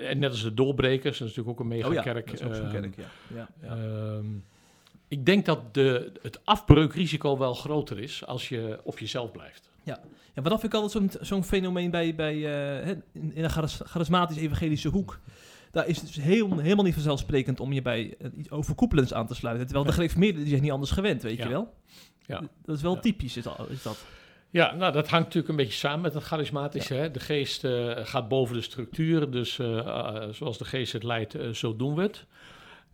en 0.00 0.18
net 0.18 0.30
als 0.30 0.42
de 0.42 0.54
doorbrekers, 0.54 1.18
dat 1.18 1.28
is 1.28 1.36
natuurlijk 1.36 1.48
ook 1.48 1.60
een 1.60 1.76
megakerk. 1.76 1.98
Oh 1.98 2.04
ja, 2.04 2.12
dat 2.12 2.40
is 2.40 2.42
ook 2.42 2.54
zo'n 2.54 2.80
kerk, 2.80 2.96
ja. 2.96 3.10
ja, 3.34 3.48
ja. 3.62 3.76
Um, 3.76 4.44
ik 5.08 5.26
denk 5.26 5.46
dat 5.46 5.74
de, 5.74 6.12
het 6.22 6.44
afbreukrisico 6.44 7.38
wel 7.38 7.54
groter 7.54 7.98
is 7.98 8.26
als 8.26 8.48
je 8.48 8.80
op 8.82 8.98
jezelf 8.98 9.30
blijft. 9.30 9.67
Ja, 9.88 10.00
ja 10.34 10.42
maar 10.42 10.50
dat 10.50 10.60
vind 10.60 10.74
ik 10.74 10.80
altijd 10.80 11.12
zo'n 11.12 11.26
zo'n 11.26 11.44
fenomeen 11.44 11.90
bij, 11.90 12.14
bij 12.14 12.34
uh, 12.34 12.88
in, 12.88 13.02
in 13.12 13.44
een 13.44 13.50
charismatisch 13.68 14.36
evangelische 14.36 14.88
hoek. 14.88 15.18
Daar 15.70 15.86
is 15.86 15.96
het 15.96 16.06
dus 16.06 16.16
heel, 16.24 16.58
helemaal 16.58 16.84
niet 16.84 16.94
vanzelfsprekend 16.94 17.60
om 17.60 17.72
je 17.72 17.82
bij 17.82 18.14
uh, 18.18 18.30
iets 18.36 18.50
overkoepelends 18.50 19.14
aan 19.14 19.26
te 19.26 19.34
sluiten. 19.34 19.66
Terwijl 19.66 19.86
de 19.86 19.92
gereformeerden 19.92 20.40
die 20.40 20.50
zijn 20.50 20.62
niet 20.62 20.70
anders 20.70 20.90
gewend, 20.90 21.22
weet 21.22 21.36
ja. 21.36 21.44
je 21.44 21.50
wel? 21.50 21.74
Ja. 22.26 22.42
Dat 22.64 22.76
is 22.76 22.82
wel 22.82 22.94
ja. 22.94 23.00
typisch, 23.00 23.36
is 23.36 23.42
dat, 23.42 23.68
is 23.68 23.82
dat. 23.82 24.04
Ja, 24.50 24.74
nou 24.74 24.92
dat 24.92 25.08
hangt 25.08 25.24
natuurlijk 25.24 25.48
een 25.48 25.56
beetje 25.56 25.78
samen 25.78 26.00
met 26.00 26.14
het 26.14 26.22
charismatische. 26.22 26.94
Ja. 26.94 27.00
Hè? 27.00 27.10
De 27.10 27.20
geest 27.20 27.64
uh, 27.64 27.96
gaat 27.96 28.28
boven 28.28 28.54
de 28.54 28.62
structuur, 28.62 29.30
dus 29.30 29.58
uh, 29.58 30.28
zoals 30.30 30.58
de 30.58 30.64
geest 30.64 30.92
het 30.92 31.02
leidt, 31.02 31.36
zo 31.52 31.76
doen 31.76 31.94
we 31.94 32.02
het. 32.02 32.26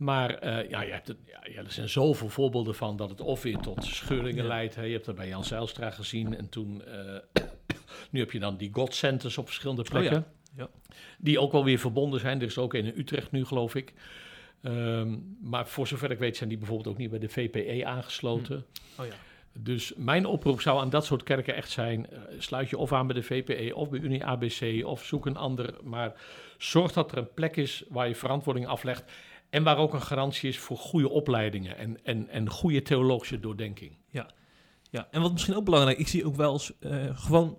Maar 0.05 0.45
uh, 0.45 0.71
ja, 0.71 0.83
je 0.83 0.93
hebt 0.93 1.09
het, 1.09 1.17
ja, 1.27 1.41
ja, 1.55 1.63
er 1.63 1.73
zijn 1.73 1.89
zoveel 1.89 2.29
voorbeelden 2.29 2.75
van 2.75 2.97
dat 2.97 3.11
het 3.11 3.21
of 3.21 3.43
weer 3.43 3.59
tot 3.59 3.85
scheuringen 3.85 4.43
ja. 4.43 4.49
leidt. 4.49 4.75
Hè. 4.75 4.83
Je 4.83 4.93
hebt 4.93 5.05
dat 5.05 5.15
bij 5.15 5.29
Jan 5.29 5.45
Zijlstra 5.45 5.91
gezien. 5.91 6.37
En 6.37 6.49
toen, 6.49 6.83
uh, 6.89 7.45
nu 8.11 8.21
heb 8.21 8.31
je 8.31 8.39
dan 8.39 8.57
die 8.57 8.71
God 8.73 8.95
Centers 8.95 9.39
op 9.39 9.47
verschillende 9.47 9.83
plekken. 9.83 10.19
Oh 10.19 10.57
ja. 10.57 10.69
Die 11.19 11.41
ook 11.41 11.53
wel 11.53 11.65
weer 11.65 11.79
verbonden 11.79 12.21
zijn. 12.21 12.41
Er 12.41 12.47
is 12.47 12.59
ook 12.59 12.75
een 12.75 12.85
in 12.85 12.99
Utrecht 13.01 13.31
nu, 13.31 13.45
geloof 13.45 13.75
ik. 13.75 13.93
Um, 14.63 15.37
maar 15.41 15.69
voor 15.69 15.87
zover 15.87 16.11
ik 16.11 16.19
weet 16.19 16.37
zijn 16.37 16.49
die 16.49 16.59
bijvoorbeeld 16.59 16.89
ook 16.89 16.99
niet 16.99 17.11
bij 17.11 17.19
de 17.19 17.29
VPE 17.29 17.87
aangesloten. 17.87 18.65
Hm. 18.95 19.01
Oh 19.01 19.07
ja. 19.07 19.15
Dus 19.59 19.93
mijn 19.97 20.27
oproep 20.27 20.61
zou 20.61 20.81
aan 20.81 20.91
dat 20.91 21.05
soort 21.05 21.23
kerken 21.23 21.55
echt 21.55 21.71
zijn: 21.71 22.11
eh, 22.11 22.19
sluit 22.39 22.71
je 22.71 22.79
of 22.79 22.93
aan 22.93 23.07
bij 23.07 23.17
de 23.17 23.23
VPE 23.23 23.75
of 23.75 23.91
bij 23.91 24.01
Unie 24.01 24.25
ABC 24.25 24.85
of 24.85 25.05
zoek 25.05 25.27
een 25.27 25.37
ander. 25.37 25.75
Maar 25.83 26.13
zorg 26.59 26.93
dat 26.93 27.13
er 27.13 27.19
een 27.19 27.35
plek 27.35 27.57
is 27.57 27.85
waar 27.89 28.09
je 28.09 28.15
verantwoording 28.15 28.67
aflegt. 28.67 29.13
En 29.55 29.63
waar 29.63 29.77
ook 29.77 29.93
een 29.95 30.03
garantie 30.03 30.49
is 30.49 30.59
voor 30.59 30.77
goede 30.77 31.09
opleidingen 31.11 31.77
en, 31.77 31.99
en, 32.05 32.29
en 32.29 32.51
goede 32.51 32.83
theologische 32.83 33.41
doordenking. 33.41 33.97
Ja, 34.91 35.09
en 35.11 35.21
wat 35.23 35.33
misschien 35.33 35.55
ook 35.55 35.65
belangrijk, 35.65 35.99
ik 35.99 36.09
zie 36.09 36.27
ook 36.27 36.37
wel 36.37 36.53
eens 36.53 36.73
eh, 36.81 37.05
gewoon 37.13 37.59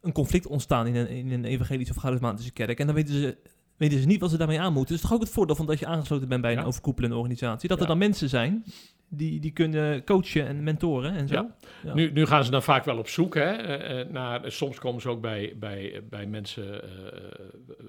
een 0.00 0.12
conflict 0.12 0.46
ontstaan 0.46 0.86
in 0.86 0.94
een, 0.96 1.08
in 1.08 1.30
een 1.32 1.44
evangelische 1.44 1.94
of 1.94 2.00
charismatische 2.00 2.52
kerk. 2.52 2.78
En 2.80 2.86
dan 2.86 2.94
weten 2.94 3.14
ze, 3.14 3.36
weten 3.76 3.98
ze 4.00 4.06
niet 4.06 4.20
wat 4.20 4.30
ze 4.30 4.36
daarmee 4.36 4.60
aan 4.60 4.72
moeten. 4.72 4.92
Dus 4.94 5.02
toch 5.02 5.12
ook 5.12 5.20
het 5.20 5.30
voordeel 5.30 5.56
van 5.56 5.66
dat 5.66 5.78
je 5.78 5.86
aangesloten 5.86 6.28
bent 6.28 6.42
bij 6.42 6.52
een 6.52 6.58
Ja. 6.58 6.64
overkoepelende 6.64 7.16
organisatie. 7.16 7.68
Dat 7.68 7.76
er 7.76 7.82
Ja. 7.82 7.88
dan 7.88 7.98
mensen 7.98 8.28
zijn 8.28 8.64
die, 9.08 9.40
die 9.40 9.50
kunnen 9.52 10.04
coachen 10.04 10.46
en 10.46 10.62
mentoren 10.62 11.14
en 11.14 11.28
zo. 11.28 11.34
Ja. 11.34 11.54
Ja. 11.84 11.94
Nu, 11.94 12.12
nu 12.12 12.26
gaan 12.26 12.44
ze 12.44 12.50
dan 12.50 12.62
vaak 12.62 12.84
wel 12.84 12.98
op 12.98 13.08
zoek 13.08 13.34
hè, 13.34 13.50
eh, 13.50 14.00
eh, 14.00 14.08
naar. 14.08 14.52
Soms 14.52 14.78
komen 14.78 15.00
ze 15.00 15.08
ook 15.08 15.20
bij, 15.20 15.54
bij, 15.58 16.02
bij 16.10 16.26
mensen 16.26 16.80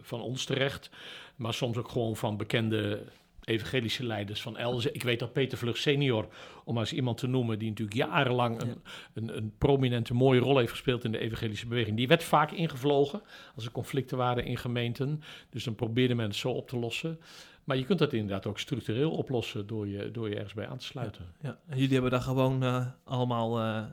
van 0.01 0.21
ons 0.21 0.45
terecht. 0.45 0.89
Maar 1.35 1.53
soms 1.53 1.77
ook 1.77 1.89
gewoon 1.89 2.15
van 2.15 2.37
bekende 2.37 3.03
evangelische 3.47 4.05
leiders 4.05 4.41
van 4.41 4.57
Elze. 4.57 4.91
Ik 4.91 5.03
weet 5.03 5.19
dat 5.19 5.33
Peter 5.33 5.57
Vlug 5.57 5.77
senior, 5.77 6.27
om 6.63 6.73
maar 6.73 6.83
eens 6.83 6.93
iemand 6.93 7.17
te 7.17 7.27
noemen... 7.27 7.59
die 7.59 7.69
natuurlijk 7.69 7.97
jarenlang 7.97 8.61
een, 8.61 8.81
een, 9.13 9.37
een 9.37 9.53
prominente, 9.57 10.13
mooie 10.13 10.39
rol 10.39 10.57
heeft 10.57 10.71
gespeeld 10.71 11.03
in 11.03 11.11
de 11.11 11.17
evangelische 11.17 11.67
beweging. 11.67 11.97
Die 11.97 12.07
werd 12.07 12.23
vaak 12.23 12.51
ingevlogen 12.51 13.21
als 13.55 13.65
er 13.65 13.71
conflicten 13.71 14.17
waren 14.17 14.45
in 14.45 14.57
gemeenten. 14.57 15.21
Dus 15.49 15.63
dan 15.63 15.75
probeerde 15.75 16.15
men 16.15 16.25
het 16.25 16.35
zo 16.35 16.49
op 16.49 16.67
te 16.67 16.77
lossen. 16.77 17.19
Maar 17.63 17.77
je 17.77 17.85
kunt 17.85 17.99
dat 17.99 18.13
inderdaad 18.13 18.45
ook 18.45 18.59
structureel 18.59 19.11
oplossen 19.11 19.67
door 19.67 19.87
je, 19.87 20.11
door 20.11 20.29
je 20.29 20.35
ergens 20.35 20.53
bij 20.53 20.67
aan 20.67 20.77
te 20.77 20.85
sluiten. 20.85 21.25
Ja, 21.41 21.59
en 21.67 21.77
jullie 21.77 21.93
hebben 21.93 22.11
daar 22.11 22.21
gewoon 22.21 22.63
eh, 22.63 22.85
allemaal 23.03 23.59
eh, 23.59 23.83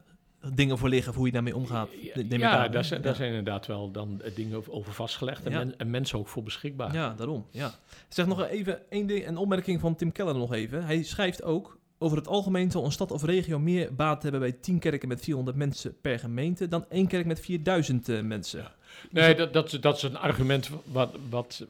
dingen 0.54 0.78
voor 0.78 0.88
liggen, 0.88 1.06
voor 1.12 1.16
hoe 1.16 1.26
je 1.26 1.32
daarmee 1.32 1.56
omgaat. 1.56 1.88
ja, 2.28 2.68
daar 2.68 2.84
zijn, 2.84 3.02
Ja. 3.02 3.14
zijn 3.14 3.28
inderdaad 3.28 3.66
wel 3.66 3.90
dan 3.90 4.20
eh, 4.22 4.34
dingen 4.34 4.62
over- 4.68 4.92
vastgelegd 4.92 5.44
en, 5.44 5.50
Ja. 5.52 5.58
men- 5.58 5.78
en 5.78 5.90
mensen 5.90 6.18
ook 6.18 6.28
voor 6.28 6.42
beschikbaar. 6.42 6.94
Ja, 6.94 7.14
daarom. 7.16 7.46
Ja. 7.50 7.70
Zeg 8.08 8.26
nog 8.26 8.42
even 8.48 8.90
één 8.90 9.06
ding, 9.06 9.26
een 9.26 9.36
opmerking 9.36 9.80
van 9.80 9.96
Tim 9.96 10.12
Keller 10.12 10.34
nog 10.34 10.52
even. 10.52 10.84
Hij 10.84 11.02
schrijft 11.02 11.42
ook... 11.42 11.78
Over 11.98 12.16
het 12.16 12.28
algemeen 12.28 12.70
zal 12.70 12.84
een 12.84 12.92
stad 12.92 13.10
of 13.10 13.22
regio 13.24 13.58
meer 13.58 13.94
baat 13.94 14.22
hebben 14.22 14.40
bij 14.40 14.52
10 14.52 14.78
kerken 14.78 15.08
met 15.08 15.20
400 15.20 15.56
mensen 15.56 15.96
per 16.00 16.18
gemeente 16.18 16.68
dan 16.68 16.84
één 16.88 17.06
kerk 17.06 17.26
met 17.26 17.40
4000 17.40 18.08
eh, 18.08 18.20
mensen. 18.20 18.64
Nee, 19.10 19.34
dat, 19.34 19.52
dat, 19.52 19.72
is- 19.72 19.80
dat 19.80 19.96
is 19.96 20.02
een 20.02 20.16
argument 20.16 20.70
wat, 20.84 21.14
wat, 21.30 21.66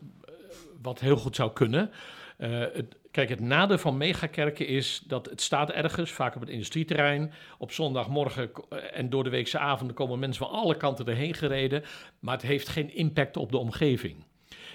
wat 0.82 1.00
heel 1.00 1.16
goed 1.16 1.36
zou 1.36 1.52
kunnen. 1.52 1.90
Eh, 2.36 2.50
het, 2.72 2.94
kijk, 3.14 3.28
het 3.28 3.40
nadeel 3.40 3.78
van 3.78 3.96
megakerken 3.96 4.66
is 4.66 5.02
dat 5.06 5.30
het 5.30 5.40
staat 5.40 5.70
ergens, 5.70 6.10
vaak 6.10 6.34
op 6.34 6.40
het 6.40 6.50
industrieterrein. 6.50 7.32
Op 7.58 7.72
zondagmorgen 7.72 8.50
eh, 8.68 8.78
en 8.92 9.10
door 9.10 9.24
de 9.24 9.30
weekse 9.30 9.58
avonden 9.58 9.96
komen 9.96 10.18
mensen 10.18 10.46
van 10.46 10.58
alle 10.58 10.76
kanten 10.76 11.06
erheen 11.06 11.34
gereden. 11.34 11.84
Maar 12.18 12.34
het 12.34 12.42
heeft 12.42 12.68
geen 12.68 12.94
impact 12.94 13.36
op 13.36 13.50
de 13.50 13.58
omgeving. 13.58 14.24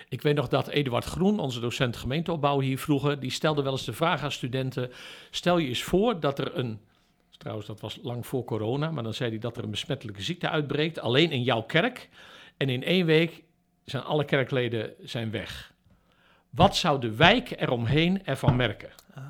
Ik 0.09 0.21
weet 0.21 0.35
nog 0.35 0.47
dat 0.47 0.67
Eduard 0.67 1.05
Groen, 1.05 1.39
onze 1.39 1.59
docent 1.59 1.97
gemeenteopbouw 1.97 2.59
hier 2.59 2.79
vroeger, 2.79 3.19
die 3.19 3.31
stelde 3.31 3.61
wel 3.61 3.71
eens 3.71 3.85
de 3.85 3.93
vraag 3.93 4.23
aan 4.23 4.31
studenten: 4.31 4.91
stel 5.31 5.57
je 5.57 5.67
eens 5.67 5.83
voor 5.83 6.19
dat 6.19 6.39
er 6.39 6.57
een, 6.57 6.79
trouwens 7.37 7.67
dat 7.67 7.81
was 7.81 7.99
lang 8.01 8.27
voor 8.27 8.43
corona, 8.43 8.91
maar 8.91 9.03
dan 9.03 9.13
zei 9.13 9.29
hij 9.29 9.39
dat 9.39 9.57
er 9.57 9.63
een 9.63 9.71
besmettelijke 9.71 10.21
ziekte 10.21 10.49
uitbreekt, 10.49 10.99
alleen 10.99 11.31
in 11.31 11.43
jouw 11.43 11.61
kerk. 11.61 12.09
En 12.57 12.69
in 12.69 12.83
één 12.83 13.05
week 13.05 13.43
zijn 13.85 14.03
alle 14.03 14.25
kerkleden 14.25 14.93
zijn 15.01 15.31
weg. 15.31 15.68
Wat 16.49 16.75
zou 16.75 16.99
de 17.01 17.15
wijk 17.15 17.61
eromheen 17.61 18.25
ervan 18.25 18.55
merken? 18.55 18.89
Ah, 19.13 19.23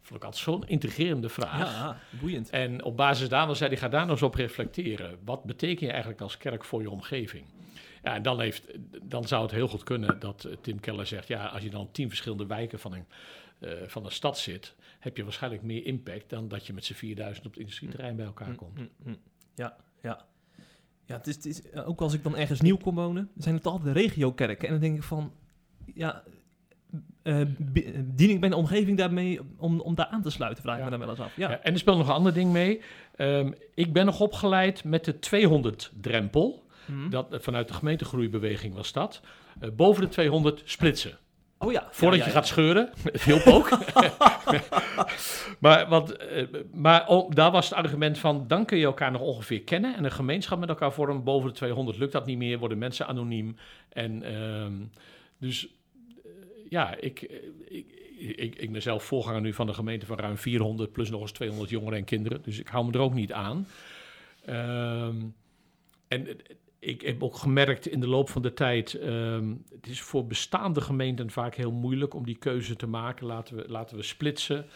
Vond 0.00 0.20
ik 0.20 0.24
altijd 0.24 0.44
zo'n 0.44 0.68
intrigerende 0.68 1.28
vraag. 1.28 1.58
ja, 1.58 1.98
boeiend. 2.20 2.50
En 2.50 2.84
op 2.84 2.96
basis 2.96 3.28
daarvan 3.28 3.56
zei 3.56 3.70
hij, 3.70 3.78
ga 3.78 3.88
daar 3.88 4.00
nog 4.00 4.10
eens 4.10 4.22
op 4.22 4.34
reflecteren. 4.34 5.18
Wat 5.24 5.44
betekent 5.44 5.80
je 5.80 5.90
eigenlijk 5.90 6.20
als 6.20 6.36
kerk 6.36 6.64
voor 6.64 6.82
je 6.82 6.90
omgeving? 6.90 7.44
Ja, 8.02 8.14
en 8.14 8.22
dan, 8.22 8.40
heeft, 8.40 8.66
dan 9.02 9.24
zou 9.24 9.42
het 9.42 9.50
heel 9.50 9.68
goed 9.68 9.82
kunnen 9.82 10.18
dat 10.18 10.44
eh, 10.44 10.56
Tim 10.60 10.80
Keller 10.80 11.06
zegt... 11.06 11.28
ja, 11.28 11.46
als 11.46 11.62
je 11.62 11.70
dan 11.70 11.88
tien 11.92 12.08
verschillende 12.08 12.46
wijken 12.46 12.78
van 12.78 12.92
een, 12.92 13.06
eh, 13.58 13.70
van 13.86 14.04
een 14.04 14.10
stad 14.10 14.38
zit... 14.38 14.74
heb 14.98 15.16
je 15.16 15.22
waarschijnlijk 15.22 15.62
meer 15.62 15.86
impact 15.86 16.30
dan 16.30 16.48
dat 16.48 16.66
je 16.66 16.72
met 16.72 16.84
z'n 16.84 16.94
4000 16.94 17.46
op 17.46 17.52
het 17.52 17.60
industrieterrein 17.60 18.16
bij 18.16 18.26
elkaar 18.26 18.54
komt. 18.54 18.78
Mm, 18.78 18.88
mm, 18.96 19.10
mm. 19.10 19.16
Ja, 19.54 19.76
ja. 20.02 20.24
Ja, 21.04 21.16
het 21.16 21.26
is, 21.26 21.34
het 21.34 21.46
is, 21.46 21.70
eh, 21.70 21.88
ook 21.88 22.00
als 22.00 22.12
ik 22.14 22.22
dan 22.22 22.36
ergens 22.36 22.60
nieuw 22.60 22.76
kom 22.76 22.94
wonen, 22.94 23.30
zijn 23.36 23.54
het 23.54 23.66
altijd 23.66 23.94
de 23.94 24.00
regiokerken. 24.00 24.66
En 24.66 24.72
dan 24.72 24.82
denk 24.82 24.96
ik 24.96 25.02
van, 25.02 25.32
ja, 25.94 26.22
eh, 27.26 27.40
eh, 27.40 27.48
dien 28.04 28.30
ik 28.30 28.40
mijn 28.40 28.52
omgeving 28.52 28.98
daarmee 28.98 29.40
om, 29.58 29.80
om 29.80 29.94
daar 29.94 30.06
aan 30.06 30.22
te 30.22 30.30
sluiten, 30.30 30.62
vraag 30.62 30.76
ik 30.76 30.84
Ja. 30.84 30.90
me 30.90 30.90
dan 30.90 31.00
wel 31.00 31.08
eens 31.08 31.20
af. 31.20 31.36
Ja, 31.36 31.50
Ja, 31.50 31.60
en 31.60 31.72
er 31.72 31.78
speelt 31.78 31.98
nog 31.98 32.08
een 32.08 32.14
ander 32.14 32.34
ding 32.34 32.52
mee. 32.52 32.80
Ehm, 33.16 33.52
ik 33.74 33.92
ben 33.92 34.04
nog 34.06 34.20
opgeleid 34.20 34.84
met 34.84 35.04
de 35.04 35.18
200-drempel. 35.18 36.64
Hm. 36.86 37.08
Dat, 37.10 37.32
eh, 37.32 37.40
vanuit 37.40 37.68
de 37.68 37.74
gemeentegroeibeweging 37.74 38.74
was 38.74 38.92
dat. 38.92 39.20
Boven 39.76 40.02
de 40.02 40.08
200 40.08 40.62
splitsen. 40.64 41.18
Oh 41.58 41.72
ja. 41.72 41.88
Voordat 41.90 42.18
ja, 42.18 42.24
je 42.24 42.30
gaat 42.30 42.46
scheuren. 42.46 42.90
Hielp 43.24 43.46
ook. 43.46 43.78
maar 45.58 45.88
want, 45.88 46.16
maar 46.72 47.08
oh, 47.08 47.30
daar 47.30 47.50
was 47.50 47.68
het 47.68 47.78
argument 47.78 48.18
van... 48.18 48.44
dan 48.46 48.64
kun 48.64 48.78
je 48.78 48.84
elkaar 48.84 49.10
nog 49.10 49.20
ongeveer 49.20 49.62
kennen... 49.62 49.96
en 49.96 50.04
een 50.04 50.12
gemeenschap 50.12 50.58
met 50.58 50.68
elkaar 50.68 50.92
vormen. 50.92 51.24
Boven 51.24 51.48
de 51.48 51.54
200 51.54 51.98
lukt 51.98 52.12
dat 52.12 52.26
niet 52.26 52.38
meer. 52.38 52.58
Worden 52.58 52.78
mensen 52.78 53.06
anoniem. 53.06 53.56
En 53.88 54.22
ehm, 54.22 54.72
dus 55.38 55.68
ja, 56.68 56.96
ik, 57.00 57.22
ik, 57.68 57.86
ik, 58.18 58.54
ik 58.54 58.72
ben 58.72 58.82
zelf 58.82 59.04
voorganger 59.04 59.40
nu 59.40 59.52
van 59.52 59.66
de 59.66 59.74
gemeente 59.74 60.06
van 60.06 60.18
ruim 60.18 60.36
400... 60.36 60.92
plus 60.92 61.10
nog 61.10 61.20
eens 61.20 61.32
200 61.32 61.70
jongeren 61.70 61.98
en 61.98 62.04
kinderen. 62.04 62.42
Dus 62.42 62.58
ik 62.58 62.68
hou 62.68 62.86
me 62.86 62.92
er 62.92 63.00
ook 63.00 63.14
niet 63.14 63.32
aan. 63.32 63.66
Ehm, 64.44 65.16
en 66.08 66.28
ik 66.78 67.00
heb 67.00 67.22
ook 67.22 67.36
gemerkt 67.36 67.86
in 67.86 68.00
de 68.00 68.08
loop 68.08 68.30
van 68.30 68.42
de 68.42 68.54
tijd, 68.54 68.94
ehm, 68.94 69.54
het 69.74 69.86
is 69.86 70.00
voor 70.00 70.26
bestaande 70.26 70.80
gemeenten 70.80 71.30
vaak 71.30 71.54
heel 71.54 71.72
moeilijk 71.72 72.14
om 72.14 72.24
die 72.24 72.38
keuze 72.38 72.76
te 72.76 72.86
maken. 72.86 73.26
Laten 73.26 73.56
we, 73.56 73.64
laten 73.68 73.96
we 73.96 74.02
splitsen. 74.02 74.66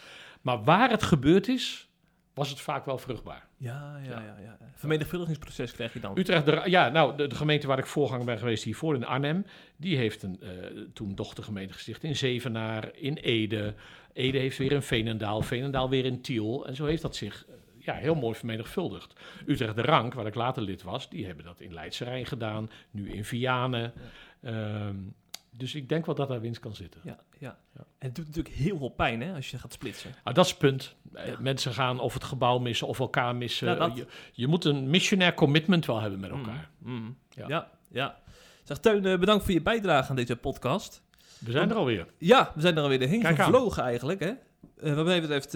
Maar 0.41 0.63
waar 0.63 0.89
het 0.89 1.03
gebeurd 1.03 1.47
is, 1.47 1.89
was 2.33 2.49
het 2.49 2.61
vaak 2.61 2.85
wel 2.85 2.97
vruchtbaar. 2.97 3.47
Ja, 3.57 3.99
ja, 4.03 4.09
ja. 4.09 4.37
ja. 4.41 4.57
Vermenigvuldigingsproces 4.75 5.71
krijg 5.71 5.93
je 5.93 5.99
dan. 5.99 6.17
Utrecht, 6.17 6.45
de, 6.45 6.61
ja, 6.65 6.89
nou, 6.89 7.17
de, 7.17 7.27
de 7.27 7.35
gemeente 7.35 7.67
waar 7.67 7.77
ik 7.77 7.85
voorganger 7.85 8.25
ben 8.25 8.37
geweest 8.37 8.63
hiervoor 8.63 8.95
in 8.95 9.05
Arnhem, 9.05 9.45
die 9.77 9.97
heeft 9.97 10.23
een, 10.23 10.41
eh, 10.41 10.49
toen 10.93 11.15
dochtergemeente 11.15 11.73
gesticht 11.73 12.03
in 12.03 12.15
Zevenaar, 12.15 12.89
in 12.95 13.13
Ede. 13.13 13.73
Ede 14.13 14.37
heeft 14.37 14.57
weer 14.57 14.71
in 14.71 14.81
Veenendaal, 14.81 15.41
Veenendaal 15.41 15.89
weer 15.89 16.05
in 16.05 16.21
Tiel. 16.21 16.67
En 16.67 16.75
zo 16.75 16.85
heeft 16.85 17.01
dat 17.01 17.15
zich 17.15 17.45
eh, 17.47 17.55
ja, 17.77 17.93
heel 17.93 18.15
mooi 18.15 18.35
vermenigvuldigd. 18.35 19.13
Utrecht 19.45 19.75
de 19.75 19.81
Rank, 19.81 20.13
waar 20.13 20.27
ik 20.27 20.35
later 20.35 20.61
lid 20.61 20.83
was, 20.83 21.09
die 21.09 21.25
hebben 21.25 21.45
dat 21.45 21.59
in 21.59 21.73
Leidse 21.73 22.03
Rijn 22.03 22.25
gedaan, 22.25 22.69
nu 22.91 23.11
in 23.11 23.25
Vianen. 23.25 23.93
Ehm, 24.41 24.95
dus 25.49 25.75
ik 25.75 25.89
denk 25.89 26.05
wel 26.05 26.15
dat 26.15 26.27
daar 26.27 26.41
winst 26.41 26.59
kan 26.59 26.75
zitten. 26.75 27.01
Ja, 27.03 27.19
ja. 27.41 27.57
Ja. 27.75 27.81
En 27.97 28.07
het 28.07 28.15
doet 28.15 28.25
natuurlijk 28.25 28.55
heel 28.55 28.77
veel 28.77 28.89
pijn 28.89 29.21
hè, 29.21 29.33
als 29.33 29.51
je 29.51 29.57
gaat 29.57 29.73
splitsen. 29.73 30.11
Ah, 30.23 30.33
dat 30.33 30.45
is 30.45 30.51
het 30.51 30.59
punt. 30.59 30.95
Eh, 31.13 31.27
Ja. 31.27 31.35
Mensen 31.39 31.73
gaan 31.73 31.99
of 31.99 32.13
het 32.13 32.23
gebouw 32.23 32.57
missen 32.59 32.87
of 32.87 32.99
elkaar 32.99 33.35
missen. 33.35 33.67
Ja, 33.67 33.75
dat- 33.75 33.95
je, 33.97 34.05
je 34.33 34.47
moet 34.47 34.65
een 34.65 34.89
missionair 34.89 35.33
commitment 35.33 35.85
wel 35.85 35.99
hebben 36.01 36.19
met 36.19 36.29
elkaar. 36.29 36.69
Mm, 36.77 36.93
mm. 36.95 37.17
Ja. 37.47 37.69
Ja. 37.91 38.19
Zeg 38.63 38.77
Teun, 38.77 39.05
eh, 39.05 39.19
bedankt 39.19 39.43
voor 39.43 39.53
je 39.53 39.61
bijdrage 39.61 40.09
aan 40.09 40.15
deze 40.15 40.35
podcast. 40.35 41.01
We 41.39 41.51
zijn 41.51 41.69
er 41.69 41.75
alweer. 41.75 42.07
Ja, 42.17 42.51
we 42.55 42.61
zijn 42.61 42.75
er 42.77 42.81
alweer 42.83 42.97
Kijk 42.97 43.25
aan. 43.25 43.35
gevlogen 43.35 43.83
eigenlijk. 43.83 44.19
Hè? 44.19 44.31
Eh, 44.81 44.93
wat 44.95 45.05
mij 45.05 45.21
betreft 45.21 45.51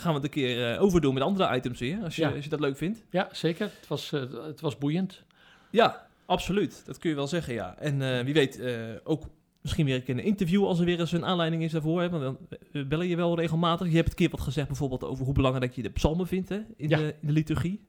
gaan 0.00 0.12
we 0.14 0.20
het 0.20 0.24
een 0.24 0.30
keer 0.30 0.78
overdoen 0.78 1.14
met 1.14 1.22
andere 1.22 1.56
items 1.56 1.78
weer, 1.80 2.02
als 2.04 2.16
je, 2.16 2.32
als 2.34 2.44
je 2.44 2.50
dat 2.50 2.60
leuk 2.60 2.76
vindt. 2.76 3.04
Ja, 3.10 3.28
zeker. 3.32 3.70
Het 3.78 3.88
was, 3.88 4.10
het 4.10 4.60
was 4.60 4.78
boeiend. 4.78 5.22
Ja, 5.70 6.06
absoluut. 6.26 6.82
Dat 6.86 6.98
kun 6.98 7.10
je 7.10 7.16
wel 7.16 7.26
zeggen, 7.26 7.54
ja. 7.54 7.76
En 7.78 8.24
wie 8.24 8.34
weet 8.34 8.62
ook 9.04 9.24
misschien 9.62 9.84
weer 9.86 9.94
een 9.94 10.02
keer 10.02 10.18
een 10.18 10.24
interview 10.24 10.64
als 10.64 10.78
er 10.78 10.84
weer 10.84 11.00
eens 11.00 11.12
een 11.12 11.24
aanleiding 11.24 11.62
is 11.62 11.72
daarvoor. 11.72 12.00
Hè? 12.00 12.10
Want 12.10 12.22
dan 12.22 12.38
eh, 12.72 12.86
bellen 12.86 13.08
je 13.08 13.16
wel 13.16 13.36
regelmatig. 13.36 13.88
Je 13.90 13.96
hebt 13.96 14.08
een 14.08 14.14
keer 14.14 14.30
wat 14.30 14.40
gezegd 14.40 14.66
bijvoorbeeld 14.66 15.04
over 15.04 15.24
hoe 15.24 15.34
belangrijk 15.34 15.72
je 15.74 15.82
de 15.82 15.90
psalmen 15.90 16.26
vindt 16.26 16.48
hè? 16.48 16.60
In, 16.76 16.88
Ja. 16.88 16.96
de, 16.98 17.14
in 17.20 17.26
de 17.26 17.32
liturgie. 17.32 17.86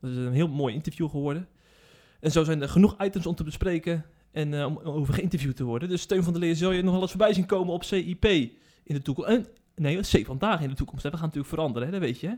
Dat 0.00 0.10
is 0.10 0.16
een 0.16 0.32
heel 0.32 0.48
mooi 0.48 0.74
interview 0.74 1.08
geworden. 1.10 1.48
En 2.20 2.30
zo 2.30 2.44
zijn 2.44 2.62
er 2.62 2.68
genoeg 2.68 2.96
items 3.02 3.26
om 3.26 3.34
te 3.34 3.44
bespreken 3.44 4.04
en 4.32 4.54
eh, 4.54 4.66
om 4.66 4.78
over 4.78 5.14
geïnterviewd 5.14 5.56
te 5.56 5.64
worden. 5.64 5.88
Dus 5.88 6.00
Steun 6.00 6.22
van 6.22 6.32
der 6.32 6.42
Leer 6.42 6.56
zal 6.56 6.70
je 6.72 6.82
nog 6.82 6.92
wel 6.92 7.00
eens 7.02 7.10
voorbij 7.10 7.32
zien 7.34 7.46
komen 7.46 7.72
op 7.74 7.84
CIP 7.84 8.24
in 8.24 8.54
de 8.94 9.02
toekomst. 9.02 9.30
En, 9.30 9.46
nee, 9.74 10.00
C 10.00 10.26
vandaag 10.26 10.60
in 10.60 10.68
de 10.68 10.74
toekomst. 10.74 11.02
Hè? 11.02 11.10
We 11.10 11.16
gaan 11.16 11.24
natuurlijk 11.26 11.54
veranderen, 11.54 11.88
hè? 11.88 11.92
dat 11.94 12.02
weet 12.02 12.20
je. 12.20 12.26
Hè? 12.26 12.34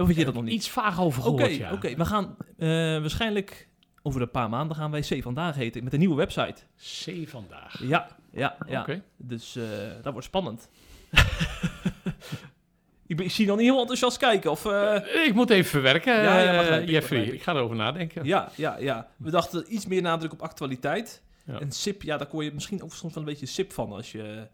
Of 0.00 0.06
weet 0.06 0.16
je 0.16 0.24
dat 0.24 0.34
nog 0.34 0.42
niet? 0.42 0.52
Iets 0.52 0.68
vaag 0.70 1.00
over 1.00 1.26
Oké, 1.26 1.42
gehoord, 1.42 1.56
ja. 1.56 1.72
oké. 1.72 1.94
we 1.96 2.04
gaan 2.04 2.36
eh, 2.56 2.68
waarschijnlijk 3.00 3.68
over 4.06 4.20
een 4.22 4.30
paar 4.30 4.48
maanden 4.48 4.76
gaan 4.76 4.90
wij 4.90 5.00
C 5.00 5.22
vandaag 5.22 5.54
heten 5.56 5.84
met 5.84 5.92
een 5.92 5.98
nieuwe 5.98 6.14
website. 6.16 6.62
C 6.76 7.28
vandaag. 7.28 7.82
Ja, 7.82 8.06
ja, 8.32 8.56
ja. 8.68 8.80
Oké. 8.80 9.02
Dus 9.16 9.56
eh, 9.56 9.62
dat 10.02 10.12
wordt 10.12 10.26
spannend. 10.26 10.68
ik, 13.06 13.16
ben, 13.16 13.24
ik 13.24 13.30
zie 13.30 13.46
nog 13.46 13.56
niet 13.56 13.66
heel 13.66 13.78
enthousiast 13.80 14.16
kijken. 14.16 14.50
Of, 14.50 14.66
eh, 14.66 15.24
Ik 15.26 15.34
moet 15.34 15.50
even 15.50 15.70
verwerken, 15.70 16.14
Ja, 16.14 16.38
ja, 16.40 16.52
eh, 16.52 16.58
begrijp 16.58 16.88
Jeffrey. 16.88 17.22
ik. 17.24 17.32
Ik 17.32 17.42
ga 17.42 17.54
erover 17.54 17.76
nadenken. 17.76 18.24
ja, 18.24 18.50
ja, 18.56 18.76
ja. 18.78 19.08
We 19.16 19.30
dachten 19.30 19.74
iets 19.74 19.86
meer 19.86 20.02
nadruk 20.02 20.32
op 20.32 20.42
actualiteit. 20.42 21.22
Ja. 21.44 21.60
En 21.60 21.72
SIP, 21.72 22.02
ja, 22.02 22.16
daar 22.16 22.26
kon 22.26 22.44
je 22.44 22.52
misschien 22.52 22.82
ook 22.82 22.92
soms 22.94 23.14
wel 23.14 23.22
een 23.22 23.28
beetje 23.28 23.46
SIP 23.46 23.72
van 23.72 23.92
als 23.92 24.12
je... 24.12 24.46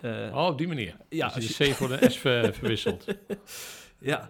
eh, 0.00 0.36
Oh, 0.36 0.46
op 0.46 0.58
die 0.58 0.68
manier. 0.68 0.96
ja, 1.08 1.24
als 1.24 1.34
als 1.34 1.44
je 1.56 1.64
je, 1.64 1.68
de 1.70 1.74
C 1.74 1.76
voor 1.76 1.88
de 1.88 2.10
S 2.10 2.18
ver- 2.18 2.54
verwisselt. 2.54 3.04
ja, 3.98 4.28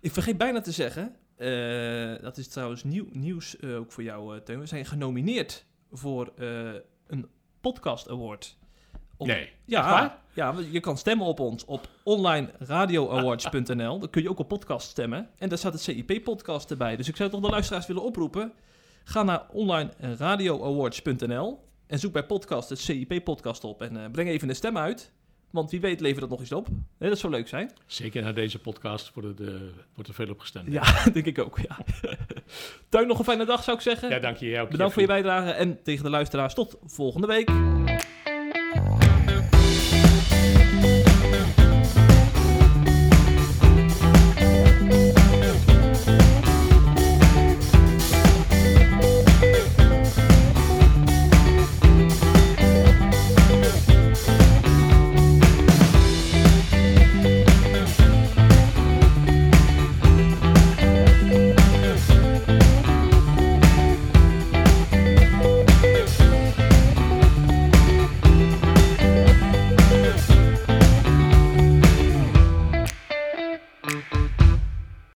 Ik 0.00 0.12
vergeet 0.12 0.38
bijna 0.38 0.60
te 0.60 0.72
zeggen, 0.72 1.16
eh, 1.36 2.22
dat 2.22 2.36
is 2.36 2.48
trouwens 2.48 2.84
nieuw, 2.84 3.06
nieuws 3.12 3.56
eh, 3.56 3.76
ook 3.76 3.92
voor 3.92 4.02
jou, 4.02 4.36
eh, 4.36 4.40
Teun. 4.42 4.60
We 4.60 4.66
zijn 4.66 4.84
genomineerd 4.84 5.64
voor 5.92 6.32
een 7.06 7.28
podcast 7.60 8.08
award. 8.08 8.56
Op- 9.16 9.26
Nee. 9.26 9.50
Ja, 9.64 10.20
ja, 10.34 10.54
je 10.70 10.80
kan 10.80 10.98
stemmen 10.98 11.26
op 11.26 11.40
ons 11.40 11.64
op 11.64 11.88
onlineradioawards.nl. 12.02 13.98
Dan 13.98 14.10
kun 14.10 14.22
je 14.22 14.28
ook 14.30 14.38
op 14.38 14.48
podcast 14.48 14.88
stemmen. 14.88 15.28
En 15.38 15.48
daar 15.48 15.58
staat 15.58 15.72
het 15.72 15.82
CIP-podcast 15.82 16.70
erbij. 16.70 16.96
Dus 16.96 17.08
ik 17.08 17.16
zou 17.16 17.30
toch 17.30 17.40
de 17.40 17.48
luisteraars 17.48 17.86
willen 17.86 18.02
oproepen. 18.02 18.52
Ga 19.04 19.22
naar 19.22 19.46
onlineradioawards.nl 19.52 21.58
en 21.86 21.98
zoek 21.98 22.12
bij 22.12 22.24
podcast 22.26 22.68
het 22.68 22.78
CIP-podcast 22.78 23.64
op. 23.64 23.82
En 23.82 24.10
breng 24.10 24.28
even 24.28 24.48
een 24.48 24.54
stem 24.54 24.78
uit. 24.78 25.12
Want 25.54 25.70
wie 25.70 25.80
weet 25.80 26.00
levert 26.00 26.20
dat 26.20 26.28
nog 26.30 26.40
eens 26.40 26.52
op. 26.52 26.66
Dat 26.98 27.18
zou 27.18 27.32
leuk 27.32 27.48
zijn. 27.48 27.70
Zeker 27.86 28.22
na 28.22 28.32
deze 28.32 28.58
podcast 28.58 29.10
wordt, 29.14 29.40
eh, 29.40 29.48
wordt 29.94 30.08
er 30.08 30.14
veel 30.14 30.30
op 30.30 30.40
gestemd. 30.40 30.72
Ja, 30.72 31.04
denk 31.12 31.26
ik 31.26 31.38
ook. 31.44 31.58
Ja. 31.58 31.78
Tuin, 32.88 33.06
nog 33.06 33.18
een 33.18 33.24
fijne 33.24 33.44
dag 33.44 33.62
zou 33.62 33.76
ik 33.76 33.82
zeggen. 33.82 34.08
Ja, 34.08 34.18
dank 34.18 34.36
je. 34.36 34.66
Bedankt 34.70 34.92
voor 34.92 35.02
je 35.02 35.08
bijdrage 35.08 35.50
en 35.50 35.82
tegen 35.82 36.04
de 36.04 36.10
luisteraars 36.10 36.54
tot 36.54 36.76
volgende 36.84 37.26
week. 37.26 37.50